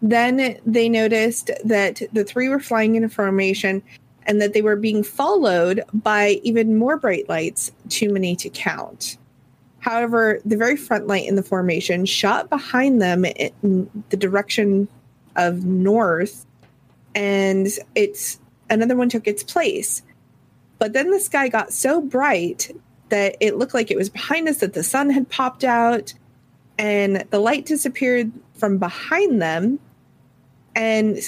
Then 0.00 0.58
they 0.64 0.88
noticed 0.88 1.50
that 1.64 2.02
the 2.12 2.24
three 2.24 2.48
were 2.48 2.60
flying 2.60 2.94
in 2.94 3.04
a 3.04 3.08
formation 3.08 3.82
and 4.26 4.40
that 4.40 4.52
they 4.52 4.62
were 4.62 4.76
being 4.76 5.02
followed 5.02 5.82
by 5.92 6.40
even 6.42 6.76
more 6.76 6.98
bright 6.98 7.28
lights, 7.28 7.72
too 7.88 8.12
many 8.12 8.36
to 8.36 8.50
count. 8.50 9.16
However, 9.80 10.40
the 10.44 10.56
very 10.56 10.76
front 10.76 11.06
light 11.06 11.26
in 11.26 11.34
the 11.34 11.42
formation 11.42 12.04
shot 12.04 12.50
behind 12.50 13.00
them 13.00 13.24
in 13.24 13.90
the 14.10 14.16
direction 14.16 14.86
of 15.36 15.64
north, 15.64 16.44
and 17.14 17.68
it's 17.94 18.38
another 18.68 18.96
one 18.96 19.08
took 19.08 19.26
its 19.26 19.42
place. 19.42 20.02
But 20.78 20.92
then 20.92 21.10
the 21.10 21.20
sky 21.20 21.48
got 21.48 21.72
so 21.72 22.00
bright 22.00 22.70
that 23.08 23.36
it 23.40 23.56
looked 23.56 23.74
like 23.74 23.90
it 23.90 23.96
was 23.96 24.10
behind 24.10 24.48
us, 24.48 24.58
that 24.58 24.74
the 24.74 24.82
sun 24.82 25.10
had 25.10 25.30
popped 25.30 25.64
out, 25.64 26.12
and 26.78 27.24
the 27.30 27.40
light 27.40 27.64
disappeared 27.64 28.30
from 28.54 28.78
behind 28.78 29.40
them. 29.40 29.78
And 30.78 31.18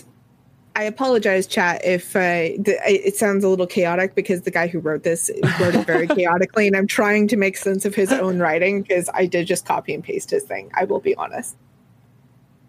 I 0.76 0.84
apologize, 0.84 1.48
chat, 1.48 1.84
if 1.84 2.14
uh, 2.14 2.54
the, 2.62 2.78
it 2.86 3.16
sounds 3.16 3.42
a 3.42 3.48
little 3.48 3.66
chaotic 3.66 4.14
because 4.14 4.42
the 4.42 4.52
guy 4.52 4.68
who 4.68 4.78
wrote 4.78 5.02
this 5.02 5.28
wrote 5.58 5.74
it 5.74 5.84
very 5.84 6.06
chaotically, 6.08 6.68
and 6.68 6.76
I'm 6.76 6.86
trying 6.86 7.26
to 7.28 7.36
make 7.36 7.56
sense 7.56 7.84
of 7.84 7.96
his 7.96 8.12
own 8.12 8.38
writing 8.38 8.82
because 8.82 9.10
I 9.12 9.26
did 9.26 9.48
just 9.48 9.66
copy 9.66 9.92
and 9.92 10.04
paste 10.04 10.30
his 10.30 10.44
thing. 10.44 10.70
I 10.74 10.84
will 10.84 11.00
be 11.00 11.16
honest. 11.16 11.56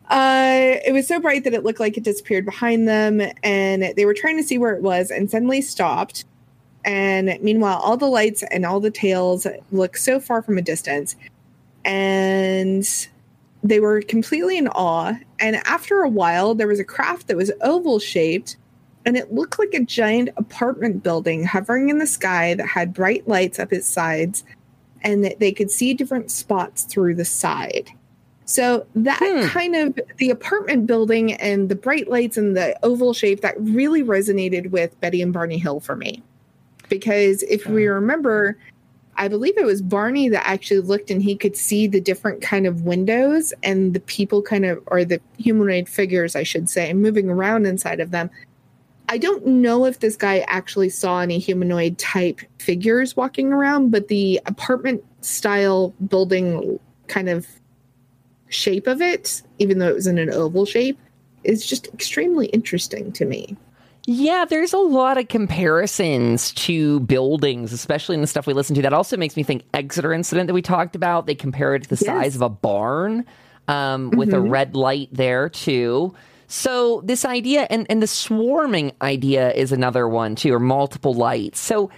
Uh, 0.09 0.79
it 0.83 0.91
was 0.91 1.07
so 1.07 1.19
bright 1.19 1.43
that 1.43 1.53
it 1.53 1.63
looked 1.63 1.79
like 1.79 1.97
it 1.97 2.03
disappeared 2.03 2.45
behind 2.45 2.87
them, 2.87 3.21
and 3.43 3.93
they 3.95 4.05
were 4.05 4.15
trying 4.15 4.37
to 4.37 4.43
see 4.43 4.57
where 4.57 4.73
it 4.73 4.81
was, 4.81 5.11
and 5.11 5.29
suddenly 5.29 5.61
stopped. 5.61 6.25
And 6.83 7.37
meanwhile, 7.41 7.77
all 7.77 7.95
the 7.95 8.07
lights 8.07 8.43
and 8.49 8.65
all 8.65 8.79
the 8.79 8.89
tails 8.89 9.45
look 9.71 9.95
so 9.95 10.19
far 10.19 10.41
from 10.41 10.57
a 10.57 10.63
distance, 10.63 11.15
and 11.85 12.83
they 13.63 13.79
were 13.79 14.01
completely 14.01 14.57
in 14.57 14.67
awe. 14.69 15.13
And 15.39 15.57
after 15.65 16.01
a 16.01 16.09
while, 16.09 16.55
there 16.55 16.67
was 16.67 16.79
a 16.79 16.85
craft 16.85 17.27
that 17.27 17.37
was 17.37 17.51
oval 17.61 17.99
shaped 17.99 18.57
and 19.05 19.17
it 19.17 19.33
looked 19.33 19.57
like 19.57 19.73
a 19.73 19.83
giant 19.83 20.29
apartment 20.37 21.03
building 21.03 21.43
hovering 21.43 21.89
in 21.89 21.97
the 21.97 22.07
sky 22.07 22.53
that 22.53 22.67
had 22.67 22.93
bright 22.93 23.27
lights 23.27 23.59
up 23.59 23.73
its 23.73 23.87
sides 23.87 24.43
and 25.03 25.23
that 25.23 25.39
they 25.39 25.51
could 25.51 25.71
see 25.71 25.93
different 25.93 26.29
spots 26.29 26.83
through 26.83 27.15
the 27.15 27.25
side. 27.25 27.89
So 28.45 28.85
that 28.95 29.19
hmm. 29.21 29.47
kind 29.47 29.75
of 29.75 29.99
the 30.17 30.29
apartment 30.29 30.85
building 30.85 31.33
and 31.33 31.69
the 31.69 31.75
bright 31.75 32.09
lights 32.09 32.37
and 32.37 32.55
the 32.55 32.77
oval 32.83 33.13
shape 33.13 33.41
that 33.41 33.59
really 33.59 34.03
resonated 34.03 34.71
with 34.71 34.99
Betty 34.99 35.21
and 35.21 35.33
Barney 35.33 35.57
Hill 35.57 35.79
for 35.79 35.95
me. 35.95 36.21
Because 36.89 37.43
if 37.43 37.65
we 37.65 37.87
remember, 37.87 38.57
I 39.15 39.27
believe 39.27 39.57
it 39.57 39.65
was 39.65 39.81
Barney 39.81 40.29
that 40.29 40.47
actually 40.47 40.79
looked 40.79 41.11
and 41.11 41.21
he 41.21 41.35
could 41.35 41.55
see 41.55 41.85
the 41.87 42.01
different 42.01 42.41
kind 42.41 42.65
of 42.65 42.83
windows 42.83 43.53
and 43.61 43.93
the 43.93 43.99
people 43.99 44.41
kind 44.41 44.65
of, 44.65 44.81
or 44.87 45.03
the 45.03 45.21
humanoid 45.37 45.89
figures, 45.89 46.35
I 46.35 46.43
should 46.43 46.69
say, 46.69 46.93
moving 46.93 47.29
around 47.29 47.65
inside 47.65 47.99
of 47.99 48.11
them. 48.11 48.29
I 49.09 49.17
don't 49.17 49.45
know 49.45 49.85
if 49.85 49.99
this 49.99 50.15
guy 50.15 50.39
actually 50.47 50.89
saw 50.89 51.19
any 51.19 51.37
humanoid 51.37 51.97
type 51.97 52.39
figures 52.59 53.17
walking 53.17 53.51
around, 53.51 53.91
but 53.91 54.07
the 54.07 54.39
apartment 54.45 55.03
style 55.19 55.93
building 56.07 56.79
kind 57.07 57.27
of 57.27 57.45
shape 58.47 58.87
of 58.87 59.01
it, 59.01 59.41
even 59.59 59.79
though 59.79 59.89
it 59.89 59.95
was 59.95 60.07
in 60.07 60.17
an 60.17 60.31
oval 60.31 60.65
shape, 60.65 60.97
is 61.43 61.65
just 61.65 61.87
extremely 61.87 62.47
interesting 62.47 63.11
to 63.11 63.25
me. 63.25 63.57
Yeah, 64.05 64.45
there's 64.45 64.73
a 64.73 64.79
lot 64.79 65.17
of 65.17 65.27
comparisons 65.27 66.53
to 66.53 67.01
buildings, 67.01 67.71
especially 67.71 68.15
in 68.15 68.21
the 68.21 68.27
stuff 68.27 68.47
we 68.47 68.53
listen 68.53 68.75
to. 68.75 68.81
That 68.81 68.93
also 68.93 69.15
makes 69.15 69.37
me 69.37 69.43
think 69.43 69.63
Exeter 69.73 70.11
incident 70.11 70.47
that 70.47 70.53
we 70.53 70.63
talked 70.63 70.95
about. 70.95 71.27
They 71.27 71.35
compare 71.35 71.75
it 71.75 71.83
to 71.83 71.89
the 71.89 72.03
yes. 72.03 72.05
size 72.05 72.35
of 72.35 72.41
a 72.41 72.49
barn 72.49 73.25
um, 73.67 74.09
with 74.11 74.29
mm-hmm. 74.29 74.37
a 74.37 74.49
red 74.49 74.75
light 74.75 75.09
there 75.11 75.49
too. 75.49 76.15
So 76.47 77.01
this 77.05 77.25
idea 77.25 77.67
and, 77.69 77.85
and 77.89 78.01
the 78.01 78.07
swarming 78.07 78.91
idea 79.01 79.53
is 79.53 79.71
another 79.71 80.07
one 80.07 80.35
too, 80.35 80.53
or 80.53 80.59
multiple 80.59 81.13
lights. 81.13 81.59
So 81.59 81.91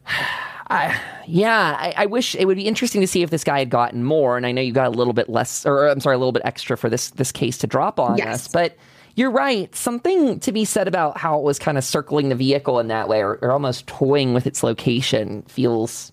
I, 0.68 0.98
yeah, 1.26 1.76
I, 1.78 1.94
I, 1.96 2.06
wish 2.06 2.34
it 2.34 2.44
would 2.44 2.56
be 2.56 2.66
interesting 2.66 3.00
to 3.00 3.06
see 3.06 3.22
if 3.22 3.30
this 3.30 3.44
guy 3.44 3.60
had 3.60 3.70
gotten 3.70 4.02
more. 4.02 4.36
And 4.36 4.44
I 4.44 4.50
know 4.50 4.60
you 4.60 4.72
got 4.72 4.88
a 4.88 4.90
little 4.90 5.12
bit 5.12 5.28
less, 5.28 5.64
or 5.64 5.86
I'm 5.86 6.00
sorry, 6.00 6.16
a 6.16 6.18
little 6.18 6.32
bit 6.32 6.42
extra 6.44 6.76
for 6.76 6.90
this 6.90 7.10
this 7.10 7.30
case 7.30 7.58
to 7.58 7.68
drop 7.68 8.00
on 8.00 8.18
yes. 8.18 8.46
us, 8.46 8.48
but 8.48 8.76
you're 9.16 9.30
right. 9.30 9.74
Something 9.74 10.38
to 10.40 10.52
be 10.52 10.64
said 10.64 10.86
about 10.86 11.16
how 11.16 11.38
it 11.38 11.42
was 11.42 11.58
kind 11.58 11.76
of 11.78 11.84
circling 11.84 12.28
the 12.28 12.34
vehicle 12.34 12.78
in 12.78 12.88
that 12.88 13.08
way, 13.08 13.22
or, 13.22 13.38
or 13.42 13.50
almost 13.50 13.86
toying 13.86 14.34
with 14.34 14.46
its 14.46 14.62
location, 14.62 15.42
feels 15.48 16.12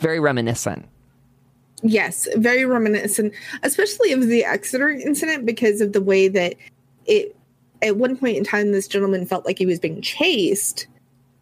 very 0.00 0.20
reminiscent. 0.20 0.86
Yes, 1.82 2.28
very 2.36 2.64
reminiscent, 2.64 3.32
especially 3.62 4.12
of 4.12 4.26
the 4.26 4.44
Exeter 4.44 4.90
incident 4.90 5.46
because 5.46 5.80
of 5.80 5.94
the 5.94 6.02
way 6.02 6.28
that 6.28 6.56
it. 7.06 7.34
At 7.82 7.96
one 7.96 8.14
point 8.14 8.36
in 8.36 8.44
time, 8.44 8.72
this 8.72 8.86
gentleman 8.86 9.24
felt 9.24 9.46
like 9.46 9.56
he 9.56 9.64
was 9.64 9.78
being 9.78 10.02
chased, 10.02 10.86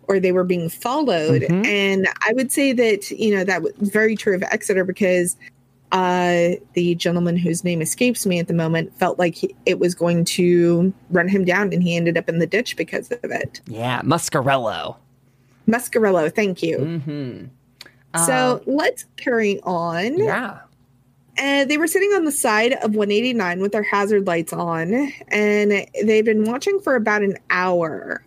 or 0.06 0.20
they 0.20 0.30
were 0.30 0.44
being 0.44 0.68
followed, 0.68 1.42
mm-hmm. 1.42 1.64
and 1.66 2.06
I 2.24 2.32
would 2.34 2.52
say 2.52 2.72
that 2.74 3.10
you 3.10 3.34
know 3.34 3.42
that 3.42 3.62
was 3.62 3.72
very 3.80 4.14
true 4.14 4.36
of 4.36 4.44
Exeter 4.44 4.84
because 4.84 5.36
uh, 5.92 6.50
the 6.74 6.94
gentleman 6.96 7.36
whose 7.36 7.64
name 7.64 7.80
escapes 7.80 8.26
me 8.26 8.38
at 8.38 8.48
the 8.48 8.54
moment 8.54 8.94
felt 8.98 9.18
like 9.18 9.34
he, 9.34 9.54
it 9.64 9.78
was 9.78 9.94
going 9.94 10.24
to 10.24 10.92
run 11.10 11.28
him 11.28 11.44
down, 11.44 11.72
and 11.72 11.82
he 11.82 11.96
ended 11.96 12.16
up 12.18 12.28
in 12.28 12.38
the 12.38 12.46
ditch 12.46 12.76
because 12.76 13.10
of 13.10 13.24
it. 13.24 13.60
Yeah, 13.66 14.02
Muscarello. 14.02 14.96
Muscarello, 15.66 16.34
thank 16.34 16.62
you. 16.62 16.78
Mm-hmm. 16.78 17.44
Uh, 18.14 18.26
so 18.26 18.62
let's 18.66 19.04
carry 19.16 19.60
on. 19.62 20.18
Yeah. 20.18 20.60
And 21.38 21.66
uh, 21.66 21.68
they 21.68 21.78
were 21.78 21.86
sitting 21.86 22.10
on 22.10 22.24
the 22.24 22.32
side 22.32 22.72
of 22.72 22.94
189 22.96 23.60
with 23.60 23.72
their 23.72 23.82
hazard 23.82 24.26
lights 24.26 24.52
on, 24.52 25.12
and 25.28 25.86
they'd 26.02 26.24
been 26.24 26.44
watching 26.44 26.80
for 26.80 26.96
about 26.96 27.22
an 27.22 27.36
hour, 27.48 28.24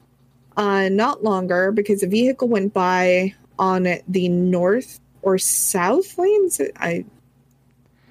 uh, 0.55 0.87
not 0.89 1.23
longer, 1.23 1.71
because 1.71 2.03
a 2.03 2.07
vehicle 2.07 2.47
went 2.47 2.73
by 2.73 3.35
on 3.59 3.87
the 4.07 4.29
north 4.29 4.99
or 5.23 5.37
south 5.37 6.17
lanes. 6.17 6.61
I 6.77 7.05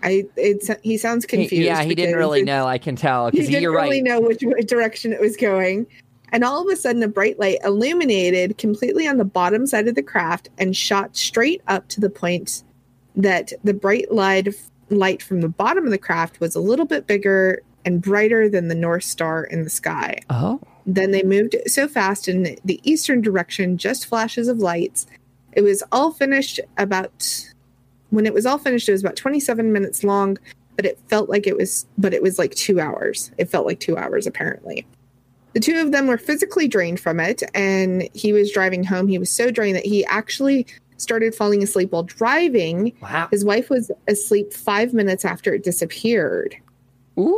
I 0.03 0.25
he 0.83 0.97
sounds 0.97 1.27
confused. 1.27 1.53
He, 1.53 1.67
yeah, 1.67 1.83
he 1.83 1.95
didn't 1.95 2.17
really 2.17 2.43
know. 2.43 2.67
I 2.67 2.79
can 2.79 2.97
tell 2.97 3.31
because 3.31 3.47
he 3.47 3.55
didn't 3.55 3.71
really 3.71 4.03
right. 4.03 4.05
know 4.05 4.21
which, 4.21 4.43
which 4.43 4.67
direction 4.67 5.13
it 5.13 5.21
was 5.21 5.37
going. 5.37 5.87
And 6.33 6.45
all 6.45 6.63
of 6.63 6.73
a 6.73 6.77
sudden, 6.77 7.03
a 7.03 7.09
bright 7.09 7.39
light 7.39 7.59
illuminated 7.65 8.57
completely 8.57 9.07
on 9.07 9.19
the 9.19 9.25
bottom 9.25 9.67
side 9.67 9.89
of 9.89 9.95
the 9.95 10.03
craft 10.03 10.49
and 10.59 10.77
shot 10.77 11.17
straight 11.17 11.61
up 11.67 11.89
to 11.89 12.01
the 12.01 12.11
point 12.11 12.63
that 13.17 13.53
the 13.65 13.75
bright 13.75 14.13
light 14.13 14.49
light 14.91 15.23
from 15.23 15.41
the 15.41 15.49
bottom 15.49 15.85
of 15.85 15.91
the 15.91 15.99
craft 15.99 16.41
was 16.41 16.55
a 16.55 16.61
little 16.61 16.87
bit 16.87 17.07
bigger 17.07 17.61
and 17.85 18.03
brighter 18.03 18.49
than 18.49 18.69
the 18.69 18.75
North 18.75 19.05
Star 19.05 19.45
in 19.45 19.65
the 19.65 19.71
sky. 19.71 20.19
Oh. 20.29 20.61
Then 20.87 21.11
they 21.11 21.23
moved 21.23 21.57
so 21.67 21.89
fast 21.89 22.29
in 22.29 22.57
the 22.65 22.81
eastern 22.83 23.21
direction, 23.21 23.79
just 23.79 24.07
flashes 24.07 24.49
of 24.49 24.59
lights. 24.59 25.07
It 25.53 25.63
was 25.63 25.83
all 25.93 26.13
finished 26.13 26.61
about 26.79 27.47
when 28.11 28.27
it 28.27 28.35
was 28.35 28.47
all 28.47 28.59
finished, 28.59 28.89
it 28.89 28.93
was 28.93 29.03
about 29.03 29.17
27 29.17 29.73
minutes 29.73 30.05
long, 30.05 30.39
but 30.77 30.85
it 30.85 30.99
felt 31.09 31.29
like 31.29 31.47
it 31.47 31.57
was, 31.57 31.87
but 31.99 32.13
it 32.13 32.23
was 32.23 32.39
like 32.39 32.55
two 32.55 32.81
hours. 32.81 33.31
It 33.39 33.49
felt 33.49 33.67
like 33.67 33.81
two 33.81 33.97
hours, 33.97 34.27
apparently. 34.27 34.87
The 35.53 35.61
two 35.61 35.79
of 35.81 35.91
them 35.91 36.07
were 36.07 36.19
physically 36.19 36.69
drained 36.69 37.01
from 37.01 37.19
it, 37.19 37.43
and 37.55 38.09
he 38.15 38.33
was 38.33 38.53
driving 38.53 38.85
home. 38.85 39.09
He 39.09 39.19
was 39.19 39.31
so 39.31 39.51
drained 39.51 39.77
that 39.77 39.87
he 39.87 40.05
actually 40.05 40.67
started 40.97 41.35
falling 41.35 41.63
asleep 41.63 41.93
while 41.93 42.03
driving. 42.03 42.93
Wow. 43.01 43.29
His 43.31 43.45
wife 43.45 43.71
was 43.71 43.91
asleep 44.07 44.53
five 44.53 44.93
minutes 44.93 45.25
after 45.25 45.55
it 45.55 45.65
disappeared. 45.65 46.57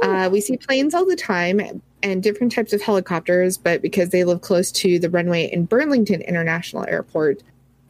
Uh, 0.03 0.29
we 0.31 0.41
see 0.41 0.57
planes 0.57 0.95
all 0.95 1.07
the 1.07 1.17
time 1.17 1.83
and 2.03 2.23
different 2.23 2.53
types 2.53 2.73
of 2.73 2.83
helicopters, 2.83 3.57
but 3.57 3.83
because 3.83 4.11
they 4.11 4.25
live 4.25 4.41
close 4.41 4.71
to 4.73 4.99
the 4.99 5.11
runway 5.11 5.47
in 5.47 5.65
Burlington 5.65 6.21
International 6.23 6.85
Airport, 6.87 7.43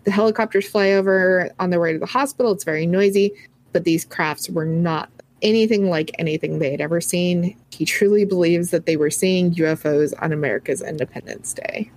the 0.05 0.11
helicopters 0.11 0.69
fly 0.69 0.91
over 0.93 1.51
on 1.59 1.71
their 1.71 1.81
way 1.81 1.93
to 1.93 1.99
the 1.99 2.07
hospital. 2.07 2.53
It's 2.53 2.65
very 2.65 2.87
noisy, 2.87 3.33
but 3.73 3.85
these 3.85 4.05
crafts 4.05 4.49
were 4.49 4.65
not 4.65 5.11
anything 5.43 5.91
like 5.91 6.11
anything 6.19 6.59
they 6.59 6.71
had 6.71 6.81
ever 6.81 7.01
seen. 7.01 7.57
He 7.71 7.85
truly 7.85 8.25
believes 8.25 8.71
that 8.71 8.87
they 8.87 8.97
were 8.97 9.11
seeing 9.11 9.55
UFOs 9.55 10.15
on 10.23 10.33
America's 10.33 10.83
Independence 10.83 11.53
Day. 11.53 11.91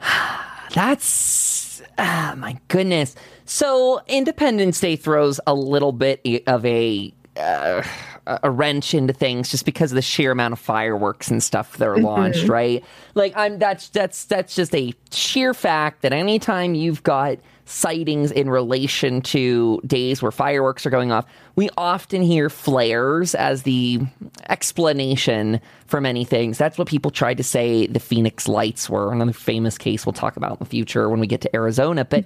That's 0.74 1.82
ah, 1.98 2.34
my 2.36 2.58
goodness. 2.68 3.14
So 3.44 4.00
Independence 4.06 4.80
Day 4.80 4.96
throws 4.96 5.40
a 5.46 5.54
little 5.54 5.92
bit 5.92 6.20
of 6.46 6.64
a 6.64 7.12
uh, 7.36 7.82
a 8.26 8.50
wrench 8.50 8.94
into 8.94 9.12
things 9.12 9.50
just 9.50 9.64
because 9.64 9.92
of 9.92 9.96
the 9.96 10.02
sheer 10.02 10.30
amount 10.30 10.52
of 10.52 10.58
fireworks 10.58 11.30
and 11.30 11.42
stuff 11.42 11.76
that 11.78 11.88
are 11.88 11.96
mm-hmm. 11.96 12.06
launched, 12.06 12.48
right? 12.48 12.84
Like 13.14 13.32
I'm 13.36 13.58
that's 13.58 13.88
that's 13.88 14.24
that's 14.24 14.54
just 14.54 14.74
a 14.74 14.94
sheer 15.10 15.54
fact 15.54 16.02
that 16.02 16.12
anytime 16.12 16.74
you've 16.74 17.02
got 17.02 17.38
sightings 17.66 18.30
in 18.30 18.50
relation 18.50 19.22
to 19.22 19.80
days 19.86 20.20
where 20.20 20.30
fireworks 20.30 20.84
are 20.84 20.90
going 20.90 21.12
off, 21.12 21.24
we 21.56 21.70
often 21.76 22.22
hear 22.22 22.50
flares 22.50 23.34
as 23.34 23.62
the 23.62 24.00
explanation 24.48 25.60
for 25.86 26.00
many 26.00 26.24
things. 26.24 26.58
That's 26.58 26.76
what 26.76 26.88
people 26.88 27.10
tried 27.10 27.38
to 27.38 27.44
say 27.44 27.86
the 27.86 28.00
Phoenix 28.00 28.48
lights 28.48 28.90
were. 28.90 29.12
Another 29.12 29.32
famous 29.32 29.78
case 29.78 30.04
we'll 30.04 30.12
talk 30.12 30.36
about 30.36 30.52
in 30.52 30.58
the 30.58 30.66
future 30.66 31.08
when 31.08 31.20
we 31.20 31.26
get 31.26 31.40
to 31.42 31.56
Arizona. 31.56 32.04
But 32.04 32.24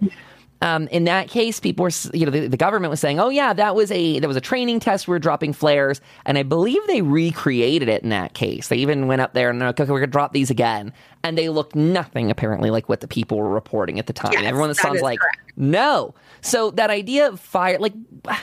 Um, 0.61 0.89
in 0.89 1.05
that 1.05 1.29
case, 1.29 1.61
people 1.61 1.85
were, 1.85 1.91
you 2.13 2.25
know, 2.25 2.33
the, 2.33 2.49
the, 2.49 2.57
government 2.57 2.91
was 2.91 2.99
saying, 2.99 3.21
"Oh 3.21 3.29
yeah, 3.29 3.53
that 3.53 3.77
was 3.77 3.93
a 3.93 4.19
that 4.19 4.27
was 4.27 4.37
a 4.37 4.41
training 4.41 4.81
test. 4.81 5.07
We 5.07 5.13
were 5.13 5.21
dropping 5.21 5.53
flares," 5.53 6.01
and 6.27 6.37
I 6.37 6.43
believe 6.43 6.85
they 6.89 7.01
recreated 7.01 7.89
it 7.89 8.03
in 8.03 8.09
that 8.09 8.35
case. 8.35 8.67
They 8.67 8.79
even 8.79 9.07
went 9.07 9.21
up 9.21 9.35
there 9.35 9.51
and 9.51 9.63
okay, 9.63 9.85
we're 9.85 10.01
gonna 10.01 10.09
drop 10.09 10.33
these 10.33 10.51
again, 10.51 10.93
and 11.23 11.39
they 11.39 11.49
looked 11.49 11.77
nothing 11.77 12.29
apparently 12.31 12.71
like 12.71 12.89
what 12.89 13.01
the 13.01 13.07
people 13.07 13.39
were 13.39 13.49
reporting 13.49 14.01
at 14.01 14.09
the 14.09 14.13
time. 14.13 14.33
Yes, 14.33 14.45
Everyone 14.45 14.69
that 14.69 14.77
sounds 14.77 15.01
like 15.01 15.21
correct. 15.21 15.39
no. 15.57 16.15
So 16.41 16.73
that 16.73 16.91
idea 16.91 17.29
of 17.29 17.41
fire, 17.41 17.79
like. 17.79 17.95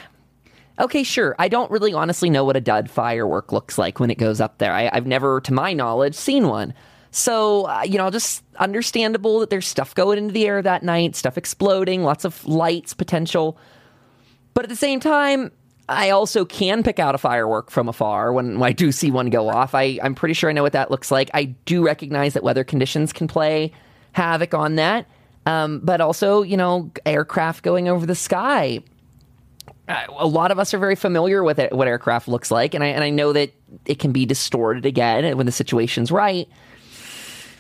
Okay, 0.77 1.03
sure. 1.03 1.37
I 1.39 1.47
don't 1.47 1.71
really 1.71 1.93
honestly 1.93 2.29
know 2.29 2.43
what 2.43 2.57
a 2.57 2.59
dud 2.59 2.91
firework 2.91 3.53
looks 3.53 3.77
like 3.77 4.01
when 4.01 4.11
it 4.11 4.17
goes 4.17 4.41
up 4.41 4.57
there. 4.57 4.73
I, 4.73 4.89
I've 4.91 5.07
never, 5.07 5.39
to 5.39 5.53
my 5.53 5.71
knowledge, 5.71 6.15
seen 6.15 6.49
one. 6.49 6.73
So, 7.15 7.65
uh, 7.69 7.83
you 7.83 7.97
know, 7.97 8.09
just 8.09 8.43
understandable 8.57 9.39
that 9.39 9.49
there's 9.49 9.65
stuff 9.65 9.95
going 9.95 10.17
into 10.17 10.33
the 10.33 10.45
air 10.45 10.61
that 10.61 10.83
night, 10.83 11.15
stuff 11.15 11.37
exploding, 11.37 12.03
lots 12.03 12.25
of 12.25 12.45
lights 12.45 12.93
potential. 12.93 13.57
But 14.53 14.65
at 14.65 14.69
the 14.69 14.75
same 14.75 14.99
time, 14.99 15.53
I 15.87 16.09
also 16.09 16.43
can 16.43 16.83
pick 16.83 16.99
out 16.99 17.15
a 17.15 17.17
firework 17.17 17.71
from 17.71 17.87
afar 17.87 18.33
when, 18.33 18.61
I 18.61 18.73
do 18.73 18.91
see 18.91 19.11
one 19.11 19.29
go 19.29 19.47
off. 19.47 19.73
I, 19.73 19.97
I'm 20.03 20.13
pretty 20.13 20.33
sure 20.33 20.49
I 20.49 20.53
know 20.53 20.61
what 20.61 20.73
that 20.73 20.91
looks 20.91 21.09
like. 21.09 21.29
I 21.33 21.45
do 21.45 21.85
recognize 21.85 22.33
that 22.33 22.43
weather 22.43 22.65
conditions 22.65 23.13
can 23.13 23.29
play 23.29 23.71
havoc 24.11 24.53
on 24.53 24.75
that. 24.75 25.07
Um, 25.45 25.79
but 25.79 26.01
also, 26.01 26.41
you 26.41 26.57
know, 26.57 26.91
aircraft 27.05 27.63
going 27.63 27.87
over 27.87 28.05
the 28.05 28.15
sky. 28.15 28.81
Uh, 29.87 30.03
a 30.17 30.27
lot 30.27 30.51
of 30.51 30.59
us 30.59 30.73
are 30.73 30.79
very 30.79 30.97
familiar 30.97 31.45
with 31.45 31.59
it, 31.59 31.71
what 31.71 31.87
aircraft 31.87 32.27
looks 32.27 32.51
like, 32.51 32.73
and 32.73 32.83
I 32.83 32.87
and 32.87 33.03
I 33.03 33.09
know 33.09 33.31
that 33.31 33.53
it 33.85 33.99
can 33.99 34.11
be 34.11 34.25
distorted 34.25 34.85
again 34.85 35.37
when 35.37 35.45
the 35.45 35.51
situation's 35.51 36.11
right. 36.11 36.49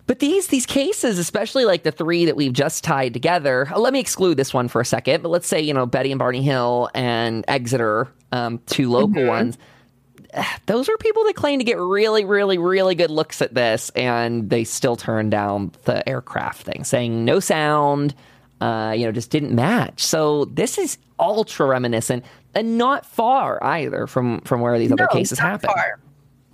But 0.07 0.19
these 0.19 0.47
these 0.47 0.65
cases, 0.65 1.17
especially 1.17 1.65
like 1.65 1.83
the 1.83 1.91
three 1.91 2.25
that 2.25 2.35
we've 2.35 2.53
just 2.53 2.83
tied 2.83 3.13
together, 3.13 3.67
uh, 3.71 3.79
let 3.79 3.91
me 3.91 3.99
exclude 3.99 4.37
this 4.37 4.53
one 4.53 4.67
for 4.67 4.79
a 4.79 4.85
second. 4.85 5.23
But 5.23 5.29
let's 5.29 5.47
say 5.47 5.61
you 5.61 5.73
know 5.73 5.85
Betty 5.85 6.11
and 6.11 6.19
Barney 6.19 6.43
Hill 6.43 6.89
and 6.93 7.43
Exeter, 7.47 8.07
um, 8.31 8.59
two 8.67 8.89
local 8.89 9.15
mm-hmm. 9.15 9.27
ones. 9.27 9.57
Those 10.67 10.89
are 10.89 10.97
people 10.97 11.23
that 11.25 11.35
claim 11.35 11.59
to 11.59 11.65
get 11.65 11.79
really, 11.79 12.23
really, 12.23 12.57
really 12.57 12.93
good 12.93 13.09
looks 13.09 13.41
at 13.41 13.53
this, 13.53 13.89
and 13.91 14.49
they 14.49 14.63
still 14.63 14.95
turn 14.95 15.29
down 15.29 15.71
the 15.85 16.07
aircraft 16.07 16.63
thing, 16.63 16.83
saying 16.83 17.25
no 17.25 17.39
sound, 17.39 18.13
uh, 18.61 18.93
you 18.95 19.05
know, 19.05 19.11
just 19.11 19.31
didn't 19.31 19.55
match. 19.55 20.03
So 20.03 20.45
this 20.45 20.77
is 20.77 20.99
ultra 21.19 21.65
reminiscent, 21.65 22.23
and 22.53 22.77
not 22.77 23.07
far 23.07 23.63
either 23.63 24.05
from 24.05 24.41
from 24.41 24.61
where 24.61 24.77
these 24.77 24.91
other 24.91 25.07
cases 25.07 25.39
happen. 25.39 25.67
Far. 25.67 25.99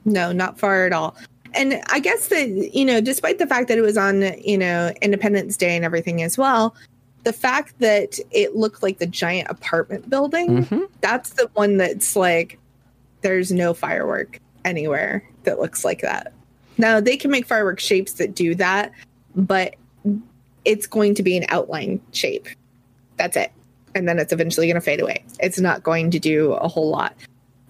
No, 0.06 0.32
not 0.32 0.58
far 0.58 0.86
at 0.86 0.94
all 0.94 1.18
and 1.54 1.82
I 1.88 2.00
guess 2.00 2.28
that, 2.28 2.48
you 2.48 2.86
know, 2.86 3.02
despite 3.02 3.40
the 3.40 3.48
fact 3.48 3.68
that 3.68 3.78
it 3.78 3.82
was 3.82 3.98
on, 3.98 4.22
you 4.42 4.58
know, 4.58 4.94
Independence 5.02 5.58
Day 5.58 5.76
and 5.76 5.86
everything 5.86 6.22
as 6.22 6.38
well, 6.38 6.76
the 7.24 7.34
fact 7.34 7.78
that 7.80 8.20
it 8.32 8.56
looked 8.56 8.82
like 8.82 8.98
the 8.98 9.06
giant 9.06 9.50
apartment 9.50 10.10
building, 10.10 10.64
mm-hmm. 10.66 10.84
that's 11.02 11.32
the 11.32 11.50
one 11.54 11.78
that's 11.78 12.16
like, 12.16 12.58
there's 13.22 13.52
no 13.52 13.74
firework 13.74 14.40
anywhere 14.66 15.28
that 15.44 15.60
looks 15.60 15.86
like 15.86 16.02
that. 16.02 16.34
Now, 16.78 17.00
they 17.00 17.18
can 17.18 17.30
make 17.30 17.46
firework 17.46 17.80
shapes 17.80 18.14
that 18.14 18.34
do 18.34 18.56
that, 18.56 18.92
but 19.36 19.76
it's 20.66 20.88
going 20.88 21.16
to 21.16 21.24
be 21.24 21.38
an 21.38 21.46
outline 21.50 22.02
shape. 22.12 22.48
That's 23.18 23.38
it. 23.38 23.52
And 23.94 24.08
then 24.08 24.18
it's 24.20 24.34
eventually 24.34 24.68
going 24.68 24.76
to 24.76 24.82
fade 24.82 25.02
away. 25.02 25.24
It's 25.40 25.60
not 25.60 25.84
going 25.84 26.12
to 26.12 26.20
do 26.20 26.54
a 26.54 26.68
whole 26.68 26.90
lot 26.90 27.14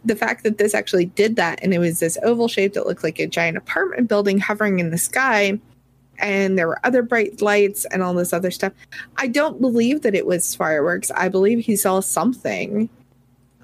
the 0.06 0.16
fact 0.16 0.44
that 0.44 0.58
this 0.58 0.74
actually 0.74 1.06
did 1.06 1.36
that 1.36 1.60
and 1.62 1.74
it 1.74 1.80
was 1.80 2.00
this 2.00 2.18
oval 2.24 2.48
shape 2.48 2.74
that 2.74 2.88
looked 2.88 3.04
like 3.04 3.20
a 3.20 3.28
giant 3.28 3.58
apartment 3.58 4.08
building 4.08 4.40
hovering 4.40 4.80
in 4.80 4.90
the 4.90 4.98
sky 4.98 5.60
and 6.20 6.58
there 6.58 6.68
were 6.68 6.80
other 6.86 7.02
bright 7.02 7.42
lights 7.42 7.86
and 7.86 8.04
all 8.04 8.14
this 8.14 8.32
other 8.32 8.52
stuff. 8.52 8.74
I 9.18 9.28
don't 9.28 9.60
believe 9.60 10.02
that 10.02 10.14
it 10.14 10.28
was 10.28 10.54
fireworks. 10.54 11.10
I 11.12 11.30
believe 11.30 11.60
he 11.60 11.76
saw 11.76 12.00
something 12.00 12.90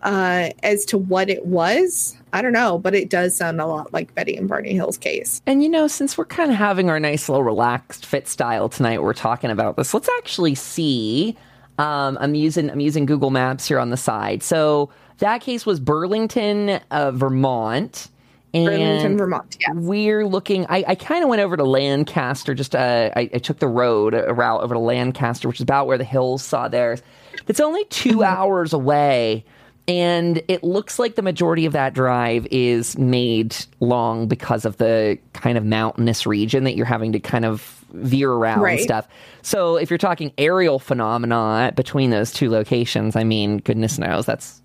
uh, 0.02 0.50
as 0.64 0.84
to 0.86 0.98
what 0.98 1.30
it 1.30 1.46
was. 1.46 2.18
I 2.34 2.42
don't 2.42 2.54
know 2.54 2.78
but 2.78 2.94
it 2.94 3.10
does 3.10 3.36
sound 3.36 3.60
a 3.60 3.66
lot 3.66 3.94
like 3.94 4.14
betty 4.14 4.36
and 4.36 4.48
barney 4.48 4.74
hill's 4.74 4.98
case. 4.98 5.42
And 5.48 5.64
you 5.64 5.70
know 5.70 5.88
since 5.88 6.18
we're 6.18 6.26
kind 6.26 6.52
of 6.52 6.58
having 6.58 6.90
our 6.90 7.00
nice 7.00 7.30
little 7.30 7.44
relaxed 7.44 8.06
fit 8.06 8.28
style 8.28 8.70
tonight 8.70 9.02
we're 9.02 9.14
talking 9.14 9.50
about 9.50 9.76
this 9.76 9.94
let's 9.94 10.10
actually 10.20 10.54
see 10.54 11.36
um, 11.80 12.18
i'm 12.22 12.36
using 12.36 12.70
i'm 12.70 12.80
using 12.80 13.06
google 13.06 13.32
maps 13.32 13.68
here 13.68 13.80
on 13.80 13.90
the 13.90 13.98
side. 13.98 14.44
So 14.44 14.90
that 15.20 15.42
case 15.42 15.66
was 15.66 15.80
Burlington, 15.80 16.80
uh, 16.92 17.12
Vermont. 17.12 18.10
And 18.54 18.66
Burlington, 18.66 19.18
Vermont. 19.18 19.58
Yeah. 19.60 19.74
We're 19.74 20.26
looking. 20.26 20.66
I, 20.70 20.84
I 20.88 20.96
kind 20.96 21.24
of 21.24 21.30
went 21.30 21.42
over 21.42 21.58
to 21.58 21.64
Lancaster. 21.64 22.54
Just 22.54 22.76
uh, 22.76 23.12
I, 23.16 23.30
I, 23.34 23.38
took 23.40 23.60
the 23.60 23.68
road 23.68 24.14
a 24.14 24.34
route 24.34 24.62
over 24.62 24.74
to 24.74 24.80
Lancaster, 24.80 25.48
which 25.48 25.58
is 25.58 25.64
about 25.64 25.86
where 25.86 25.98
the 25.98 26.04
hills 26.04 26.44
saw 26.44 26.68
theirs. 26.68 27.02
It's 27.48 27.60
only 27.60 27.86
2 27.86 28.10
mm-hmm. 28.10 28.24
hours 28.24 28.74
away, 28.74 29.46
and 29.88 30.42
it 30.48 30.64
looks 30.64 30.98
like 30.98 31.16
the 31.16 31.22
majority 31.22 31.66
of 31.66 31.74
that 31.74 31.94
drive 31.94 32.48
is 32.50 32.98
made 32.98 33.56
long 33.80 34.28
because 34.28 34.66
of 34.66 34.78
the 34.78 35.18
kind 35.34 35.58
of 35.58 35.66
mountainous 35.66 36.26
region 36.26 36.64
that 36.64 36.76
you're 36.76 36.86
having 36.86 37.12
to 37.12 37.20
kind 37.20 37.46
of 37.46 37.86
veer 37.94 38.32
around 38.32 38.62
right. 38.62 38.80
and 38.80 38.82
stuff. 38.82 39.08
So 39.42 39.78
if 39.78 39.90
you're 39.90 39.98
talking 39.98 40.32
aerial 40.38 40.80
phenomena 40.80 41.74
between 41.76 42.10
those 42.10 42.32
two 42.32 42.50
locations, 42.50 43.16
I 43.16 43.24
mean, 43.24 43.60
goodness 43.60 43.98
knows 43.98 44.26
that's 44.26 44.62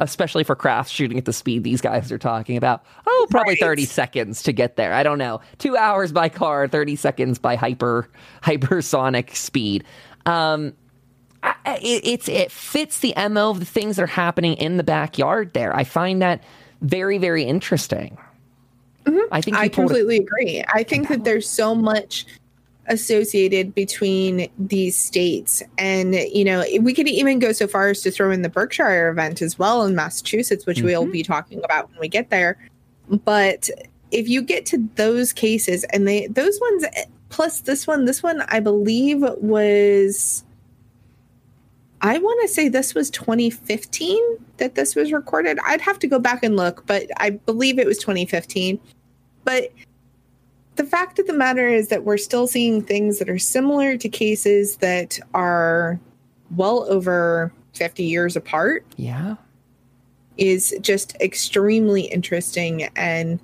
especially 0.00 0.42
for 0.42 0.56
crafts 0.56 0.90
shooting 0.90 1.18
at 1.18 1.26
the 1.26 1.32
speed 1.32 1.62
these 1.62 1.80
guys 1.80 2.10
are 2.10 2.18
talking 2.18 2.56
about. 2.56 2.84
Oh, 3.06 3.26
probably 3.30 3.52
right. 3.52 3.60
30 3.60 3.84
seconds 3.84 4.42
to 4.42 4.52
get 4.52 4.76
there. 4.76 4.92
I 4.92 5.02
don't 5.02 5.18
know. 5.18 5.40
Two 5.58 5.76
hours 5.76 6.10
by 6.10 6.28
car, 6.28 6.66
30 6.66 6.96
seconds 6.96 7.38
by 7.38 7.54
hyper 7.54 8.08
hypersonic 8.42 9.36
speed. 9.36 9.84
Um, 10.26 10.72
it, 11.66 12.02
it's 12.04 12.28
it 12.28 12.50
fits 12.50 13.00
the 13.00 13.14
mo 13.30 13.50
of 13.50 13.60
the 13.60 13.66
things 13.66 13.96
that 13.96 14.02
are 14.02 14.06
happening 14.06 14.54
in 14.54 14.76
the 14.76 14.82
backyard 14.82 15.52
there. 15.54 15.74
I 15.74 15.84
find 15.84 16.20
that 16.20 16.42
very 16.82 17.18
very 17.18 17.44
interesting. 17.44 18.18
Mm-hmm. 19.04 19.32
I 19.32 19.40
think 19.40 19.56
I 19.56 19.68
completely 19.68 20.18
agree. 20.18 20.62
I 20.72 20.82
think 20.82 21.08
that 21.08 21.24
there's 21.24 21.48
so 21.48 21.74
much 21.74 22.26
associated 22.90 23.74
between 23.74 24.50
these 24.58 24.96
states. 24.96 25.62
And, 25.78 26.14
you 26.14 26.44
know, 26.44 26.64
we 26.80 26.92
could 26.92 27.08
even 27.08 27.38
go 27.38 27.52
so 27.52 27.66
far 27.66 27.88
as 27.88 28.02
to 28.02 28.10
throw 28.10 28.30
in 28.32 28.42
the 28.42 28.48
Berkshire 28.48 29.08
event 29.08 29.40
as 29.40 29.58
well 29.58 29.84
in 29.84 29.94
Massachusetts, 29.94 30.66
which 30.66 30.78
mm-hmm. 30.78 30.86
we'll 30.86 31.06
be 31.06 31.22
talking 31.22 31.64
about 31.64 31.88
when 31.88 32.00
we 32.00 32.08
get 32.08 32.30
there. 32.30 32.58
But 33.24 33.70
if 34.10 34.28
you 34.28 34.42
get 34.42 34.66
to 34.66 34.88
those 34.96 35.32
cases 35.32 35.84
and 35.84 36.06
they, 36.06 36.26
those 36.26 36.60
ones, 36.60 36.84
plus 37.28 37.60
this 37.60 37.86
one, 37.86 38.04
this 38.04 38.22
one, 38.22 38.42
I 38.48 38.60
believe 38.60 39.22
was. 39.22 40.44
I 42.02 42.16
want 42.16 42.40
to 42.40 42.48
say 42.48 42.70
this 42.70 42.94
was 42.94 43.10
2015 43.10 44.18
that 44.56 44.74
this 44.74 44.94
was 44.94 45.12
recorded. 45.12 45.58
I'd 45.66 45.82
have 45.82 45.98
to 45.98 46.06
go 46.06 46.18
back 46.18 46.42
and 46.42 46.56
look, 46.56 46.86
but 46.86 47.06
I 47.18 47.30
believe 47.30 47.78
it 47.78 47.86
was 47.86 47.98
2015. 47.98 48.80
But 49.44 49.70
the 50.80 50.86
fact 50.86 51.18
of 51.18 51.26
the 51.26 51.34
matter 51.34 51.68
is 51.68 51.88
that 51.88 52.04
we're 52.04 52.16
still 52.16 52.46
seeing 52.46 52.80
things 52.80 53.18
that 53.18 53.28
are 53.28 53.38
similar 53.38 53.98
to 53.98 54.08
cases 54.08 54.76
that 54.76 55.20
are 55.34 56.00
well 56.56 56.86
over 56.88 57.52
50 57.74 58.02
years 58.02 58.34
apart. 58.34 58.86
Yeah. 58.96 59.34
Is 60.38 60.74
just 60.80 61.20
extremely 61.20 62.04
interesting. 62.04 62.84
And 62.96 63.40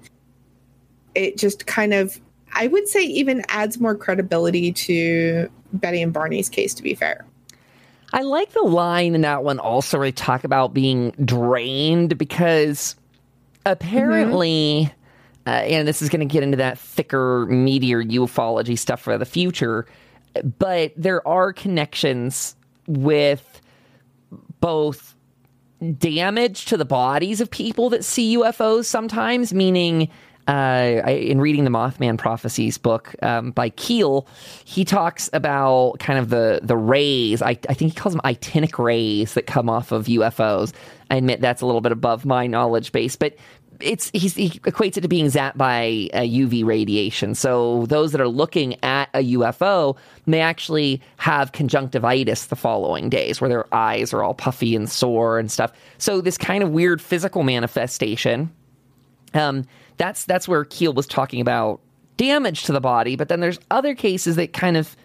it 1.15 1.37
just 1.37 1.67
kind 1.67 1.93
of, 1.93 2.19
I 2.55 2.69
would 2.69 2.89
say, 2.89 3.03
even 3.03 3.45
adds 3.49 3.79
more 3.79 3.95
credibility 3.95 4.73
to 4.73 5.51
Betty 5.75 6.01
and 6.01 6.15
Barney's 6.15 6.49
case, 6.49 6.73
to 6.73 6.83
be 6.83 6.95
fair. 6.95 7.27
I 8.15 8.23
like 8.23 8.53
the 8.55 8.63
line 8.63 9.15
in 9.15 9.21
that 9.21 9.45
one 9.45 9.59
also 9.59 9.99
where 9.99 10.07
they 10.07 10.13
talk 10.13 10.45
about 10.45 10.73
being 10.73 11.11
drained 11.23 12.17
because 12.17 12.97
apparently. 13.67 14.85
Mm-hmm 14.87 14.96
uh, 15.47 15.51
and 15.51 15.87
this 15.87 16.03
is 16.03 16.09
going 16.09 16.27
to 16.27 16.33
get 16.33 16.43
into 16.43 16.57
that 16.57 16.79
thicker, 16.79 17.47
meteor 17.47 18.03
ufology 18.03 18.77
stuff 18.79 19.01
for 19.01 19.17
the 19.17 19.25
future. 19.25 19.87
But 20.59 20.93
there 20.97 21.27
are 21.27 21.53
connections 21.53 22.57
with 22.87 23.61
both 24.61 25.15
damage 25.99 26.65
to 26.67 26.77
the 26.77 26.85
bodies 26.85 27.41
of 27.41 27.51
people 27.51 27.91
that 27.91 28.05
see 28.05 28.37
UFOs 28.37 28.87
sometimes, 28.87 29.55
meaning. 29.55 30.09
Uh, 30.49 31.03
I, 31.05 31.11
in 31.11 31.41
reading 31.41 31.65
the 31.65 31.71
Mothman 31.71 32.17
Prophecies 32.19 32.79
book 32.79 33.17
um, 33.21 33.51
by 33.51 33.71
Keel, 33.71 34.29
he 34.65 34.85
talks 34.85 35.29
about 35.33 35.97
kind 35.99 36.21
of 36.21 36.29
the 36.29 36.61
the 36.63 36.77
rays. 36.77 37.43
I, 37.43 37.59
I 37.69 37.75
think 37.75 37.91
he 37.91 37.91
calls 37.91 38.13
them 38.13 38.21
actinic 38.25 38.79
rays 38.79 39.35
that 39.35 39.49
come 39.49 39.69
off 39.69 39.91
of 39.91 40.07
UFOs. 40.07 40.73
I 41.11 41.17
admit 41.17 41.41
that's 41.41 41.63
a 41.63 41.67
little 41.67 41.81
bit 41.81 41.91
above 41.91 42.25
my 42.25 42.47
knowledge 42.47 42.93
base, 42.93 43.17
but 43.17 43.35
it's 43.81 44.11
he 44.11 44.51
equates 44.61 44.97
it 44.97 45.03
to 45.03 45.09
being 45.09 45.27
zapped 45.27 45.57
by 45.57 46.09
UV 46.13 46.65
radiation. 46.65 47.35
So 47.35 47.87
those 47.87 48.13
that 48.13 48.21
are 48.21 48.29
looking 48.29 48.83
at 48.83 49.09
a 49.15 49.35
UFO 49.35 49.97
may 50.27 50.41
actually 50.41 51.01
have 51.17 51.53
conjunctivitis 51.53 52.47
the 52.47 52.57
following 52.57 53.09
days, 53.09 53.41
where 53.41 53.49
their 53.49 53.75
eyes 53.75 54.13
are 54.13 54.23
all 54.23 54.35
puffy 54.35 54.77
and 54.77 54.91
sore 54.91 55.39
and 55.39 55.51
stuff. 55.51 55.73
So 55.99 56.21
this 56.21 56.39
kind 56.39 56.63
of 56.63 56.71
weird 56.71 57.01
physical 57.01 57.43
manifestation. 57.43 58.51
Um, 59.35 59.65
that's 59.97 60.25
that's 60.25 60.47
where 60.47 60.65
Keel 60.65 60.93
was 60.93 61.07
talking 61.07 61.41
about 61.41 61.81
damage 62.17 62.65
to 62.65 62.73
the 62.73 62.81
body, 62.81 63.17
but 63.17 63.29
then 63.29 63.41
there's 63.41 63.59
other 63.71 63.95
cases 63.95 64.37
that 64.37 64.53
kind 64.53 64.77
of 64.77 64.97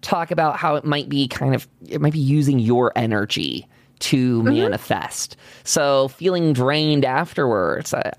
talk 0.00 0.30
about 0.30 0.56
how 0.56 0.74
it 0.74 0.84
might 0.84 1.08
be 1.08 1.28
kind 1.28 1.54
of 1.54 1.68
it 1.88 2.00
might 2.00 2.12
be 2.12 2.18
using 2.18 2.58
your 2.58 2.92
energy 2.96 3.66
to 4.02 4.42
mm-hmm. 4.42 4.54
manifest. 4.54 5.36
So 5.64 6.08
feeling 6.08 6.52
drained 6.52 7.04
afterwards. 7.04 7.94
I, 7.94 8.12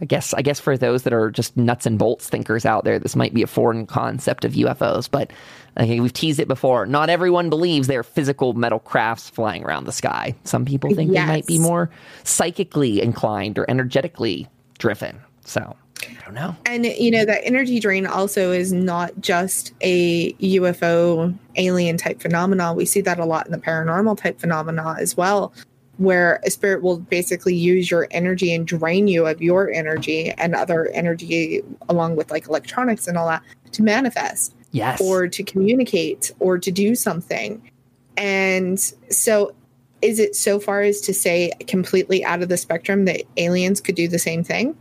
I 0.00 0.04
guess 0.04 0.34
I 0.34 0.42
guess 0.42 0.60
for 0.60 0.76
those 0.76 1.04
that 1.04 1.12
are 1.12 1.30
just 1.30 1.56
nuts 1.56 1.86
and 1.86 1.98
bolts 1.98 2.28
thinkers 2.28 2.66
out 2.66 2.84
there, 2.84 2.98
this 2.98 3.16
might 3.16 3.34
be 3.34 3.42
a 3.42 3.46
foreign 3.46 3.86
concept 3.86 4.44
of 4.44 4.52
UFOs, 4.52 5.10
but 5.10 5.32
okay, 5.78 6.00
we've 6.00 6.12
teased 6.12 6.38
it 6.38 6.48
before. 6.48 6.86
Not 6.86 7.08
everyone 7.08 7.50
believes 7.50 7.86
they're 7.86 8.02
physical 8.02 8.52
metal 8.52 8.78
crafts 8.78 9.30
flying 9.30 9.64
around 9.64 9.84
the 9.84 9.92
sky. 9.92 10.34
Some 10.44 10.64
people 10.64 10.94
think 10.94 11.12
yes. 11.12 11.26
they 11.26 11.32
might 11.32 11.46
be 11.46 11.58
more 11.58 11.90
psychically 12.24 13.00
inclined 13.00 13.58
or 13.58 13.68
energetically 13.68 14.48
driven. 14.78 15.20
So 15.44 15.76
I 16.02 16.24
don't 16.24 16.34
know. 16.34 16.56
And 16.66 16.86
you 16.86 17.10
know 17.10 17.24
that 17.24 17.44
energy 17.44 17.80
drain 17.80 18.06
also 18.06 18.52
is 18.52 18.72
not 18.72 19.18
just 19.20 19.72
a 19.80 20.32
UFO 20.34 21.36
alien 21.56 21.96
type 21.96 22.20
phenomenon. 22.20 22.76
We 22.76 22.84
see 22.84 23.00
that 23.02 23.18
a 23.18 23.24
lot 23.24 23.46
in 23.46 23.52
the 23.52 23.58
paranormal 23.58 24.18
type 24.18 24.40
phenomena 24.40 24.96
as 24.98 25.16
well 25.16 25.52
where 25.98 26.40
a 26.44 26.50
spirit 26.50 26.82
will 26.82 26.98
basically 26.98 27.54
use 27.54 27.90
your 27.90 28.06
energy 28.10 28.52
and 28.52 28.66
drain 28.66 29.08
you 29.08 29.26
of 29.26 29.40
your 29.40 29.70
energy 29.70 30.30
and 30.32 30.54
other 30.54 30.88
energy 30.88 31.62
along 31.88 32.16
with 32.16 32.30
like 32.30 32.46
electronics 32.48 33.06
and 33.06 33.16
all 33.16 33.26
that 33.26 33.42
to 33.72 33.82
manifest 33.82 34.54
yes 34.72 35.00
or 35.00 35.26
to 35.26 35.42
communicate 35.42 36.30
or 36.38 36.58
to 36.58 36.70
do 36.70 36.94
something 36.94 37.70
and 38.16 38.78
so 39.10 39.54
is 40.02 40.18
it 40.18 40.36
so 40.36 40.60
far 40.60 40.82
as 40.82 41.00
to 41.00 41.14
say 41.14 41.50
completely 41.66 42.24
out 42.24 42.42
of 42.42 42.48
the 42.48 42.56
spectrum 42.56 43.06
that 43.06 43.22
aliens 43.38 43.80
could 43.80 43.94
do 43.94 44.06
the 44.06 44.18
same 44.18 44.44
thing 44.44 44.76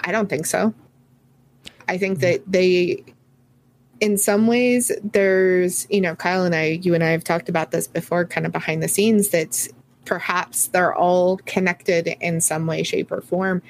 i 0.00 0.12
don't 0.12 0.28
think 0.28 0.46
so 0.46 0.72
i 1.88 1.96
think 1.98 2.20
that 2.20 2.42
they 2.46 3.02
in 4.00 4.18
some 4.18 4.46
ways 4.46 4.92
there's 5.02 5.86
you 5.90 6.00
know 6.00 6.14
kyle 6.14 6.44
and 6.44 6.54
i 6.54 6.78
you 6.82 6.94
and 6.94 7.02
i 7.02 7.08
have 7.08 7.24
talked 7.24 7.48
about 7.48 7.70
this 7.70 7.86
before 7.86 8.24
kind 8.24 8.46
of 8.46 8.52
behind 8.52 8.82
the 8.82 8.88
scenes 8.88 9.28
that 9.28 9.68
perhaps 10.06 10.68
they're 10.68 10.94
all 10.94 11.36
connected 11.44 12.16
in 12.20 12.40
some 12.40 12.66
way, 12.66 12.82
shape, 12.82 13.12
or 13.12 13.20
form. 13.20 13.60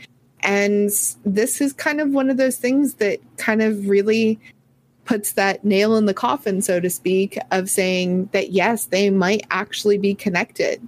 And 0.41 0.91
this 1.25 1.61
is 1.61 1.73
kind 1.73 2.01
of 2.01 2.11
one 2.11 2.31
of 2.31 2.37
those 2.37 2.57
things 2.57 2.95
that 2.95 3.19
kind 3.39 3.63
of 3.63 3.89
really 3.89 4.39
puts 5.05 5.33
that 5.33 5.65
nail 5.65 5.97
in 5.97 6.05
the 6.05 6.15
coffin, 6.15 6.63
so 6.63 6.79
to 6.79 6.91
speak, 6.91 7.39
of 7.51 7.69
saying 7.69 8.29
that 8.33 8.51
yes, 8.51 8.87
they 8.87 9.11
might 9.11 9.45
actually 9.51 9.99
be 9.99 10.15
connected. 10.15 10.87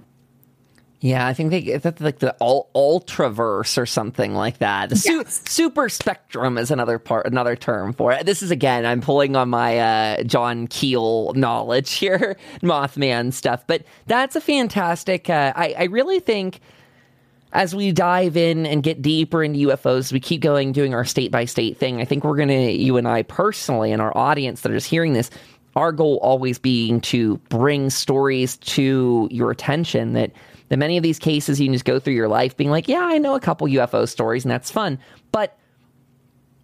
Yeah, 1.01 1.25
I 1.25 1.33
think 1.33 1.51
they 1.51 1.77
that's 1.77 2.01
like 2.01 2.19
the 2.19 2.35
ultraverse 2.41 3.77
or 3.77 3.85
something 3.85 4.33
like 4.33 4.57
that. 4.57 4.89
The 4.89 4.97
su- 4.97 5.23
super 5.27 5.87
spectrum 5.87 6.57
is 6.57 6.71
another 6.71 6.99
part, 6.99 7.25
another 7.25 7.55
term 7.55 7.93
for 7.93 8.11
it. 8.11 8.25
This 8.25 8.41
is 8.41 8.51
again, 8.51 8.85
I'm 8.85 8.99
pulling 8.99 9.37
on 9.37 9.49
my 9.49 9.79
uh, 9.79 10.23
John 10.23 10.67
Keel 10.67 11.33
knowledge 11.35 11.93
here, 11.93 12.35
Mothman 12.61 13.31
stuff. 13.31 13.63
But 13.65 13.83
that's 14.07 14.35
a 14.35 14.41
fantastic. 14.41 15.29
Uh, 15.29 15.53
I, 15.55 15.73
I 15.77 15.83
really 15.85 16.19
think 16.19 16.59
as 17.53 17.73
we 17.73 17.93
dive 17.93 18.35
in 18.35 18.65
and 18.65 18.83
get 18.83 19.01
deeper 19.01 19.41
into 19.41 19.69
UFOs, 19.69 20.11
we 20.11 20.19
keep 20.19 20.41
going 20.41 20.73
doing 20.73 20.93
our 20.93 21.05
state 21.05 21.31
by 21.31 21.45
state 21.45 21.77
thing. 21.77 22.01
I 22.01 22.05
think 22.05 22.23
we're 22.23 22.35
going 22.35 22.49
to, 22.49 22.71
you 22.71 22.97
and 22.97 23.07
I 23.07 23.23
personally, 23.23 23.91
and 23.91 24.01
our 24.01 24.15
audience 24.15 24.61
that 24.61 24.71
are 24.71 24.75
just 24.75 24.89
hearing 24.89 25.13
this, 25.13 25.31
our 25.75 25.91
goal 25.91 26.19
always 26.21 26.59
being 26.59 27.01
to 27.01 27.37
bring 27.49 27.89
stories 27.89 28.57
to 28.57 29.27
your 29.31 29.49
attention 29.49 30.13
that 30.13 30.31
that 30.69 30.77
many 30.77 30.97
of 30.97 31.03
these 31.03 31.19
cases 31.19 31.59
you 31.59 31.67
can 31.67 31.73
just 31.73 31.85
go 31.85 31.99
through 31.99 32.13
your 32.13 32.27
life 32.27 32.55
being 32.55 32.69
like, 32.69 32.87
yeah, 32.87 33.03
I 33.03 33.17
know 33.17 33.35
a 33.35 33.39
couple 33.39 33.67
UFO 33.67 34.07
stories 34.07 34.45
and 34.45 34.51
that's 34.51 34.71
fun. 34.71 34.99
But 35.31 35.57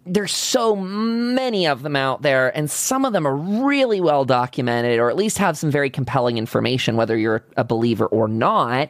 there's 0.06 0.32
so 0.32 0.76
many 0.76 1.66
of 1.66 1.82
them 1.82 1.96
out 1.96 2.22
there, 2.22 2.56
and 2.56 2.70
some 2.70 3.04
of 3.04 3.12
them 3.12 3.26
are 3.26 3.34
really 3.34 4.00
well 4.00 4.24
documented, 4.24 5.00
or 5.00 5.10
at 5.10 5.16
least 5.16 5.36
have 5.38 5.58
some 5.58 5.68
very 5.68 5.90
compelling 5.90 6.38
information, 6.38 6.96
whether 6.96 7.16
you're 7.16 7.44
a 7.56 7.64
believer 7.64 8.06
or 8.06 8.28
not. 8.28 8.88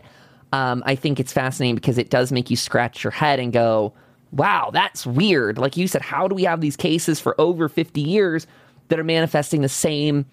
Um, 0.52 0.82
I 0.84 0.94
think 0.94 1.18
it's 1.18 1.32
fascinating 1.32 1.74
because 1.74 1.96
it 1.96 2.10
does 2.10 2.32
make 2.32 2.50
you 2.50 2.56
scratch 2.56 3.02
your 3.02 3.12
head 3.12 3.40
and 3.40 3.50
go, 3.50 3.94
wow, 4.30 4.68
that's 4.70 5.06
weird. 5.06 5.56
Like 5.56 5.78
you 5.78 5.88
said, 5.88 6.02
how 6.02 6.28
do 6.28 6.34
we 6.34 6.44
have 6.44 6.60
these 6.60 6.76
cases 6.76 7.18
for 7.18 7.38
over 7.40 7.70
50 7.70 8.02
years 8.02 8.46
that 8.88 8.98
are 8.98 9.04
manifesting 9.04 9.62
the 9.62 9.70
same 9.70 10.26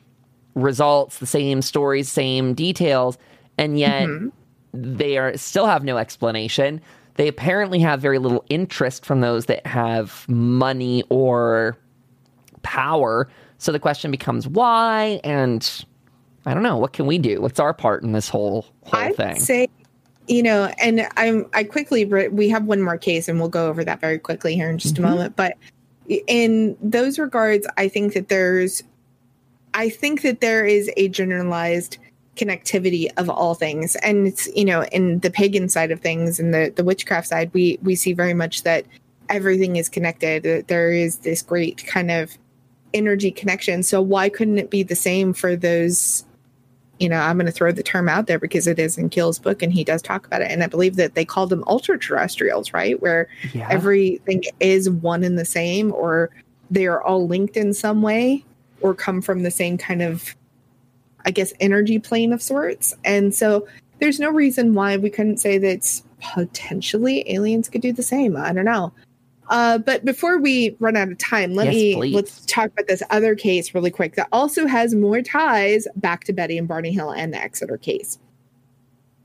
results, 0.53 1.19
the 1.19 1.25
same 1.25 1.61
stories, 1.61 2.11
same 2.11 2.53
details, 2.53 3.17
and 3.57 3.79
yet 3.79 4.09
mm-hmm 4.09 4.27
they 4.73 5.17
are 5.17 5.37
still 5.37 5.65
have 5.65 5.83
no 5.83 5.97
explanation. 5.97 6.81
They 7.15 7.27
apparently 7.27 7.79
have 7.79 8.01
very 8.01 8.17
little 8.17 8.43
interest 8.49 9.05
from 9.05 9.21
those 9.21 9.45
that 9.45 9.65
have 9.67 10.27
money 10.27 11.03
or 11.09 11.77
power. 12.63 13.29
So 13.59 13.71
the 13.71 13.79
question 13.79 14.09
becomes 14.11 14.47
why 14.47 15.21
and 15.23 15.85
I 16.45 16.53
don't 16.53 16.63
know, 16.63 16.77
what 16.77 16.93
can 16.93 17.05
we 17.05 17.17
do? 17.17 17.39
What's 17.39 17.59
our 17.59 17.73
part 17.73 18.03
in 18.03 18.11
this 18.11 18.27
whole 18.27 18.65
whole 18.83 18.99
I'd 18.99 19.15
thing? 19.15 19.39
Say 19.39 19.69
you 20.27 20.41
know, 20.41 20.73
and 20.79 21.07
I'm 21.17 21.45
I 21.53 21.63
quickly 21.63 22.05
we 22.05 22.49
have 22.49 22.65
one 22.65 22.81
more 22.81 22.97
case 22.97 23.27
and 23.27 23.39
we'll 23.39 23.49
go 23.49 23.67
over 23.67 23.83
that 23.83 23.99
very 24.01 24.19
quickly 24.19 24.55
here 24.55 24.69
in 24.69 24.77
just 24.77 24.95
mm-hmm. 24.95 25.05
a 25.05 25.09
moment, 25.09 25.35
but 25.35 25.57
in 26.07 26.77
those 26.81 27.19
regards 27.19 27.67
I 27.77 27.87
think 27.87 28.13
that 28.13 28.29
there's 28.29 28.83
I 29.73 29.89
think 29.89 30.21
that 30.21 30.41
there 30.41 30.65
is 30.65 30.89
a 30.97 31.09
generalized 31.09 31.97
connectivity 32.35 33.09
of 33.17 33.29
all 33.29 33.53
things. 33.53 33.95
And 33.97 34.27
it's 34.27 34.47
you 34.55 34.65
know 34.65 34.83
in 34.85 35.19
the 35.19 35.31
pagan 35.31 35.69
side 35.69 35.91
of 35.91 36.01
things 36.01 36.39
and 36.39 36.53
the 36.53 36.71
the 36.75 36.83
witchcraft 36.83 37.27
side 37.27 37.51
we 37.53 37.77
we 37.81 37.95
see 37.95 38.13
very 38.13 38.33
much 38.33 38.63
that 38.63 38.85
everything 39.29 39.75
is 39.75 39.89
connected. 39.89 40.43
That 40.43 40.67
there 40.67 40.91
is 40.91 41.17
this 41.17 41.41
great 41.41 41.85
kind 41.85 42.11
of 42.11 42.37
energy 42.93 43.31
connection. 43.31 43.83
So 43.83 44.01
why 44.01 44.29
couldn't 44.29 44.57
it 44.57 44.69
be 44.69 44.83
the 44.83 44.95
same 44.95 45.33
for 45.33 45.55
those 45.55 46.25
you 46.99 47.09
know 47.09 47.19
i'm 47.19 47.37
going 47.37 47.47
to 47.47 47.51
throw 47.51 47.71
the 47.71 47.81
term 47.81 48.07
out 48.07 48.27
there 48.27 48.37
because 48.37 48.67
it 48.67 48.77
is 48.77 48.99
in 48.99 49.09
Keel's 49.09 49.39
book 49.39 49.63
and 49.63 49.73
he 49.73 49.83
does 49.83 50.01
talk 50.01 50.27
about 50.27 50.41
it. 50.41 50.51
And 50.51 50.63
i 50.63 50.67
believe 50.67 50.95
that 50.97 51.15
they 51.15 51.25
call 51.25 51.47
them 51.47 51.63
ultra 51.67 51.97
terrestrials 51.97 52.71
right? 52.73 53.01
Where 53.01 53.27
yeah. 53.53 53.67
everything 53.69 54.43
is 54.59 54.89
one 54.89 55.23
and 55.23 55.37
the 55.37 55.45
same 55.45 55.91
or 55.93 56.29
they 56.69 56.85
are 56.87 57.01
all 57.01 57.27
linked 57.27 57.57
in 57.57 57.73
some 57.73 58.01
way 58.01 58.45
or 58.81 58.93
come 58.93 59.21
from 59.21 59.43
the 59.43 59.51
same 59.51 59.77
kind 59.77 60.01
of 60.01 60.35
I 61.25 61.31
guess, 61.31 61.53
energy 61.59 61.99
plane 61.99 62.33
of 62.33 62.41
sorts. 62.41 62.95
And 63.03 63.33
so 63.33 63.67
there's 63.99 64.19
no 64.19 64.29
reason 64.29 64.73
why 64.73 64.97
we 64.97 65.09
couldn't 65.09 65.37
say 65.37 65.57
that 65.59 66.01
potentially 66.21 67.23
aliens 67.31 67.69
could 67.69 67.81
do 67.81 67.93
the 67.93 68.03
same. 68.03 68.35
I 68.35 68.53
don't 68.53 68.65
know. 68.65 68.93
Uh, 69.49 69.77
but 69.77 70.05
before 70.05 70.39
we 70.39 70.75
run 70.79 70.95
out 70.95 71.11
of 71.11 71.17
time, 71.17 71.53
let 71.53 71.65
yes, 71.67 71.75
me 71.75 71.95
please. 71.95 72.15
let's 72.15 72.45
talk 72.45 72.71
about 72.71 72.87
this 72.87 73.03
other 73.09 73.35
case 73.35 73.75
really 73.75 73.91
quick 73.91 74.15
that 74.15 74.27
also 74.31 74.65
has 74.65 74.95
more 74.95 75.21
ties 75.21 75.87
back 75.95 76.23
to 76.23 76.33
Betty 76.33 76.57
and 76.57 76.67
Barney 76.67 76.91
Hill 76.91 77.11
and 77.11 77.33
the 77.33 77.37
Exeter 77.37 77.77
case. 77.77 78.17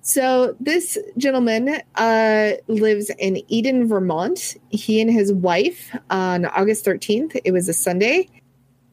So 0.02 0.56
this 0.58 0.96
gentleman 1.18 1.82
uh, 1.96 2.52
lives 2.66 3.10
in 3.18 3.42
Eden, 3.48 3.86
Vermont. 3.86 4.56
He 4.70 5.00
and 5.00 5.10
his 5.10 5.32
wife 5.32 5.94
on 6.10 6.46
August 6.46 6.84
13th. 6.84 7.38
It 7.44 7.52
was 7.52 7.68
a 7.68 7.74
Sunday 7.74 8.28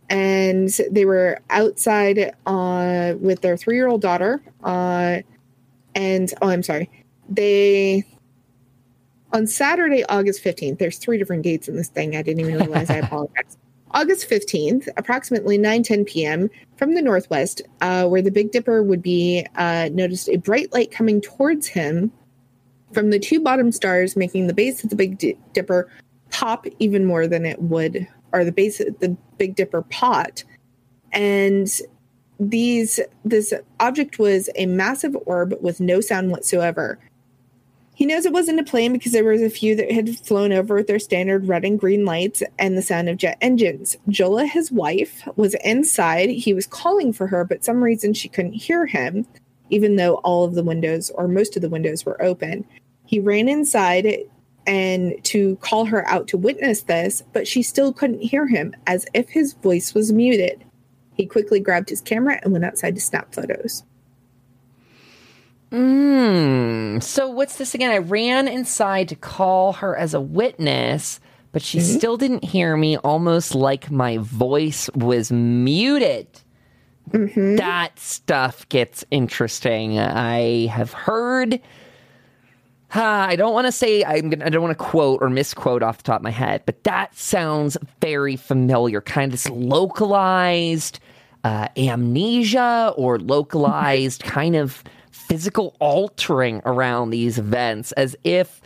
and 0.10 0.70
they 0.91 1.06
were 1.06 1.39
outside 1.49 2.34
uh, 2.45 3.14
with 3.20 3.41
their 3.41 3.58
three 3.58 3.76
year 3.76 3.88
old 3.88 4.01
daughter. 4.01 4.41
Uh, 4.64 5.22
and 5.93 6.34
oh, 6.41 6.49
I'm 6.49 6.64
sorry. 6.64 6.89
They 7.30 8.03
on 9.34 9.47
Saturday, 9.47 10.06
August 10.06 10.43
15th, 10.43 10.80
there's 10.80 10.97
three 10.97 11.18
different 11.18 11.43
dates 11.43 11.68
in 11.68 11.76
this 11.76 11.89
thing. 11.89 12.16
I 12.16 12.22
didn't 12.22 12.39
even 12.39 12.58
realize. 12.58 12.89
I 12.89 12.95
apologize. 13.03 13.58
August 13.91 14.30
15th, 14.30 14.88
approximately 14.97 15.58
9 15.58 15.84
10 15.84 16.06
p.m., 16.06 16.49
from 16.78 16.95
the 16.95 17.01
northwest, 17.01 17.62
uh, 17.82 18.06
where 18.08 18.22
the 18.22 18.32
Big 18.32 18.51
Dipper 18.51 18.84
would 18.84 19.01
be, 19.01 19.45
uh, 19.56 19.89
noticed 19.91 20.30
a 20.30 20.38
bright 20.38 20.72
light 20.74 20.91
coming 20.91 21.22
towards 21.22 21.68
him 21.68 22.12
from 22.93 23.10
the 23.10 23.20
two 23.20 23.39
bottom 23.41 23.72
stars, 23.72 24.16
making 24.16 24.47
the 24.47 24.53
base 24.53 24.84
of 24.84 24.89
the 24.89 24.95
Big 24.95 25.18
Dipper 25.53 25.89
pop 26.36 26.65
even 26.79 27.05
more 27.05 27.27
than 27.27 27.45
it 27.45 27.61
would 27.61 28.05
or 28.33 28.43
the 28.43 28.51
base 28.51 28.79
the 28.79 29.15
Big 29.38 29.55
Dipper 29.55 29.83
pot, 29.83 30.43
and 31.13 31.69
these 32.38 32.99
this 33.23 33.53
object 33.79 34.19
was 34.19 34.49
a 34.55 34.65
massive 34.65 35.15
orb 35.25 35.55
with 35.61 35.79
no 35.79 36.01
sound 36.01 36.31
whatsoever. 36.31 36.99
He 37.93 38.05
knows 38.05 38.25
it 38.25 38.33
wasn't 38.33 38.59
a 38.59 38.63
plane 38.65 38.91
because 38.91 39.13
there 39.13 39.23
was 39.23 39.41
a 39.41 39.49
few 39.49 39.73
that 39.77 39.89
had 39.89 40.19
flown 40.19 40.51
over 40.51 40.75
with 40.75 40.88
their 40.88 40.99
standard 40.99 41.47
red 41.47 41.63
and 41.63 41.79
green 41.79 42.03
lights 42.03 42.43
and 42.59 42.77
the 42.77 42.81
sound 42.81 43.07
of 43.07 43.15
jet 43.15 43.38
engines. 43.39 43.95
Jola, 44.09 44.45
his 44.45 44.69
wife, 44.69 45.25
was 45.38 45.55
inside. 45.63 46.29
He 46.29 46.53
was 46.53 46.67
calling 46.67 47.13
for 47.13 47.27
her, 47.27 47.45
but 47.45 47.63
some 47.63 47.81
reason 47.81 48.13
she 48.13 48.27
couldn't 48.27 48.51
hear 48.51 48.86
him, 48.86 49.25
even 49.69 49.95
though 49.95 50.15
all 50.15 50.43
of 50.43 50.55
the 50.55 50.63
windows 50.63 51.09
or 51.11 51.29
most 51.29 51.55
of 51.55 51.61
the 51.61 51.69
windows 51.69 52.05
were 52.05 52.21
open. 52.21 52.65
He 53.05 53.21
ran 53.21 53.47
inside 53.47 54.25
and 54.68 55.24
to 55.26 55.55
call 55.57 55.86
her 55.86 56.07
out 56.07 56.28
to 56.30 56.38
witness 56.38 56.84
this, 56.84 57.24
but 57.34 57.47
she 57.47 57.61
still 57.61 57.93
couldn't 57.93 58.22
hear 58.22 58.47
him 58.47 58.76
as 58.88 59.05
if 59.13 59.30
his 59.30 59.53
voice 59.53 59.93
was 59.93 60.11
muted. 60.11 60.63
He 61.13 61.26
quickly 61.26 61.59
grabbed 61.59 61.89
his 61.89 62.01
camera 62.01 62.39
and 62.43 62.51
went 62.51 62.66
outside 62.66 62.95
to 62.95 63.01
snap 63.01 63.34
photos. 63.34 63.84
Hmm. 65.72 66.99
So 66.99 67.30
what's 67.30 67.57
this 67.57 67.74
again? 67.74 67.91
I 67.91 67.97
ran 67.97 68.47
inside 68.47 69.09
to 69.09 69.16
call 69.16 69.74
her 69.74 69.95
as 69.95 70.13
a 70.13 70.22
witness, 70.22 71.20
but 71.51 71.61
she 71.61 71.80
mm-hmm. 71.80 71.97
still 71.97 72.18
didn't 72.18 72.43
hear 72.43 72.78
me, 72.78 72.97
almost 72.97 73.55
like 73.55 73.91
my 73.91 74.18
voice 74.18 74.89
was 74.95 75.32
muted. 75.32 76.28
Mhm. 77.11 77.57
that 77.57 77.99
stuff 77.99 78.68
gets 78.70 79.05
interesting. 79.11 79.99
I 79.99 80.66
have 80.68 80.91
heard. 80.91 81.59
Uh, 82.93 83.01
I 83.01 83.36
don't 83.36 83.53
want 83.53 83.67
to 83.67 83.71
say 83.71 84.05
I'm 84.05 84.29
gonna, 84.29 84.45
I 84.45 84.49
don't 84.49 84.61
want 84.61 84.77
to 84.77 84.83
quote 84.83 85.21
or 85.21 85.29
misquote 85.29 85.83
off 85.83 85.97
the 85.97 86.03
top 86.03 86.17
of 86.17 86.23
my 86.23 86.31
head, 86.31 86.63
but 86.65 86.83
that 86.83 87.15
sounds 87.17 87.77
very 87.99 88.36
familiar. 88.36 89.01
Kind 89.01 89.25
of 89.25 89.31
this 89.31 89.49
localized 89.49 90.99
uh, 91.43 91.67
amnesia 91.75 92.93
or 92.95 93.19
localized 93.19 94.23
kind 94.23 94.55
of 94.55 94.83
physical 95.11 95.75
altering 95.79 96.61
around 96.65 97.09
these 97.09 97.38
events, 97.38 97.91
as 97.93 98.15
if 98.23 98.61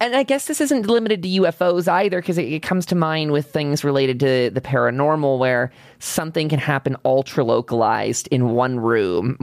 and 0.00 0.16
I 0.16 0.22
guess 0.22 0.46
this 0.46 0.60
isn't 0.60 0.86
limited 0.86 1.22
to 1.22 1.28
UFOs 1.28 1.86
either, 1.86 2.20
because 2.20 2.38
it, 2.38 2.50
it, 2.50 2.62
comes 2.62 2.86
to 2.86 2.94
mind 2.94 3.32
with 3.32 3.52
things 3.52 3.84
related 3.84 4.20
to 4.20 4.50
the 4.50 4.60
paranormal, 4.60 5.38
where 5.38 5.70
something 5.98 6.48
can 6.48 6.58
happen 6.58 6.96
ultra 7.04 7.44
localized 7.44 8.28
in 8.28 8.50
one 8.50 8.78
room, 8.78 9.36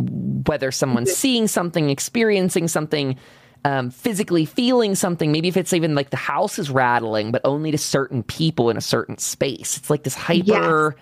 whether 0.46 0.72
someone's 0.72 1.14
seeing 1.14 1.48
something, 1.48 1.90
experiencing 1.90 2.68
something, 2.68 3.18
um, 3.66 3.90
physically 3.90 4.46
feeling 4.46 4.96
something. 4.96 5.32
Maybe 5.32 5.48
if 5.48 5.58
it's 5.58 5.74
even 5.74 5.96
like 5.96 6.10
the 6.10 6.18
house 6.18 6.60
is 6.60 6.70
rattling, 6.70 7.32
but 7.32 7.42
only 7.44 7.72
to 7.72 7.78
certain 7.78 8.24
people 8.24 8.70
in 8.70 8.78
a 8.78 8.82
certain 8.82 9.18
space. 9.18 9.78
It's 9.78 9.90
like 9.90 10.04
this 10.04 10.16
hyper 10.16 10.96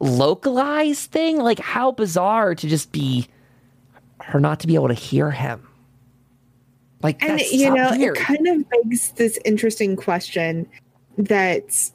localized 0.00 1.10
thing. 1.10 1.38
Like 1.38 1.58
how 1.58 1.92
bizarre 1.92 2.54
to 2.54 2.68
just 2.68 2.92
be 2.92 3.28
her 4.20 4.40
not 4.40 4.60
to 4.60 4.66
be 4.66 4.74
able 4.74 4.88
to 4.88 4.94
hear 4.94 5.30
him. 5.30 5.68
Like, 7.02 7.22
and 7.22 7.38
you 7.40 7.68
know, 7.74 7.90
weird. 7.90 8.16
it 8.16 8.20
kind 8.20 8.46
of 8.46 8.64
begs 8.70 9.10
this 9.12 9.38
interesting 9.44 9.94
question 9.94 10.66
that 11.18 11.90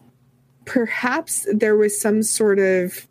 perhaps 0.70 1.48
there 1.52 1.76
was 1.76 2.00
some 2.00 2.22
sort 2.22 2.60
of 2.60 3.08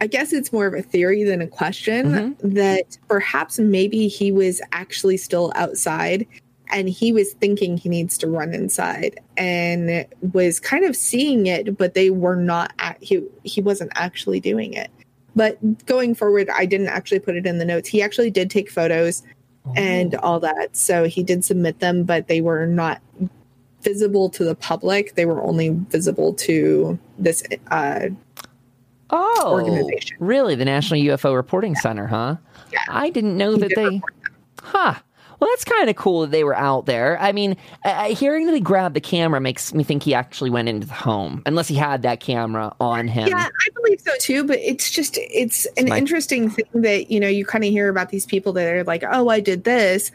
I 0.00 0.08
guess 0.08 0.32
it's 0.32 0.52
more 0.52 0.66
of 0.66 0.74
a 0.74 0.82
theory 0.82 1.22
than 1.22 1.40
a 1.40 1.46
question 1.46 2.06
mm-hmm. 2.06 2.54
that 2.54 2.98
perhaps 3.06 3.60
maybe 3.60 4.08
he 4.08 4.32
was 4.32 4.60
actually 4.72 5.16
still 5.16 5.52
outside 5.54 6.26
and 6.70 6.88
he 6.88 7.12
was 7.12 7.34
thinking 7.34 7.76
he 7.76 7.88
needs 7.88 8.18
to 8.18 8.26
run 8.26 8.52
inside 8.54 9.20
and 9.36 10.04
was 10.32 10.58
kind 10.58 10.84
of 10.84 10.96
seeing 10.96 11.46
it 11.46 11.76
but 11.76 11.94
they 11.94 12.10
were 12.10 12.34
not 12.34 12.72
at, 12.78 12.96
he 13.02 13.22
he 13.44 13.60
wasn't 13.60 13.92
actually 13.94 14.40
doing 14.40 14.72
it 14.72 14.90
but 15.36 15.58
going 15.86 16.14
forward 16.14 16.48
i 16.54 16.64
didn't 16.64 16.88
actually 16.88 17.20
put 17.20 17.36
it 17.36 17.46
in 17.46 17.58
the 17.58 17.64
notes 17.64 17.88
he 17.88 18.02
actually 18.02 18.30
did 18.30 18.50
take 18.50 18.70
photos 18.70 19.22
and 19.76 20.14
all 20.16 20.40
that. 20.40 20.76
So 20.76 21.04
he 21.04 21.22
did 21.22 21.44
submit 21.44 21.78
them, 21.78 22.04
but 22.04 22.28
they 22.28 22.40
were 22.40 22.66
not 22.66 23.00
visible 23.82 24.30
to 24.30 24.44
the 24.44 24.54
public. 24.54 25.14
They 25.14 25.26
were 25.26 25.42
only 25.42 25.70
visible 25.70 26.34
to 26.34 26.98
this 27.18 27.42
uh, 27.70 28.08
oh, 29.10 29.52
organization. 29.52 30.16
Really? 30.20 30.54
The 30.54 30.64
National 30.64 31.00
UFO 31.00 31.34
Reporting 31.34 31.74
yeah. 31.74 31.80
Center, 31.80 32.06
huh? 32.06 32.36
Yeah. 32.72 32.80
I 32.88 33.10
didn't 33.10 33.36
know 33.36 33.54
he 33.54 33.60
that 33.60 33.72
they. 33.74 34.00
Huh. 34.62 34.94
Well, 35.42 35.50
that's 35.50 35.64
kind 35.64 35.90
of 35.90 35.96
cool 35.96 36.20
that 36.20 36.30
they 36.30 36.44
were 36.44 36.56
out 36.56 36.86
there. 36.86 37.18
I 37.20 37.32
mean, 37.32 37.56
uh, 37.84 38.14
hearing 38.14 38.46
that 38.46 38.54
he 38.54 38.60
grabbed 38.60 38.94
the 38.94 39.00
camera 39.00 39.40
makes 39.40 39.74
me 39.74 39.82
think 39.82 40.04
he 40.04 40.14
actually 40.14 40.50
went 40.50 40.68
into 40.68 40.86
the 40.86 40.94
home, 40.94 41.42
unless 41.46 41.66
he 41.66 41.74
had 41.74 42.02
that 42.02 42.20
camera 42.20 42.72
on 42.80 43.08
him. 43.08 43.26
Yeah, 43.26 43.48
I 43.48 43.68
believe 43.74 44.00
so 44.00 44.12
too. 44.20 44.44
But 44.44 44.60
it's 44.60 44.88
just 44.88 45.18
it's 45.18 45.66
an 45.76 45.88
My- 45.88 45.98
interesting 45.98 46.48
thing 46.48 46.66
that 46.74 47.10
you 47.10 47.18
know 47.18 47.26
you 47.26 47.44
kind 47.44 47.64
of 47.64 47.70
hear 47.70 47.88
about 47.88 48.10
these 48.10 48.24
people 48.24 48.52
that 48.52 48.72
are 48.72 48.84
like, 48.84 49.02
oh, 49.10 49.30
I 49.30 49.40
did 49.40 49.64
this, 49.64 50.12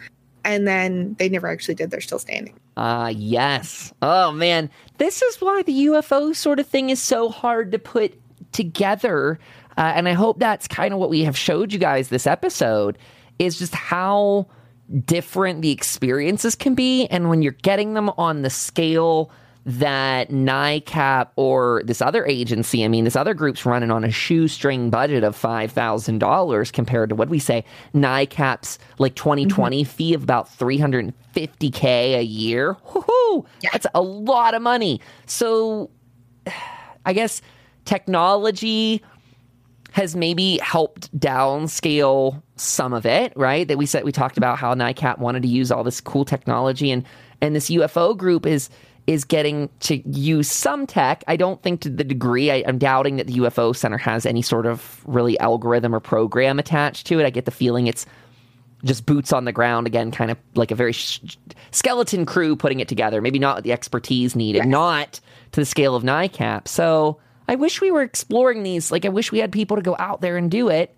and 0.48 0.66
then 0.66 1.16
they 1.20 1.28
never 1.28 1.48
actually 1.48 1.76
did. 1.76 1.92
They're 1.92 2.02
still 2.02 2.20
standing. 2.20 2.58
Ah, 2.78 3.04
uh, 3.04 3.08
yes. 3.10 3.94
Oh 4.02 4.32
man, 4.32 4.72
this 4.98 5.22
is 5.22 5.42
why 5.42 5.62
the 5.64 5.88
UFO 5.88 6.34
sort 6.34 6.60
of 6.60 6.66
thing 6.66 6.90
is 6.90 7.02
so 7.02 7.30
hard 7.30 7.74
to 7.74 7.80
put 7.80 8.20
together. 8.54 9.40
Uh, 9.78 9.92
and 9.94 10.08
I 10.08 10.14
hope 10.14 10.40
that's 10.40 10.68
kind 10.68 10.94
of 10.94 11.00
what 11.00 11.10
we 11.10 11.26
have 11.26 11.38
showed 11.38 11.74
you 11.74 11.80
guys 11.80 12.08
this 12.08 12.26
episode 12.26 12.98
is 13.38 13.60
just 13.60 13.76
how 13.76 14.48
different 15.06 15.62
the 15.62 15.72
experiences 15.72 16.56
can 16.56 16.76
be. 16.76 17.08
And 17.08 17.30
when 17.30 17.42
you're 17.42 17.52
getting 17.52 17.94
them 17.94 18.10
on 18.12 18.42
the 18.42 18.50
scale 18.50 19.30
that 19.68 20.30
NICAP 20.30 21.28
or 21.36 21.84
this 21.84 22.02
other 22.02 22.26
agency, 22.26 22.86
I 22.86 22.88
mean, 22.88 23.04
this 23.04 23.18
other 23.18 23.34
group's 23.34 23.66
running 23.66 23.92
on 23.92 24.06
a 24.06 24.10
shoestring 24.10 24.90
budget 24.90 25.26
of 25.26 25.36
$5,000 25.36 26.72
compared 26.72 27.10
to 27.10 27.16
what 27.16 27.28
we 27.28 27.38
say, 27.38 27.66
NICAP's 27.94 28.80
like 28.98 29.16
2020 29.16 29.84
mm-hmm. 29.84 29.90
fee 29.90 30.14
of 30.14 30.24
about 30.24 30.48
350K 30.58 31.84
a 32.18 32.24
year. 32.24 32.78
Woo-hoo! 32.94 33.46
Yeah. 33.60 33.72
That's 33.74 33.88
a 33.94 34.02
lot 34.02 34.54
of 34.54 34.62
money. 34.62 35.02
So 35.26 35.90
I 37.06 37.12
guess 37.12 37.42
technology 37.84 39.04
has 39.92 40.16
maybe 40.16 40.60
helped 40.60 41.14
downscale 41.20 42.42
some 42.56 42.94
of 42.94 43.06
it, 43.06 43.34
right? 43.36 43.68
That 43.68 43.78
we 43.78 43.86
said 43.86 44.06
we 44.06 44.14
talked 44.14 44.38
about 44.38 44.60
how 44.60 44.74
NICAP 44.74 45.20
wanted 45.20 45.42
to 45.42 45.50
use 45.50 45.74
all 45.74 45.84
this 45.84 46.00
cool 46.00 46.24
technology 46.24 46.90
and 46.90 47.04
and 47.42 47.56
this 47.56 47.70
UFO 47.70 48.18
group 48.18 48.46
is 48.46 48.70
is 49.08 49.24
getting 49.24 49.70
to 49.80 49.96
use 50.10 50.52
some 50.52 50.86
tech. 50.86 51.24
I 51.28 51.38
don't 51.38 51.64
think 51.64 51.82
to 51.82 51.90
the 51.90 52.04
degree. 52.04 52.52
I, 52.52 52.56
am 52.58 52.78
doubting 52.78 53.16
that 53.16 53.28
the 53.28 53.38
UFO 53.38 53.76
Center 53.76 53.98
has 53.98 54.26
any 54.26 54.42
sort 54.42 54.66
of 54.66 55.02
really 55.08 55.40
algorithm 55.40 55.96
or 55.96 56.02
program 56.02 56.60
attached 56.60 57.08
to 57.08 57.20
it. 57.20 57.26
I 57.26 57.30
get 57.30 57.46
the 57.46 57.52
feeling 57.52 57.88
it's 57.88 58.06
just 58.84 59.06
boots 59.06 59.34
on 59.34 59.46
the 59.46 59.54
ground 59.54 59.88
again, 59.88 60.12
kind 60.12 60.30
of 60.30 60.38
like 60.56 60.72
a 60.72 60.76
very 60.76 60.92
sh- 60.92 61.38
skeleton 61.72 62.26
crew 62.26 62.56
putting 62.56 62.82
it 62.82 62.88
together. 62.90 63.22
Maybe 63.22 63.40
not 63.40 63.64
the 63.64 63.72
expertise 63.72 64.36
needed, 64.36 64.60
yes. 64.60 64.68
not 64.68 65.20
to 65.54 65.62
the 65.62 65.66
scale 65.66 65.96
of 65.96 66.04
NICAP. 66.04 66.68
So 66.68 67.20
I 67.48 67.56
wish 67.56 67.82
we 67.82 67.92
were 67.92 68.02
exploring 68.02 68.64
these. 68.64 68.92
Like, 68.92 69.06
I 69.06 69.10
wish 69.10 69.32
we 69.32 69.40
had 69.40 69.52
people 69.52 69.78
to 69.78 69.84
go 69.84 69.96
out 69.98 70.20
there 70.22 70.38
and 70.38 70.52
do 70.52 70.68
it. 70.68 70.94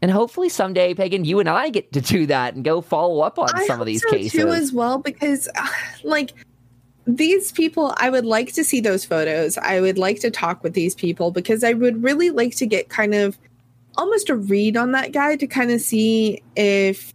And 0.00 0.12
hopefully 0.12 0.48
someday, 0.48 0.94
Pagan, 0.94 1.24
you 1.24 1.40
and 1.40 1.48
I 1.48 1.70
get 1.70 1.92
to 1.94 2.00
do 2.00 2.26
that 2.26 2.54
and 2.54 2.62
go 2.62 2.80
follow 2.80 3.20
up 3.20 3.38
on 3.38 3.48
I 3.52 3.66
some 3.66 3.80
of 3.80 3.86
these 3.86 4.02
so 4.02 4.10
cases 4.10 4.32
too, 4.32 4.48
as 4.50 4.72
well. 4.72 4.98
Because, 4.98 5.48
like, 6.04 6.34
these 7.08 7.52
people, 7.52 7.94
I 7.96 8.10
would 8.10 8.26
like 8.26 8.52
to 8.52 8.62
see 8.62 8.80
those 8.80 9.04
photos. 9.04 9.56
I 9.56 9.80
would 9.80 9.96
like 9.96 10.20
to 10.20 10.30
talk 10.30 10.62
with 10.62 10.74
these 10.74 10.94
people 10.94 11.30
because 11.30 11.64
I 11.64 11.72
would 11.72 12.02
really 12.02 12.28
like 12.28 12.54
to 12.56 12.66
get 12.66 12.90
kind 12.90 13.14
of 13.14 13.38
almost 13.96 14.28
a 14.28 14.36
read 14.36 14.76
on 14.76 14.92
that 14.92 15.12
guy 15.12 15.34
to 15.36 15.46
kind 15.46 15.70
of 15.70 15.80
see 15.80 16.42
if 16.54 17.14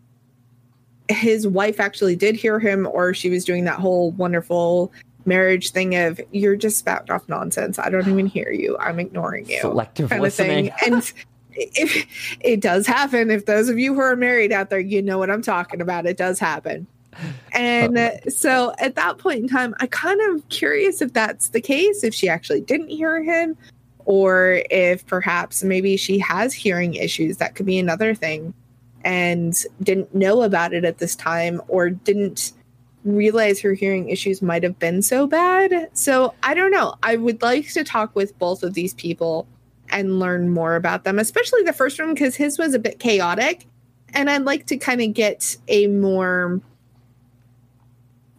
his 1.09 1.47
wife 1.47 1.79
actually 1.79 2.15
did 2.15 2.35
hear 2.35 2.59
him 2.59 2.87
or 2.87 3.13
she 3.13 3.29
was 3.29 3.45
doing 3.45 3.65
that 3.65 3.79
whole 3.79 4.11
wonderful 4.11 4.91
marriage 5.25 5.69
thing 5.69 5.95
of 5.95 6.19
you're 6.31 6.55
just 6.55 6.79
spouting 6.79 7.11
off 7.11 7.29
nonsense. 7.29 7.77
I 7.77 7.91
don't 7.91 8.07
even 8.07 8.25
hear 8.25 8.51
you. 8.51 8.75
I'm 8.79 8.99
ignoring 8.99 9.47
you. 9.47 9.61
Selective 9.61 10.09
kind 10.09 10.23
listening. 10.23 10.69
Of 10.69 10.75
thing. 10.79 10.93
And 10.93 11.13
if 11.51 12.07
it 12.39 12.61
does 12.61 12.87
happen, 12.87 13.29
if 13.29 13.45
those 13.45 13.69
of 13.69 13.77
you 13.77 13.93
who 13.93 13.99
are 13.99 14.15
married 14.15 14.51
out 14.51 14.71
there, 14.71 14.79
you 14.79 15.03
know 15.03 15.19
what 15.19 15.29
I'm 15.29 15.43
talking 15.43 15.81
about. 15.81 16.07
It 16.07 16.17
does 16.17 16.39
happen. 16.39 16.87
And 17.51 17.97
uh, 17.97 18.11
so 18.30 18.74
at 18.80 18.95
that 18.95 19.18
point 19.18 19.39
in 19.39 19.47
time, 19.47 19.76
I 19.80 19.88
kind 19.88 20.20
of 20.22 20.47
curious 20.49 21.01
if 21.01 21.14
that's 21.14 21.49
the 21.49 21.61
case, 21.61 22.03
if 22.03 22.14
she 22.14 22.30
actually 22.30 22.61
didn't 22.61 22.89
hear 22.89 23.22
him, 23.24 23.57
or 24.05 24.64
if 24.70 25.05
perhaps 25.05 25.64
maybe 25.64 25.97
she 25.97 26.20
has 26.20 26.53
hearing 26.53 26.95
issues. 26.95 27.38
That 27.38 27.55
could 27.55 27.66
be 27.66 27.80
another 27.80 28.14
thing. 28.14 28.53
And 29.05 29.53
didn't 29.82 30.16
know 30.16 30.43
about 30.43 30.74
it 30.74 30.86
at 30.86 30.99
this 30.99 31.16
time, 31.16 31.61
or 31.68 31.89
didn't 31.89 32.53
realize 33.03 33.59
her 33.59 33.74
hearing 33.74 34.09
issues 34.09 34.41
might 34.41 34.64
have 34.64 34.80
been 34.80 35.01
so 35.01 35.28
bad. 35.28 35.89
So 35.93 36.34
I 36.43 36.53
don't 36.53 36.72
know. 36.72 36.95
I 37.03 37.18
would 37.18 37.41
like 37.41 37.72
to 37.74 37.84
talk 37.84 38.16
with 38.16 38.38
both 38.39 38.64
of 38.64 38.74
these 38.74 38.93
people 38.93 39.45
and 39.89 40.20
learn 40.20 40.49
more 40.49 40.76
about 40.76 41.03
them, 41.03 41.20
especially 41.20 41.64
the 41.64 41.74
first 41.74 41.99
one 41.99 42.14
because 42.14 42.36
his 42.36 42.57
was 42.57 42.74
a 42.74 42.80
bit 42.80 42.99
chaotic. 42.99 43.68
And 44.14 44.30
I'd 44.30 44.43
like 44.45 44.68
to 44.68 44.78
kind 44.78 45.01
of 45.01 45.14
get 45.14 45.57
a 45.68 45.88
more 45.88 46.61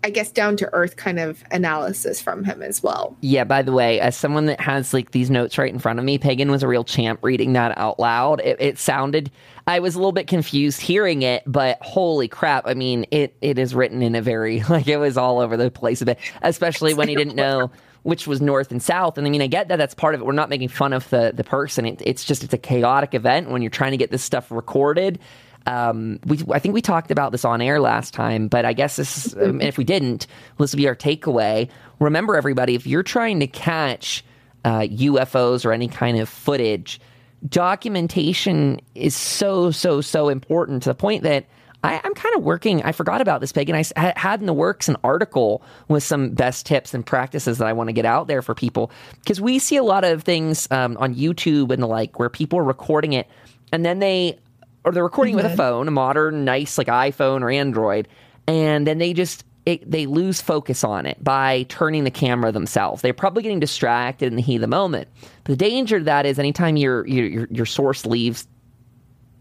I 0.04 0.10
guess 0.10 0.30
down 0.30 0.58
to 0.58 0.68
earth 0.74 0.96
kind 0.96 1.18
of 1.18 1.42
analysis 1.50 2.20
from 2.20 2.44
him 2.44 2.62
as 2.62 2.82
well. 2.82 3.16
Yeah, 3.22 3.44
by 3.44 3.62
the 3.62 3.72
way, 3.72 4.00
as 4.00 4.14
someone 4.14 4.44
that 4.46 4.60
has 4.60 4.92
like 4.92 5.12
these 5.12 5.30
notes 5.30 5.56
right 5.56 5.72
in 5.72 5.78
front 5.78 5.98
of 5.98 6.04
me, 6.04 6.18
Pagan 6.18 6.50
was 6.50 6.62
a 6.62 6.68
real 6.68 6.84
champ 6.84 7.20
reading 7.22 7.54
that 7.54 7.76
out 7.78 7.98
loud. 7.98 8.42
It, 8.42 8.58
it 8.60 8.78
sounded 8.78 9.30
I 9.66 9.78
was 9.78 9.94
a 9.94 9.98
little 9.98 10.12
bit 10.12 10.26
confused 10.26 10.82
hearing 10.82 11.22
it, 11.22 11.42
but 11.46 11.78
holy 11.80 12.28
crap, 12.28 12.66
I 12.66 12.74
mean, 12.74 13.06
it 13.10 13.34
it 13.40 13.58
is 13.58 13.74
written 13.74 14.02
in 14.02 14.14
a 14.14 14.20
very 14.20 14.62
like 14.68 14.88
it 14.88 14.98
was 14.98 15.16
all 15.16 15.40
over 15.40 15.56
the 15.56 15.70
place 15.70 16.02
a 16.02 16.04
bit, 16.04 16.18
especially 16.42 16.92
when 16.92 17.08
he 17.08 17.16
didn't 17.16 17.36
know 17.36 17.70
which 18.02 18.26
was 18.26 18.42
north 18.42 18.70
and 18.70 18.82
south. 18.82 19.16
And 19.16 19.26
I 19.26 19.30
mean, 19.30 19.40
I 19.40 19.46
get 19.46 19.68
that 19.68 19.76
that's 19.76 19.94
part 19.94 20.14
of 20.14 20.20
it. 20.20 20.24
We're 20.24 20.32
not 20.32 20.50
making 20.50 20.68
fun 20.68 20.92
of 20.92 21.08
the 21.08 21.32
the 21.34 21.44
person. 21.44 21.86
It, 21.86 22.02
it's 22.04 22.24
just 22.24 22.44
it's 22.44 22.52
a 22.52 22.58
chaotic 22.58 23.14
event 23.14 23.48
when 23.48 23.62
you're 23.62 23.70
trying 23.70 23.92
to 23.92 23.96
get 23.96 24.10
this 24.10 24.22
stuff 24.22 24.50
recorded 24.50 25.18
um, 25.66 26.20
we 26.26 26.42
I 26.52 26.58
think 26.58 26.74
we 26.74 26.82
talked 26.82 27.10
about 27.10 27.32
this 27.32 27.44
on 27.44 27.60
air 27.60 27.80
last 27.80 28.12
time, 28.12 28.48
but 28.48 28.64
I 28.64 28.72
guess 28.72 28.96
this 28.96 29.26
is, 29.26 29.34
um, 29.36 29.60
if 29.60 29.78
we 29.78 29.84
didn't, 29.84 30.26
this 30.58 30.72
will 30.72 30.78
be 30.78 30.88
our 30.88 30.96
takeaway. 30.96 31.68
Remember, 32.00 32.36
everybody, 32.36 32.74
if 32.74 32.86
you're 32.86 33.02
trying 33.02 33.40
to 33.40 33.46
catch 33.46 34.24
uh, 34.64 34.80
UFOs 34.80 35.64
or 35.64 35.72
any 35.72 35.88
kind 35.88 36.18
of 36.18 36.28
footage, 36.28 37.00
documentation 37.48 38.80
is 38.94 39.16
so 39.16 39.70
so 39.70 40.00
so 40.00 40.28
important 40.28 40.82
to 40.82 40.90
the 40.90 40.94
point 40.94 41.22
that 41.22 41.46
I, 41.82 42.00
am 42.02 42.14
kind 42.14 42.34
of 42.34 42.42
working. 42.42 42.82
I 42.82 42.92
forgot 42.92 43.20
about 43.20 43.40
this, 43.40 43.52
Peg, 43.52 43.68
and 43.70 43.76
I 43.96 44.12
had 44.16 44.40
in 44.40 44.46
the 44.46 44.54
works 44.54 44.88
an 44.88 44.96
article 45.04 45.62
with 45.88 46.02
some 46.02 46.30
best 46.30 46.66
tips 46.66 46.94
and 46.94 47.04
practices 47.04 47.58
that 47.58 47.66
I 47.66 47.72
want 47.72 47.88
to 47.88 47.92
get 47.92 48.06
out 48.06 48.26
there 48.26 48.42
for 48.42 48.54
people 48.54 48.90
because 49.20 49.40
we 49.40 49.58
see 49.58 49.76
a 49.76 49.82
lot 49.82 50.04
of 50.04 50.24
things 50.24 50.66
um, 50.70 50.96
on 50.98 51.14
YouTube 51.14 51.70
and 51.70 51.82
the 51.82 51.86
like 51.86 52.18
where 52.18 52.30
people 52.30 52.58
are 52.58 52.64
recording 52.64 53.14
it 53.14 53.28
and 53.74 53.84
then 53.84 53.98
they 53.98 54.38
or 54.84 54.92
they're 54.92 55.02
recording 55.02 55.36
mm-hmm. 55.36 55.44
with 55.44 55.52
a 55.52 55.56
phone, 55.56 55.88
a 55.88 55.90
modern, 55.90 56.44
nice 56.44 56.78
like 56.78 56.88
iPhone 56.88 57.42
or 57.42 57.50
Android, 57.50 58.08
and 58.46 58.86
then 58.86 58.98
they 58.98 59.12
just 59.12 59.44
it, 59.66 59.90
they 59.90 60.06
lose 60.06 60.40
focus 60.40 60.84
on 60.84 61.06
it 61.06 61.22
by 61.24 61.64
turning 61.64 62.04
the 62.04 62.10
camera 62.10 62.52
themselves. 62.52 63.00
They're 63.00 63.14
probably 63.14 63.42
getting 63.42 63.60
distracted 63.60 64.26
in 64.26 64.36
the 64.36 64.42
heat 64.42 64.56
of 64.56 64.60
the 64.60 64.66
moment. 64.66 65.08
But 65.44 65.52
the 65.52 65.56
danger 65.56 65.98
to 65.98 66.04
that 66.04 66.26
is 66.26 66.38
anytime 66.38 66.76
your 66.76 67.06
your 67.06 67.46
your 67.50 67.66
source 67.66 68.04
leaves 68.04 68.46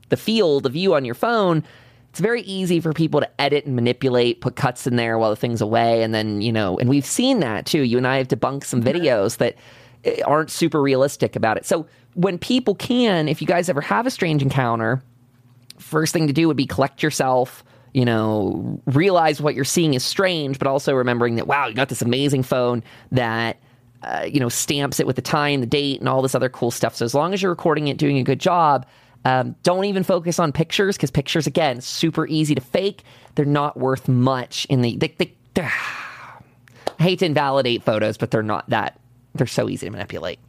the 0.10 0.18
field 0.18 0.66
of 0.66 0.74
view 0.74 0.96
on 0.96 1.06
your 1.06 1.16
phone, 1.16 1.64
it's 2.10 2.20
very 2.20 2.41
easy 2.44 2.80
for 2.80 2.94
people 2.94 3.20
to 3.20 3.41
edit 3.41 3.66
and 3.66 3.76
manipulate, 3.76 4.39
put 4.39 4.56
cuts 4.56 4.88
in 4.88 4.96
there 4.96 5.18
while 5.18 5.30
the 5.30 5.36
thing's 5.36 5.62
away, 5.62 6.04
and 6.04 6.14
then 6.14 6.41
you 6.41 6.52
know, 6.52 6.78
and 6.78 6.89
we've 6.89 7.06
seen 7.06 7.39
that 7.41 7.66
too. 7.66 7.82
You 7.82 7.98
and 7.98 8.08
I 8.08 8.18
have 8.18 8.30
debunked 8.30 8.64
some 8.64 8.82
videos 8.82 9.38
that 9.38 9.56
eh, 10.06 10.22
aren't 10.26 10.52
super 10.52 10.82
realistic 10.82 11.36
about 11.36 11.58
it. 11.58 11.66
So 11.66 11.86
when 12.14 12.38
people 12.38 12.76
can, 12.76 13.28
if 13.28 13.41
you 13.41 13.48
guys 13.48 13.68
ever 13.68 13.82
have 13.82 14.06
a 14.06 14.12
strange 14.12 14.41
encounter, 14.41 15.02
first 15.84 16.14
thing 16.14 16.28
to 16.28 16.34
do 16.34 16.48
would 16.48 16.58
be 16.58 16.66
collect 16.66 17.04
yourself. 17.04 17.64
You 17.94 18.06
know, 18.06 18.82
realize 18.88 19.40
what 19.40 19.54
you're 19.54 19.64
seeing 19.66 19.94
is 19.94 20.04
strange, 20.04 20.58
but 20.58 20.68
also 20.68 20.94
remembering 20.94 21.36
that 21.36 21.48
wow, 21.48 21.68
you 21.68 21.76
got 21.76 21.90
this 21.90 22.02
amazing 22.02 22.44
phone 22.44 22.84
that. 23.12 23.60
Uh, 24.06 24.28
you 24.30 24.38
know, 24.38 24.50
stamps 24.50 25.00
it 25.00 25.08
with 25.08 25.16
the 25.16 25.22
time, 25.22 25.62
the 25.62 25.66
date, 25.66 26.02
and 26.02 26.10
all 26.10 26.22
this 26.22 26.36
other 26.36 26.50
cool 26.50 26.72
stuff. 26.72 26.94
So 26.94 27.06
as 27.06 27.14
long 27.16 27.34
as 27.34 27.42
you're 27.42 27.50
recording 27.50 27.88
it, 27.88 27.96
doing 27.96 28.18
a 28.18 28.24
good 28.26 28.38
job, 28.38 28.86
um, 29.26 29.56
don't 29.64 29.86
even 29.86 30.04
focus 30.04 30.40
on 30.40 30.52
pictures 30.52 30.98
because 30.98 31.12
pictures, 31.12 31.48
again, 31.48 31.82
super 31.82 32.28
easy 32.28 32.56
to 32.56 32.62
fake. 32.62 33.04
They're 33.36 33.46
not 33.46 33.78
worth 33.78 34.08
much 34.08 34.66
in 34.66 34.82
the. 34.82 34.98
They, 34.98 35.16
they, 35.18 35.34
I 35.56 37.04
hate 37.04 37.20
to 37.20 37.26
invalidate 37.26 37.84
photos, 37.84 38.18
but 38.18 38.32
they're 38.32 38.44
not 38.44 38.70
that. 38.70 39.00
They're 39.36 39.48
so 39.48 39.70
easy 39.70 39.88
to 39.88 39.92
manipulate. 39.92 40.40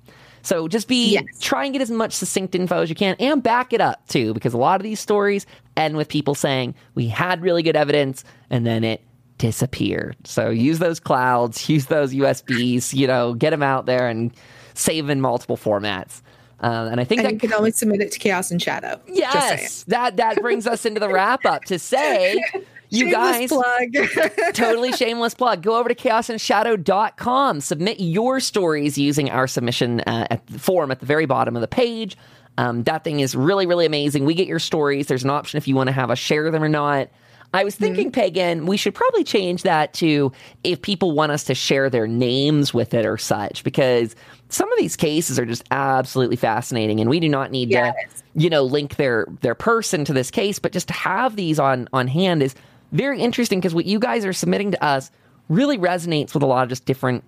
So 0.44 0.68
just 0.68 0.88
be 0.88 1.14
yes. 1.14 1.24
try 1.40 1.64
and 1.64 1.72
get 1.72 1.80
as 1.80 1.90
much 1.90 2.12
succinct 2.12 2.54
info 2.54 2.82
as 2.82 2.90
you 2.90 2.94
can 2.94 3.16
and 3.18 3.42
back 3.42 3.72
it 3.72 3.80
up 3.80 4.06
too, 4.08 4.34
because 4.34 4.52
a 4.52 4.58
lot 4.58 4.78
of 4.78 4.82
these 4.82 5.00
stories 5.00 5.46
end 5.76 5.96
with 5.96 6.08
people 6.08 6.34
saying 6.34 6.74
we 6.94 7.08
had 7.08 7.40
really 7.40 7.62
good 7.62 7.76
evidence 7.76 8.24
and 8.50 8.66
then 8.66 8.84
it 8.84 9.02
disappeared. 9.38 10.16
So 10.24 10.50
use 10.50 10.78
those 10.78 11.00
clouds, 11.00 11.68
use 11.70 11.86
those 11.86 12.14
USBs, 12.14 12.92
you 12.92 13.06
know, 13.06 13.32
get 13.32 13.50
them 13.50 13.62
out 13.62 13.86
there 13.86 14.06
and 14.06 14.32
save 14.74 15.08
in 15.08 15.22
multiple 15.22 15.56
formats. 15.56 16.20
Uh, 16.62 16.88
and 16.90 17.00
I 17.00 17.04
think 17.04 17.20
and 17.20 17.26
that 17.26 17.32
you 17.32 17.38
can 17.40 17.52
only 17.54 17.70
submit 17.70 18.00
it 18.00 18.12
to 18.12 18.18
Chaos 18.18 18.50
and 18.50 18.60
Shadow. 18.60 19.00
Yes, 19.06 19.84
that 19.84 20.16
that 20.18 20.40
brings 20.40 20.66
us 20.66 20.86
into 20.86 21.00
the 21.00 21.08
wrap 21.08 21.44
up 21.44 21.64
to 21.64 21.78
say. 21.78 22.42
You 22.94 23.10
shameless 23.10 23.50
guys, 23.50 24.28
plug. 24.28 24.54
totally 24.54 24.92
shameless 24.92 25.34
plug. 25.34 25.62
Go 25.62 25.78
over 25.78 25.88
to 25.88 25.94
chaosandshadow.com. 25.94 27.60
Submit 27.60 28.00
your 28.00 28.40
stories 28.40 28.96
using 28.98 29.30
our 29.30 29.46
submission 29.46 30.00
uh, 30.00 30.26
at 30.30 30.46
the 30.46 30.58
form 30.58 30.90
at 30.90 31.00
the 31.00 31.06
very 31.06 31.26
bottom 31.26 31.56
of 31.56 31.60
the 31.60 31.68
page. 31.68 32.16
Um, 32.56 32.84
that 32.84 33.04
thing 33.04 33.20
is 33.20 33.34
really, 33.34 33.66
really 33.66 33.86
amazing. 33.86 34.24
We 34.24 34.34
get 34.34 34.46
your 34.46 34.58
stories. 34.58 35.08
There's 35.08 35.24
an 35.24 35.30
option 35.30 35.56
if 35.56 35.66
you 35.66 35.74
want 35.74 35.88
to 35.88 35.92
have 35.92 36.10
us 36.10 36.18
share 36.18 36.50
them 36.50 36.62
or 36.62 36.68
not. 36.68 37.08
I 37.54 37.62
was 37.62 37.76
thinking, 37.76 38.06
mm-hmm. 38.06 38.20
Pagan, 38.20 38.66
we 38.66 38.76
should 38.76 38.96
probably 38.96 39.22
change 39.22 39.62
that 39.62 39.94
to 39.94 40.32
if 40.64 40.82
people 40.82 41.12
want 41.12 41.30
us 41.30 41.44
to 41.44 41.54
share 41.54 41.88
their 41.88 42.08
names 42.08 42.74
with 42.74 42.92
it 42.94 43.06
or 43.06 43.16
such, 43.16 43.62
because 43.62 44.16
some 44.48 44.70
of 44.72 44.78
these 44.78 44.96
cases 44.96 45.38
are 45.38 45.46
just 45.46 45.62
absolutely 45.70 46.34
fascinating, 46.34 47.00
and 47.00 47.08
we 47.08 47.20
do 47.20 47.28
not 47.28 47.52
need 47.52 47.70
yes. 47.70 47.94
to, 48.16 48.22
you 48.34 48.50
know, 48.50 48.64
link 48.64 48.96
their 48.96 49.28
their 49.40 49.54
person 49.54 50.04
to 50.04 50.12
this 50.12 50.32
case, 50.32 50.58
but 50.58 50.72
just 50.72 50.88
to 50.88 50.94
have 50.94 51.36
these 51.36 51.60
on 51.60 51.88
on 51.92 52.08
hand 52.08 52.42
is 52.42 52.56
very 52.94 53.20
interesting 53.20 53.60
because 53.60 53.74
what 53.74 53.84
you 53.84 53.98
guys 53.98 54.24
are 54.24 54.32
submitting 54.32 54.70
to 54.70 54.82
us 54.82 55.10
really 55.48 55.76
resonates 55.76 56.32
with 56.32 56.42
a 56.42 56.46
lot 56.46 56.62
of 56.62 56.68
just 56.70 56.86
different 56.86 57.22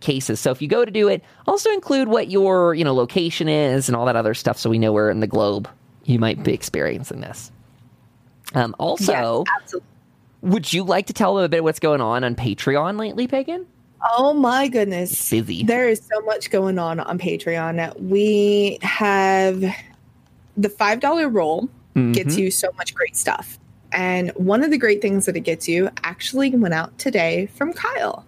cases. 0.00 0.40
So 0.40 0.50
if 0.50 0.62
you 0.62 0.68
go 0.68 0.84
to 0.84 0.90
do 0.90 1.08
it, 1.08 1.22
also 1.46 1.70
include 1.70 2.08
what 2.08 2.30
your 2.30 2.74
you 2.74 2.84
know 2.84 2.94
location 2.94 3.48
is 3.48 3.88
and 3.88 3.96
all 3.96 4.06
that 4.06 4.16
other 4.16 4.34
stuff, 4.34 4.58
so 4.58 4.70
we 4.70 4.78
know 4.78 4.92
where 4.92 5.10
in 5.10 5.20
the 5.20 5.26
globe 5.26 5.68
you 6.04 6.18
might 6.18 6.42
be 6.42 6.54
experiencing 6.54 7.20
this. 7.20 7.52
Um, 8.54 8.74
also, 8.78 9.44
yes, 9.46 9.74
would 10.40 10.72
you 10.72 10.84
like 10.84 11.06
to 11.06 11.12
tell 11.12 11.34
them 11.34 11.44
a 11.44 11.48
bit 11.48 11.62
what's 11.62 11.80
going 11.80 12.00
on 12.00 12.24
on 12.24 12.34
Patreon 12.34 12.98
lately, 12.98 13.26
Pagan? 13.26 13.66
Oh 14.16 14.32
my 14.32 14.68
goodness. 14.68 15.12
It's 15.12 15.30
busy. 15.30 15.64
There 15.64 15.88
is 15.88 16.00
so 16.00 16.20
much 16.22 16.50
going 16.50 16.78
on 16.78 17.00
on 17.00 17.18
Patreon. 17.18 17.98
We 18.00 18.78
have 18.82 19.60
the 19.60 20.68
$5 20.68 21.34
roll 21.34 21.68
mm-hmm. 21.94 22.12
gets 22.12 22.36
you 22.36 22.50
so 22.50 22.70
much 22.76 22.94
great 22.94 23.16
stuff. 23.16 23.58
And 23.92 24.30
one 24.36 24.62
of 24.62 24.70
the 24.70 24.78
great 24.78 25.00
things 25.00 25.26
that 25.26 25.36
it 25.36 25.40
gets 25.40 25.68
you 25.68 25.90
actually 26.02 26.50
went 26.50 26.74
out 26.74 26.98
today 26.98 27.46
from 27.54 27.72
Kyle. 27.72 28.24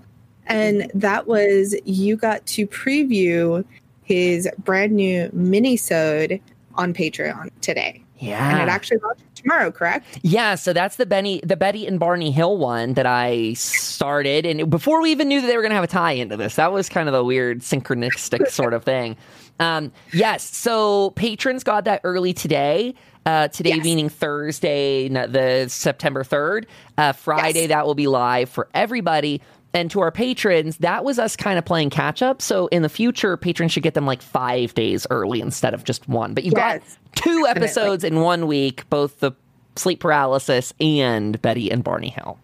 And 0.46 0.90
that 0.94 1.26
was 1.26 1.76
you 1.84 2.16
got 2.16 2.44
to 2.46 2.66
preview 2.66 3.64
his 4.02 4.48
brand 4.58 4.92
new 4.92 5.30
mini-sode 5.32 6.40
on 6.74 6.94
Patreon 6.94 7.50
today. 7.60 8.02
Yeah. 8.18 8.50
And 8.50 8.68
it 8.68 8.72
actually 8.72 8.98
launched 8.98 9.22
tomorrow, 9.34 9.70
correct? 9.70 10.18
Yeah, 10.22 10.54
so 10.54 10.72
that's 10.72 10.96
the 10.96 11.06
Benny 11.06 11.40
the 11.42 11.56
Betty 11.56 11.86
and 11.86 11.98
Barney 11.98 12.30
Hill 12.30 12.58
one 12.58 12.94
that 12.94 13.06
I 13.06 13.54
started 13.54 14.44
and 14.44 14.68
before 14.68 15.00
we 15.00 15.10
even 15.10 15.28
knew 15.28 15.40
that 15.40 15.46
they 15.46 15.56
were 15.56 15.62
going 15.62 15.70
to 15.70 15.76
have 15.76 15.84
a 15.84 15.88
tie 15.88 16.12
into 16.12 16.36
this. 16.36 16.56
That 16.56 16.72
was 16.72 16.88
kind 16.88 17.08
of 17.08 17.14
the 17.14 17.24
weird 17.24 17.60
synchronistic 17.60 18.48
sort 18.48 18.74
of 18.74 18.84
thing. 18.84 19.16
Um, 19.58 19.92
yes, 20.12 20.54
so 20.56 21.10
patrons 21.10 21.64
got 21.64 21.84
that 21.84 22.00
early 22.04 22.32
today. 22.32 22.94
Uh, 23.26 23.48
today 23.48 23.70
yes. 23.70 23.84
meaning 23.84 24.08
Thursday, 24.08 25.08
the 25.08 25.66
September 25.68 26.24
3rd. 26.24 26.64
Uh, 26.96 27.12
Friday, 27.12 27.60
yes. 27.60 27.68
that 27.68 27.86
will 27.86 27.94
be 27.94 28.06
live 28.06 28.48
for 28.48 28.68
everybody 28.72 29.42
and 29.72 29.90
to 29.92 30.00
our 30.00 30.10
patrons, 30.10 30.78
that 30.78 31.04
was 31.04 31.18
us 31.18 31.36
kind 31.36 31.58
of 31.58 31.64
playing 31.64 31.90
catch 31.90 32.22
up. 32.22 32.42
So 32.42 32.66
in 32.68 32.82
the 32.82 32.88
future, 32.88 33.36
patrons 33.36 33.72
should 33.72 33.82
get 33.82 33.94
them 33.94 34.06
like 34.06 34.20
five 34.20 34.74
days 34.74 35.06
early 35.10 35.40
instead 35.40 35.74
of 35.74 35.84
just 35.84 36.08
one. 36.08 36.34
But 36.34 36.44
you 36.44 36.52
yes, 36.56 36.80
got 36.80 37.16
two 37.16 37.42
definitely. 37.42 37.50
episodes 37.50 38.04
in 38.04 38.20
one 38.20 38.46
week, 38.46 38.88
both 38.90 39.20
the 39.20 39.32
sleep 39.76 40.00
paralysis 40.00 40.74
and 40.80 41.40
Betty 41.40 41.70
and 41.70 41.84
Barney 41.84 42.10
Hill. 42.10 42.38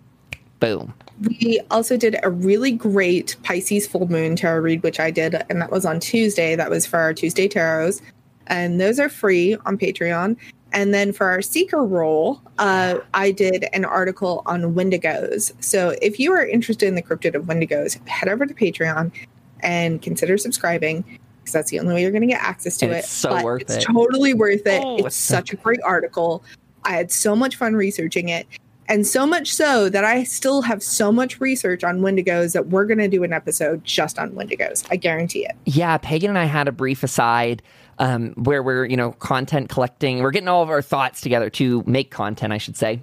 Boom. 0.61 0.95
We 1.21 1.61
also 1.71 1.97
did 1.97 2.17
a 2.23 2.31
really 2.31 2.71
great 2.71 3.37
Pisces 3.43 3.87
full 3.87 4.09
moon 4.09 4.37
tarot 4.37 4.61
read, 4.61 4.83
which 4.83 5.01
I 5.01 5.11
did, 5.11 5.43
and 5.51 5.61
that 5.61 5.71
was 5.71 5.85
on 5.85 5.99
Tuesday. 5.99 6.55
That 6.55 6.71
was 6.71 6.87
for 6.87 6.99
our 6.99 7.13
Tuesday 7.13 7.49
tarots. 7.49 8.01
And 8.47 8.81
those 8.81 9.01
are 9.01 9.09
free 9.09 9.57
on 9.67 9.77
Patreon. 9.77 10.37
And 10.77 10.93
then 10.93 11.11
for 11.15 11.27
our 11.27 11.41
seeker 11.41 11.83
role, 11.83 12.43
uh, 12.59 12.99
I 13.15 13.31
did 13.31 13.65
an 13.73 13.87
article 13.87 14.43
on 14.45 14.75
Wendigos. 14.75 15.53
So 15.65 15.97
if 16.03 16.21
you 16.21 16.33
are 16.35 16.47
interested 16.47 16.87
in 16.87 16.97
the 16.97 17.03
cryptid 17.03 17.35
of 17.35 17.45
Wendigos, 17.45 18.07
head 18.07 18.29
over 18.29 18.45
to 18.45 18.53
Patreon 18.53 19.11
and 19.61 20.03
consider 20.03 20.37
subscribing 20.37 21.03
because 21.41 21.55
that's 21.55 21.71
the 21.71 21.81
only 21.81 21.95
way 21.95 22.03
you're 22.03 22.11
going 22.11 22.21
to 22.21 22.29
get 22.29 22.43
access 22.43 22.77
to 22.77 22.87
and 22.87 22.95
it. 22.95 22.99
It's 22.99 23.09
so 23.09 23.31
but 23.31 23.45
worth 23.45 23.63
it's 23.63 23.77
it. 23.77 23.85
totally 23.85 24.35
worth 24.35 24.67
it. 24.67 24.83
Oh, 24.85 25.07
it's 25.07 25.17
such 25.17 25.55
a 25.55 25.57
great 25.57 25.81
article. 25.83 26.45
I 26.85 26.91
had 26.91 27.11
so 27.11 27.35
much 27.35 27.57
fun 27.57 27.75
researching 27.75 28.29
it. 28.29 28.47
And 28.87 29.07
so 29.07 29.27
much 29.27 29.55
so 29.55 29.89
that 29.89 30.05
I 30.05 30.25
still 30.25 30.61
have 30.63 30.83
so 30.83 31.11
much 31.11 31.41
research 31.41 31.85
on 31.85 32.03
Wendigos 32.03 32.53
that 32.53 32.69
we're 32.69 32.85
going 32.85 32.99
to 32.99 33.09
do 33.09 33.25
an 33.25 33.33
episode 33.33 33.83
just 33.83 34.19
on 34.19 34.33
Wendigos. 34.33 34.87
I 34.91 34.97
guarantee 34.97 35.47
it. 35.47 35.57
Yeah, 35.65 35.97
Pagan 35.97 36.29
and 36.29 36.39
I 36.39 36.45
had 36.45 36.69
a 36.69 36.73
brief 36.73 37.03
aside 37.03 37.63
um, 37.99 38.33
where 38.33 38.63
we're 38.63 38.85
you 38.85 38.97
know 38.97 39.13
content 39.13 39.69
collecting. 39.69 40.21
We're 40.21 40.31
getting 40.31 40.49
all 40.49 40.63
of 40.63 40.71
our 40.71 40.83
thoughts 40.83 41.21
together 41.21 41.51
to 41.51 41.83
make 41.87 42.11
content, 42.11 42.53
I 42.53 42.59
should 42.59 42.77
say. 42.77 43.03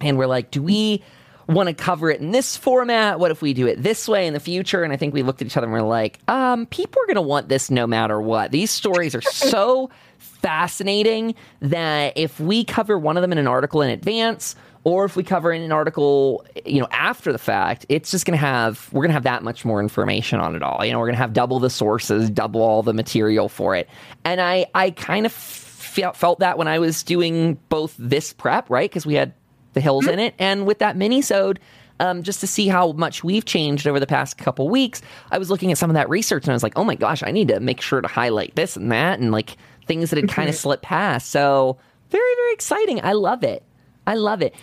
And 0.00 0.16
we're 0.16 0.26
like, 0.26 0.50
do 0.50 0.62
we 0.62 1.02
want 1.46 1.68
to 1.68 1.74
cover 1.74 2.10
it 2.10 2.20
in 2.20 2.30
this 2.30 2.56
format? 2.56 3.18
What 3.18 3.30
if 3.30 3.42
we 3.42 3.52
do 3.52 3.66
it 3.66 3.82
this 3.82 4.08
way 4.08 4.26
in 4.26 4.32
the 4.34 4.40
future? 4.40 4.82
And 4.82 4.92
I 4.92 4.96
think 4.96 5.12
we 5.12 5.22
looked 5.22 5.42
at 5.42 5.46
each 5.46 5.56
other 5.56 5.66
and 5.66 5.72
we're 5.72 5.82
like, 5.82 6.18
um, 6.28 6.66
people 6.66 7.02
are 7.02 7.06
going 7.06 7.16
to 7.16 7.22
want 7.22 7.48
this 7.48 7.70
no 7.70 7.86
matter 7.86 8.20
what. 8.20 8.50
These 8.50 8.70
stories 8.70 9.14
are 9.14 9.20
so 9.20 9.90
fascinating 10.18 11.34
that 11.60 12.14
if 12.16 12.40
we 12.40 12.64
cover 12.64 12.98
one 12.98 13.16
of 13.16 13.20
them 13.22 13.32
in 13.32 13.38
an 13.38 13.46
article 13.46 13.82
in 13.82 13.90
advance 13.90 14.54
or 14.84 15.04
if 15.04 15.14
we 15.14 15.22
cover 15.22 15.52
in 15.52 15.62
an 15.62 15.72
article, 15.72 16.44
you 16.64 16.80
know, 16.80 16.88
after 16.90 17.32
the 17.32 17.38
fact, 17.38 17.84
it's 17.88 18.10
just 18.10 18.24
going 18.24 18.38
to 18.38 18.44
have 18.44 18.88
we're 18.92 19.02
going 19.02 19.10
to 19.10 19.14
have 19.14 19.24
that 19.24 19.42
much 19.42 19.64
more 19.64 19.80
information 19.80 20.40
on 20.40 20.56
it 20.56 20.62
all. 20.62 20.84
You 20.84 20.92
know, 20.92 20.98
we're 20.98 21.06
going 21.06 21.16
to 21.16 21.20
have 21.20 21.32
double 21.32 21.58
the 21.58 21.70
sources, 21.70 22.30
double 22.30 22.62
all 22.62 22.82
the 22.82 22.94
material 22.94 23.48
for 23.48 23.74
it. 23.76 23.88
And 24.24 24.40
I 24.40 24.66
I 24.74 24.90
kind 24.90 25.26
of 25.26 25.32
felt 25.32 26.16
felt 26.16 26.38
that 26.38 26.56
when 26.56 26.68
I 26.68 26.78
was 26.78 27.02
doing 27.02 27.58
both 27.68 27.94
this 27.98 28.32
prep, 28.32 28.70
right? 28.70 28.88
Because 28.88 29.04
we 29.04 29.14
had 29.14 29.34
the 29.74 29.80
hills 29.80 30.04
mm-hmm. 30.04 30.14
in 30.14 30.18
it, 30.20 30.34
and 30.38 30.66
with 30.66 30.78
that 30.78 30.96
mini 30.96 31.22
sode. 31.22 31.60
Um, 32.02 32.22
just 32.22 32.40
to 32.40 32.46
see 32.46 32.66
how 32.66 32.92
much 32.92 33.22
we've 33.22 33.44
changed 33.44 33.86
over 33.86 34.00
the 34.00 34.06
past 34.06 34.38
couple 34.38 34.70
weeks, 34.70 35.02
I 35.30 35.36
was 35.36 35.50
looking 35.50 35.70
at 35.70 35.76
some 35.76 35.90
of 35.90 35.94
that 35.94 36.08
research 36.08 36.44
and 36.44 36.50
I 36.50 36.54
was 36.54 36.62
like, 36.62 36.72
oh 36.76 36.82
my 36.82 36.94
gosh, 36.94 37.22
I 37.22 37.30
need 37.30 37.48
to 37.48 37.60
make 37.60 37.82
sure 37.82 38.00
to 38.00 38.08
highlight 38.08 38.56
this 38.56 38.74
and 38.74 38.90
that 38.90 39.20
and 39.20 39.32
like 39.32 39.58
things 39.84 40.08
that 40.08 40.16
had 40.16 40.26
kind 40.30 40.48
of 40.48 40.54
mm-hmm. 40.54 40.62
slipped 40.62 40.82
past. 40.82 41.30
So 41.30 41.76
very, 42.08 42.34
very 42.36 42.54
exciting. 42.54 43.04
I 43.04 43.12
love 43.12 43.44
it. 43.44 43.62
I 44.06 44.14
love 44.14 44.42
it. 44.42 44.54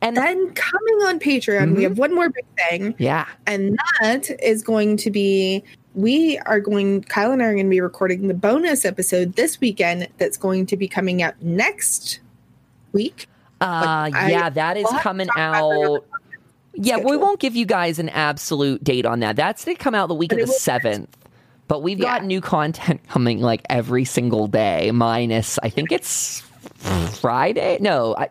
And 0.00 0.16
then 0.16 0.52
coming 0.52 0.94
on 1.06 1.18
Patreon, 1.18 1.62
mm-hmm. 1.62 1.74
we 1.76 1.82
have 1.84 1.96
one 1.96 2.14
more 2.14 2.28
big 2.28 2.44
thing. 2.68 2.94
Yeah. 2.98 3.26
And 3.46 3.78
that 4.02 4.30
is 4.42 4.62
going 4.62 4.98
to 4.98 5.10
be 5.10 5.64
we 5.94 6.38
are 6.40 6.60
going 6.60 7.02
Kyle 7.02 7.32
and 7.32 7.42
I 7.42 7.46
are 7.46 7.54
going 7.54 7.66
to 7.66 7.70
be 7.70 7.80
recording 7.80 8.28
the 8.28 8.34
bonus 8.34 8.84
episode 8.84 9.34
this 9.34 9.60
weekend 9.60 10.08
that's 10.18 10.36
going 10.36 10.66
to 10.66 10.76
be 10.76 10.88
coming 10.88 11.22
out 11.22 11.40
next 11.40 12.20
week. 12.92 13.28
Uh, 13.60 14.10
yeah, 14.12 14.50
that 14.50 14.76
is 14.76 14.86
coming 15.00 15.28
out. 15.36 16.04
Yeah, 16.74 16.98
we 16.98 17.16
won't 17.16 17.38
give 17.38 17.54
you 17.54 17.64
guys 17.64 17.98
an 17.98 18.08
absolute 18.10 18.82
date 18.82 19.06
on 19.06 19.20
that. 19.20 19.36
That's 19.36 19.64
to 19.64 19.74
come 19.74 19.94
out 19.94 20.08
the 20.08 20.14
week 20.14 20.30
but 20.30 20.40
of 20.40 20.48
the 20.48 20.52
seventh. 20.52 21.16
But 21.68 21.82
we've 21.82 21.98
yeah. 21.98 22.18
got 22.18 22.24
new 22.24 22.40
content 22.40 23.00
coming 23.08 23.40
like 23.40 23.62
every 23.70 24.04
single 24.04 24.48
day, 24.48 24.90
minus 24.90 25.58
I 25.62 25.70
think 25.70 25.92
it's 25.92 26.40
Friday. 27.20 27.78
No, 27.80 28.14
I, 28.18 28.28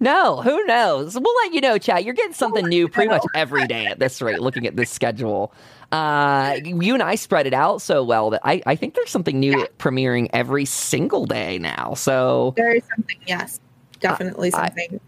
no, 0.00 0.40
who 0.40 0.64
knows? 0.64 1.14
We'll 1.14 1.34
let 1.44 1.52
you 1.52 1.60
know, 1.60 1.76
chat. 1.76 2.04
You're 2.04 2.14
getting 2.14 2.32
something 2.32 2.66
new 2.66 2.88
pretty 2.88 3.10
much 3.10 3.22
every 3.34 3.66
day 3.66 3.86
at 3.86 3.98
this 3.98 4.22
rate, 4.22 4.40
looking 4.40 4.66
at 4.66 4.74
this 4.74 4.90
schedule. 4.90 5.52
Uh, 5.92 6.56
you 6.64 6.94
and 6.94 7.02
I 7.02 7.16
spread 7.16 7.46
it 7.46 7.52
out 7.52 7.82
so 7.82 8.02
well 8.02 8.30
that 8.30 8.40
I, 8.42 8.62
I 8.64 8.76
think 8.76 8.94
there's 8.94 9.10
something 9.10 9.38
new 9.38 9.58
yeah. 9.58 9.66
premiering 9.78 10.30
every 10.32 10.64
single 10.64 11.26
day 11.26 11.58
now. 11.58 11.94
So 11.94 12.54
there 12.56 12.72
is 12.72 12.82
something, 12.94 13.18
yes. 13.26 13.60
Definitely 14.00 14.52
uh, 14.52 14.66
something. 14.66 15.00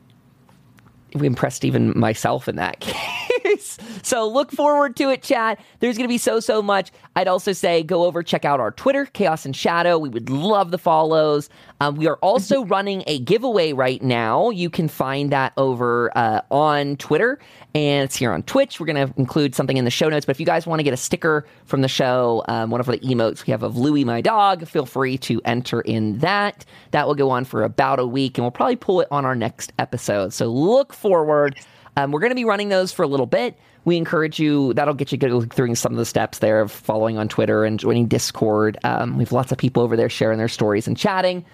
I, 1.17 1.25
impressed 1.25 1.65
even 1.65 1.99
myself 1.99 2.49
in 2.49 2.57
that 2.57 2.81
case. 2.81 3.32
So 4.03 4.29
look 4.29 4.51
forward 4.51 4.97
to 4.97 5.11
it, 5.11 5.23
chat. 5.23 5.61
There's 5.81 5.97
going 5.97 6.09
to 6.09 6.13
be 6.13 6.19
so, 6.19 6.41
so 6.41 6.63
much. 6.63 6.91
I'd 7.17 7.29
also 7.29 7.53
say 7.53 7.83
go 7.83 8.05
over, 8.05 8.23
check 8.23 8.45
out 8.45 8.61
our 8.61 8.71
Twitter, 8.71 9.07
Chaos 9.07 9.45
and 9.45 9.55
Shadow. 9.55 9.99
We 9.99 10.09
would 10.09 10.31
love 10.31 10.71
the 10.71 10.79
follows. 10.79 11.49
Um, 11.81 11.97
we 11.97 12.07
are 12.07 12.17
also 12.17 12.65
running 12.67 13.03
a 13.07 13.19
giveaway 13.21 13.73
right 13.73 14.03
now. 14.03 14.51
You 14.51 14.71
can 14.71 14.89
find 14.89 15.31
that 15.33 15.53
over 15.57 16.17
uh, 16.17 16.43
on 16.51 16.97
Twitter 16.97 17.39
and 17.75 18.05
it's 18.05 18.17
here 18.17 18.33
on 18.33 18.43
Twitch. 18.43 18.79
We're 18.79 18.87
going 18.87 19.09
to 19.09 19.15
include 19.17 19.55
something 19.55 19.77
in 19.77 19.85
the 19.85 19.91
show 19.91 20.09
notes. 20.09 20.27
But 20.27 20.37
if 20.37 20.41
you 20.41 20.47
guys 20.47 20.67
want 20.67 20.81
to 20.81 20.83
get 20.83 20.93
a 20.93 20.99
sticker 20.99 21.47
from 21.65 21.81
the 21.81 21.89
show, 21.89 22.45
um, 22.49 22.71
one 22.71 22.81
of 22.81 22.87
the 22.87 22.99
emotes 22.99 23.47
we 23.47 23.51
have 23.51 23.63
of 23.63 23.77
Louie, 23.77 24.05
my 24.05 24.21
dog, 24.21 24.67
feel 24.67 24.87
free 24.87 25.17
to 25.19 25.41
enter 25.45 25.81
in 25.81 26.19
that. 26.19 26.65
That 26.91 27.07
will 27.07 27.15
go 27.15 27.31
on 27.31 27.45
for 27.45 27.63
about 27.63 27.99
a 27.99 28.07
week, 28.07 28.37
and 28.37 28.45
we'll 28.45 28.51
probably 28.51 28.77
pull 28.77 29.01
it 29.01 29.09
on 29.11 29.25
our 29.25 29.35
next 29.35 29.73
episode. 29.79 30.33
So 30.33 30.47
look 30.47 30.93
forward. 30.93 31.59
Um, 31.97 32.11
we're 32.11 32.21
going 32.21 32.31
to 32.31 32.37
be 32.37 32.45
running 32.45 32.69
those 32.69 32.93
for 32.93 33.03
a 33.03 33.07
little 33.07 33.27
bit. 33.27 33.59
We 33.85 33.97
encourage 33.97 34.39
you, 34.39 34.73
that'll 34.75 34.95
get 34.95 35.13
you 35.13 35.43
through 35.47 35.75
some 35.75 35.93
of 35.93 35.99
the 35.99 36.07
steps 36.07 36.39
there 36.39 36.61
of 36.61 36.71
following 36.71 37.19
on 37.19 37.29
Twitter 37.29 37.65
and 37.65 37.79
joining 37.79 38.07
Discord. 38.07 38.79
Um, 38.85 39.17
we 39.19 39.25
have 39.25 39.33
lots 39.33 39.53
of 39.53 39.59
people 39.59 39.83
over 39.83 39.97
there 39.97 40.09
sharing 40.09 40.39
their 40.39 40.49
stories 40.49 40.87
and 40.87 40.97
chatting. 40.97 41.45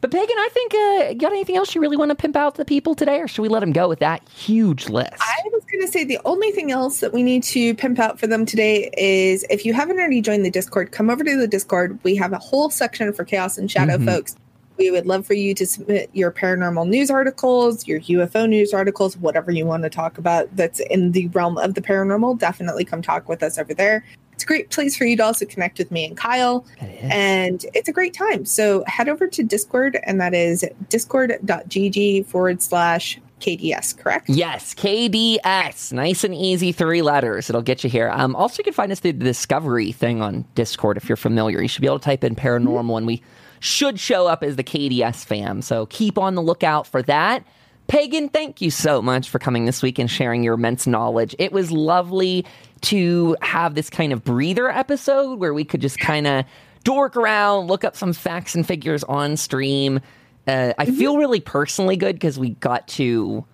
But 0.00 0.10
Pagan, 0.10 0.36
I 0.36 0.48
think, 0.52 0.74
uh, 0.74 1.14
got 1.14 1.32
anything 1.32 1.56
else 1.56 1.74
you 1.74 1.80
really 1.80 1.96
want 1.96 2.10
to 2.10 2.14
pimp 2.14 2.36
out 2.36 2.56
to 2.56 2.60
the 2.60 2.64
people 2.66 2.94
today, 2.94 3.18
or 3.18 3.28
should 3.28 3.42
we 3.42 3.48
let 3.48 3.60
them 3.60 3.72
go 3.72 3.88
with 3.88 4.00
that 4.00 4.26
huge 4.28 4.88
list? 4.88 5.14
I 5.18 5.40
was 5.52 5.64
going 5.72 5.84
to 5.84 5.90
say 5.90 6.04
the 6.04 6.20
only 6.24 6.50
thing 6.50 6.70
else 6.70 7.00
that 7.00 7.12
we 7.12 7.22
need 7.22 7.42
to 7.44 7.74
pimp 7.74 7.98
out 7.98 8.20
for 8.20 8.26
them 8.26 8.44
today 8.44 8.90
is 8.96 9.44
if 9.48 9.64
you 9.64 9.72
haven't 9.72 9.98
already 9.98 10.20
joined 10.20 10.44
the 10.44 10.50
Discord, 10.50 10.92
come 10.92 11.08
over 11.08 11.24
to 11.24 11.36
the 11.36 11.48
Discord. 11.48 11.98
We 12.02 12.14
have 12.16 12.32
a 12.32 12.38
whole 12.38 12.68
section 12.68 13.12
for 13.12 13.24
Chaos 13.24 13.56
and 13.56 13.70
Shadow 13.70 13.96
mm-hmm. 13.96 14.06
folks. 14.06 14.36
We 14.76 14.90
would 14.90 15.06
love 15.06 15.26
for 15.26 15.34
you 15.34 15.54
to 15.54 15.66
submit 15.66 16.10
your 16.12 16.30
paranormal 16.30 16.88
news 16.88 17.10
articles, 17.10 17.86
your 17.86 18.00
UFO 18.00 18.48
news 18.48 18.74
articles, 18.74 19.16
whatever 19.16 19.50
you 19.50 19.66
want 19.66 19.82
to 19.84 19.90
talk 19.90 20.18
about 20.18 20.54
that's 20.54 20.80
in 20.80 21.12
the 21.12 21.28
realm 21.28 21.58
of 21.58 21.74
the 21.74 21.80
paranormal. 21.80 22.38
Definitely 22.38 22.84
come 22.84 23.02
talk 23.02 23.28
with 23.28 23.42
us 23.42 23.58
over 23.58 23.74
there. 23.74 24.04
It's 24.32 24.44
a 24.44 24.46
great 24.46 24.70
place 24.70 24.94
for 24.94 25.06
you 25.06 25.16
to 25.16 25.24
also 25.24 25.46
connect 25.46 25.78
with 25.78 25.90
me 25.90 26.04
and 26.04 26.14
Kyle. 26.14 26.66
And 26.80 27.64
it's 27.72 27.88
a 27.88 27.92
great 27.92 28.12
time. 28.12 28.44
So 28.44 28.84
head 28.86 29.08
over 29.08 29.26
to 29.26 29.42
Discord, 29.42 29.98
and 30.02 30.20
that 30.20 30.34
is 30.34 30.62
discord.gg 30.90 32.26
forward 32.26 32.60
slash 32.60 33.18
KDS, 33.40 33.96
correct? 33.96 34.28
Yes, 34.28 34.74
KDS. 34.74 35.92
Nice 35.92 36.24
and 36.24 36.34
easy, 36.34 36.72
three 36.72 37.02
letters. 37.02 37.48
It'll 37.48 37.62
get 37.62 37.84
you 37.84 37.90
here. 37.90 38.10
Um, 38.10 38.34
also, 38.36 38.58
you 38.58 38.64
can 38.64 38.72
find 38.72 38.92
us 38.92 39.00
through 39.00 39.14
the 39.14 39.24
Discovery 39.24 39.92
thing 39.92 40.22
on 40.22 40.44
Discord 40.54 40.96
if 40.96 41.08
you're 41.08 41.16
familiar. 41.16 41.60
You 41.60 41.68
should 41.68 41.82
be 41.82 41.86
able 41.86 41.98
to 41.98 42.04
type 42.04 42.24
in 42.24 42.34
paranormal, 42.34 42.96
and 42.96 43.06
we 43.06 43.22
should 43.60 43.98
show 43.98 44.26
up 44.26 44.42
as 44.42 44.56
the 44.56 44.64
KDS 44.64 45.24
fam. 45.24 45.62
So 45.62 45.86
keep 45.86 46.18
on 46.18 46.34
the 46.34 46.42
lookout 46.42 46.86
for 46.86 47.02
that. 47.02 47.44
Pagan, 47.88 48.28
thank 48.28 48.60
you 48.60 48.70
so 48.70 49.00
much 49.00 49.30
for 49.30 49.38
coming 49.38 49.64
this 49.64 49.82
week 49.82 49.98
and 49.98 50.10
sharing 50.10 50.42
your 50.42 50.54
immense 50.54 50.86
knowledge. 50.86 51.36
It 51.38 51.52
was 51.52 51.70
lovely 51.70 52.44
to 52.82 53.36
have 53.42 53.74
this 53.74 53.88
kind 53.90 54.12
of 54.12 54.24
breather 54.24 54.68
episode 54.68 55.38
where 55.38 55.54
we 55.54 55.64
could 55.64 55.80
just 55.80 55.98
kind 55.98 56.26
of 56.26 56.44
dork 56.82 57.16
around, 57.16 57.68
look 57.68 57.84
up 57.84 57.96
some 57.96 58.12
facts 58.12 58.54
and 58.54 58.66
figures 58.66 59.04
on 59.04 59.36
stream. 59.36 60.00
Uh, 60.46 60.72
I 60.78 60.86
mm-hmm. 60.86 60.96
feel 60.96 61.16
really 61.16 61.40
personally 61.40 61.96
good 61.96 62.16
because 62.16 62.38
we 62.38 62.50
got 62.50 62.86
to 62.88 63.44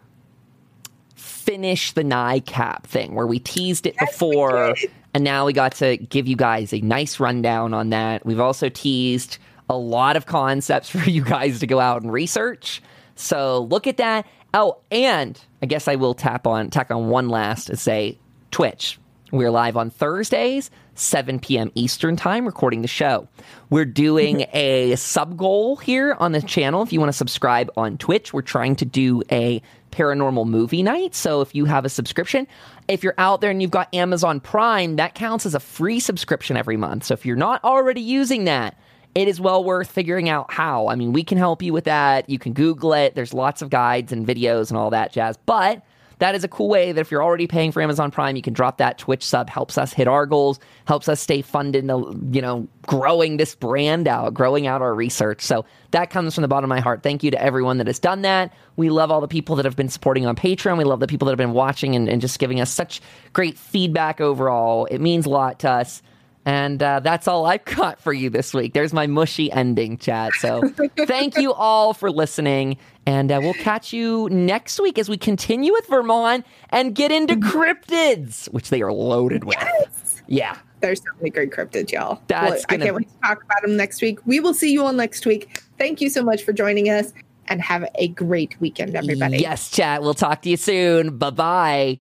finish 1.15 1.93
the 1.93 2.03
NICAP 2.03 2.85
thing 2.85 3.15
where 3.15 3.27
we 3.27 3.39
teased 3.39 3.87
it 3.87 3.97
yes, 4.01 4.11
before, 4.11 4.75
and 5.15 5.25
now 5.25 5.47
we 5.47 5.53
got 5.53 5.73
to 5.77 5.97
give 5.97 6.27
you 6.27 6.37
guys 6.37 6.73
a 6.73 6.81
nice 6.81 7.21
rundown 7.21 7.75
on 7.75 7.91
that. 7.91 8.25
We've 8.25 8.41
also 8.41 8.69
teased 8.69 9.39
a 9.69 9.77
lot 9.77 10.17
of 10.17 10.27
concepts 10.27 10.89
for 10.91 11.09
you 11.09 11.23
guys 11.23 11.61
to 11.61 11.67
go 11.67 11.81
out 11.81 12.03
and 12.03 12.13
research. 12.13 12.83
So 13.15 13.63
look 13.65 13.87
at 13.87 13.99
that. 13.99 14.27
Oh, 14.55 14.79
and 14.91 15.41
I 15.63 15.67
guess 15.67 15.89
I 15.89 15.97
will 15.97 16.15
tap 16.15 16.47
on 16.47 16.71
tack 16.71 16.91
on 16.91 17.09
one 17.09 17.29
last 17.29 17.71
and 17.71 17.79
say 17.79 18.19
Twitch. 18.51 18.99
We're 19.31 19.51
live 19.51 19.79
on 19.79 19.89
Thursdays, 19.89 20.71
7 20.95 21.41
p.m. 21.41 21.73
Eastern 21.75 22.17
Time, 22.17 22.45
recording 22.45 22.83
the 22.83 22.89
show. 22.89 23.29
We're 23.71 23.87
doing 23.87 24.45
a 24.53 24.95
sub 24.97 25.39
goal 25.39 25.77
here 25.77 26.15
on 26.21 26.33
the 26.33 26.43
channel. 26.43 26.83
If 26.83 26.93
you 26.93 27.01
want 27.01 27.09
to 27.09 27.17
subscribe 27.17 27.71
on 27.75 27.97
Twitch, 27.97 28.35
we're 28.35 28.43
trying 28.43 28.77
to 28.77 28.85
do 28.85 29.23
a 29.33 29.63
paranormal 29.91 30.47
movie 30.47 30.83
night. 30.83 31.15
So 31.15 31.41
if 31.41 31.55
you 31.55 31.65
have 31.65 31.87
a 31.87 31.89
subscription, 31.89 32.47
if 32.89 33.03
you're 33.03 33.15
out 33.17 33.41
there 33.41 33.51
and 33.51 33.63
you've 33.63 33.71
got 33.71 33.95
Amazon 33.95 34.39
Prime, 34.39 34.97
that 34.97 35.15
counts 35.15 35.47
as 35.47 35.55
a 35.55 35.61
free 35.61 35.99
subscription 35.99 36.59
every 36.59 36.77
month. 36.77 37.05
So 37.05 37.15
if 37.15 37.25
you're 37.25 37.35
not 37.35 37.65
already 37.65 38.03
using 38.03 38.45
that, 38.45 38.77
it 39.15 39.29
is 39.29 39.41
well 39.41 39.63
worth 39.63 39.91
figuring 39.91 40.29
out 40.29 40.51
how. 40.53 40.89
I 40.89 40.95
mean, 40.95 41.13
we 41.13 41.23
can 41.23 41.39
help 41.39 41.63
you 41.63 41.73
with 41.73 41.85
that. 41.85 42.29
You 42.31 42.39
can 42.39 42.53
Google 42.53 42.95
it. 42.95 43.15
There's 43.15 43.35
lots 43.35 43.63
of 43.63 43.71
guides 43.71 44.13
and 44.13 44.27
videos 44.27 44.71
and 44.71 44.79
all 44.79 44.91
that 44.91 45.13
jazz. 45.13 45.37
But 45.45 45.83
that 46.19 46.37
is 46.37 46.45
a 46.45 46.49
cool 46.49 46.69
way 46.69 46.93
that 46.93 47.01
if 47.01 47.11
you're 47.11 47.23
already 47.23 47.49
paying 47.49 47.73
for 47.73 47.83
Amazon 47.83 48.13
Prime, 48.13 48.37
you 48.37 48.43
can 48.43 48.53
drop 48.53 48.79
that 48.79 48.97
Twitch 48.97 49.25
sub. 49.25 49.51
Helps 49.51 49.77
us 49.77 49.93
hit 49.93 50.07
our 50.07 50.25
goals. 50.25 50.61
Helps 50.85 51.09
us 51.09 51.21
stay 51.21 51.43
funded. 51.43 51.91
Uh, 51.91 52.13
you 52.31 52.41
know, 52.41 52.69
growing 52.87 53.39
this 53.39 53.57
brand 53.57 54.07
out, 54.07 54.33
growing 54.33 54.69
out 54.69 54.83
our 54.83 54.95
research. 54.95 55.43
So 55.43 55.65
that 55.91 56.11
comes 56.11 56.35
from 56.35 56.43
the 56.43 56.49
bottom 56.49 56.71
of 56.71 56.75
my 56.75 56.81
heart. 56.81 57.03
Thank 57.03 57.25
you 57.25 57.33
to 57.33 57.43
everyone 57.43 57.79
that 57.79 57.89
has 57.89 57.99
done 57.99 58.23
that. 58.23 58.55
We 58.77 58.89
love 58.89 59.11
all 59.11 59.21
the 59.21 59.29
people 59.29 59.57
that 59.57 59.65
have 59.65 59.75
been 59.75 59.89
supporting 59.89 60.25
on 60.25 60.37
Patreon. 60.37 60.79
We 60.79 60.85
love 60.85 61.01
the 61.01 61.09
people 61.09 61.27
that 61.27 61.33
have 61.33 61.39
been 61.39 61.55
watching 61.55 61.97
and, 61.97 62.09
and 62.09 62.21
just 62.21 62.39
giving 62.39 62.61
us 62.61 62.71
such 62.71 63.01
great 63.33 63.59
feedback 63.59 64.21
overall. 64.21 64.87
It 64.87 65.01
means 65.01 65.27
a 65.27 65.31
lot 65.31 65.59
to 65.61 65.71
us. 65.71 66.03
And 66.45 66.83
uh, 66.83 67.01
that's 67.01 67.29
all 67.29 67.47
I've 67.47 67.65
got 67.65 68.01
for 68.01 68.13
you 68.13 68.29
this 68.29 68.53
week. 68.53 68.73
There's 68.73 68.93
my 68.93 69.07
mushy 69.07 69.51
ending, 69.53 69.97
chat. 69.99 70.33
So 70.35 70.63
thank 71.07 71.37
you 71.37 71.53
all 71.53 71.95
for 71.95 72.11
listening. 72.11 72.79
And 73.07 73.31
uh, 73.31 73.39
we'll 73.43 73.55
catch 73.55 73.93
you 73.93 74.29
next 74.31 74.81
week 74.81 74.99
as 74.99 75.09
we 75.09 75.17
continue 75.17 75.73
with 75.73 75.87
Vermont 75.87 76.45
and 76.71 76.95
get 76.95 77.13
into 77.13 77.37
mm-hmm. 77.37 77.49
cryptids, 77.49 78.53
which 78.53 78.71
they 78.71 78.83
are 78.83 78.93
loaded 78.93 79.45
with. 79.45 79.57
Yes. 79.61 80.23
Yeah. 80.27 80.59
There's 80.81 80.99
so 80.99 81.11
many 81.19 81.31
great 81.31 81.53
cryptids, 81.53 81.93
y'all. 81.93 82.21
That's 82.27 82.51
well, 82.51 82.63
gonna... 82.69 82.83
I 82.83 82.87
can't 82.87 82.97
wait 82.97 83.09
to 83.09 83.19
talk 83.21 83.45
about 83.45 83.63
them 83.63 83.77
next 83.77 84.03
week. 84.03 84.19
We 84.27 84.41
will 84.41 84.55
see 84.55 84.73
you 84.73 84.85
all 84.85 84.93
next 84.93 85.25
week. 85.27 85.63
Thank 85.79 86.01
you 86.01 86.11
so 86.11 86.25
much 86.25 86.43
for 86.43 86.53
joining 86.53 86.89
us 86.89 87.13
and 87.47 87.61
have 87.61 87.89
a 87.97 88.09
great 88.09 88.61
weekend, 88.61 88.97
everybody. 88.97 89.39
Yes, 89.39 89.71
chat. 89.71 90.03
We'll 90.03 90.15
talk 90.15 90.43
to 90.43 90.51
you 90.51 90.57
soon. 90.57 91.19
Bye 91.19 91.31
bye. 91.31 92.01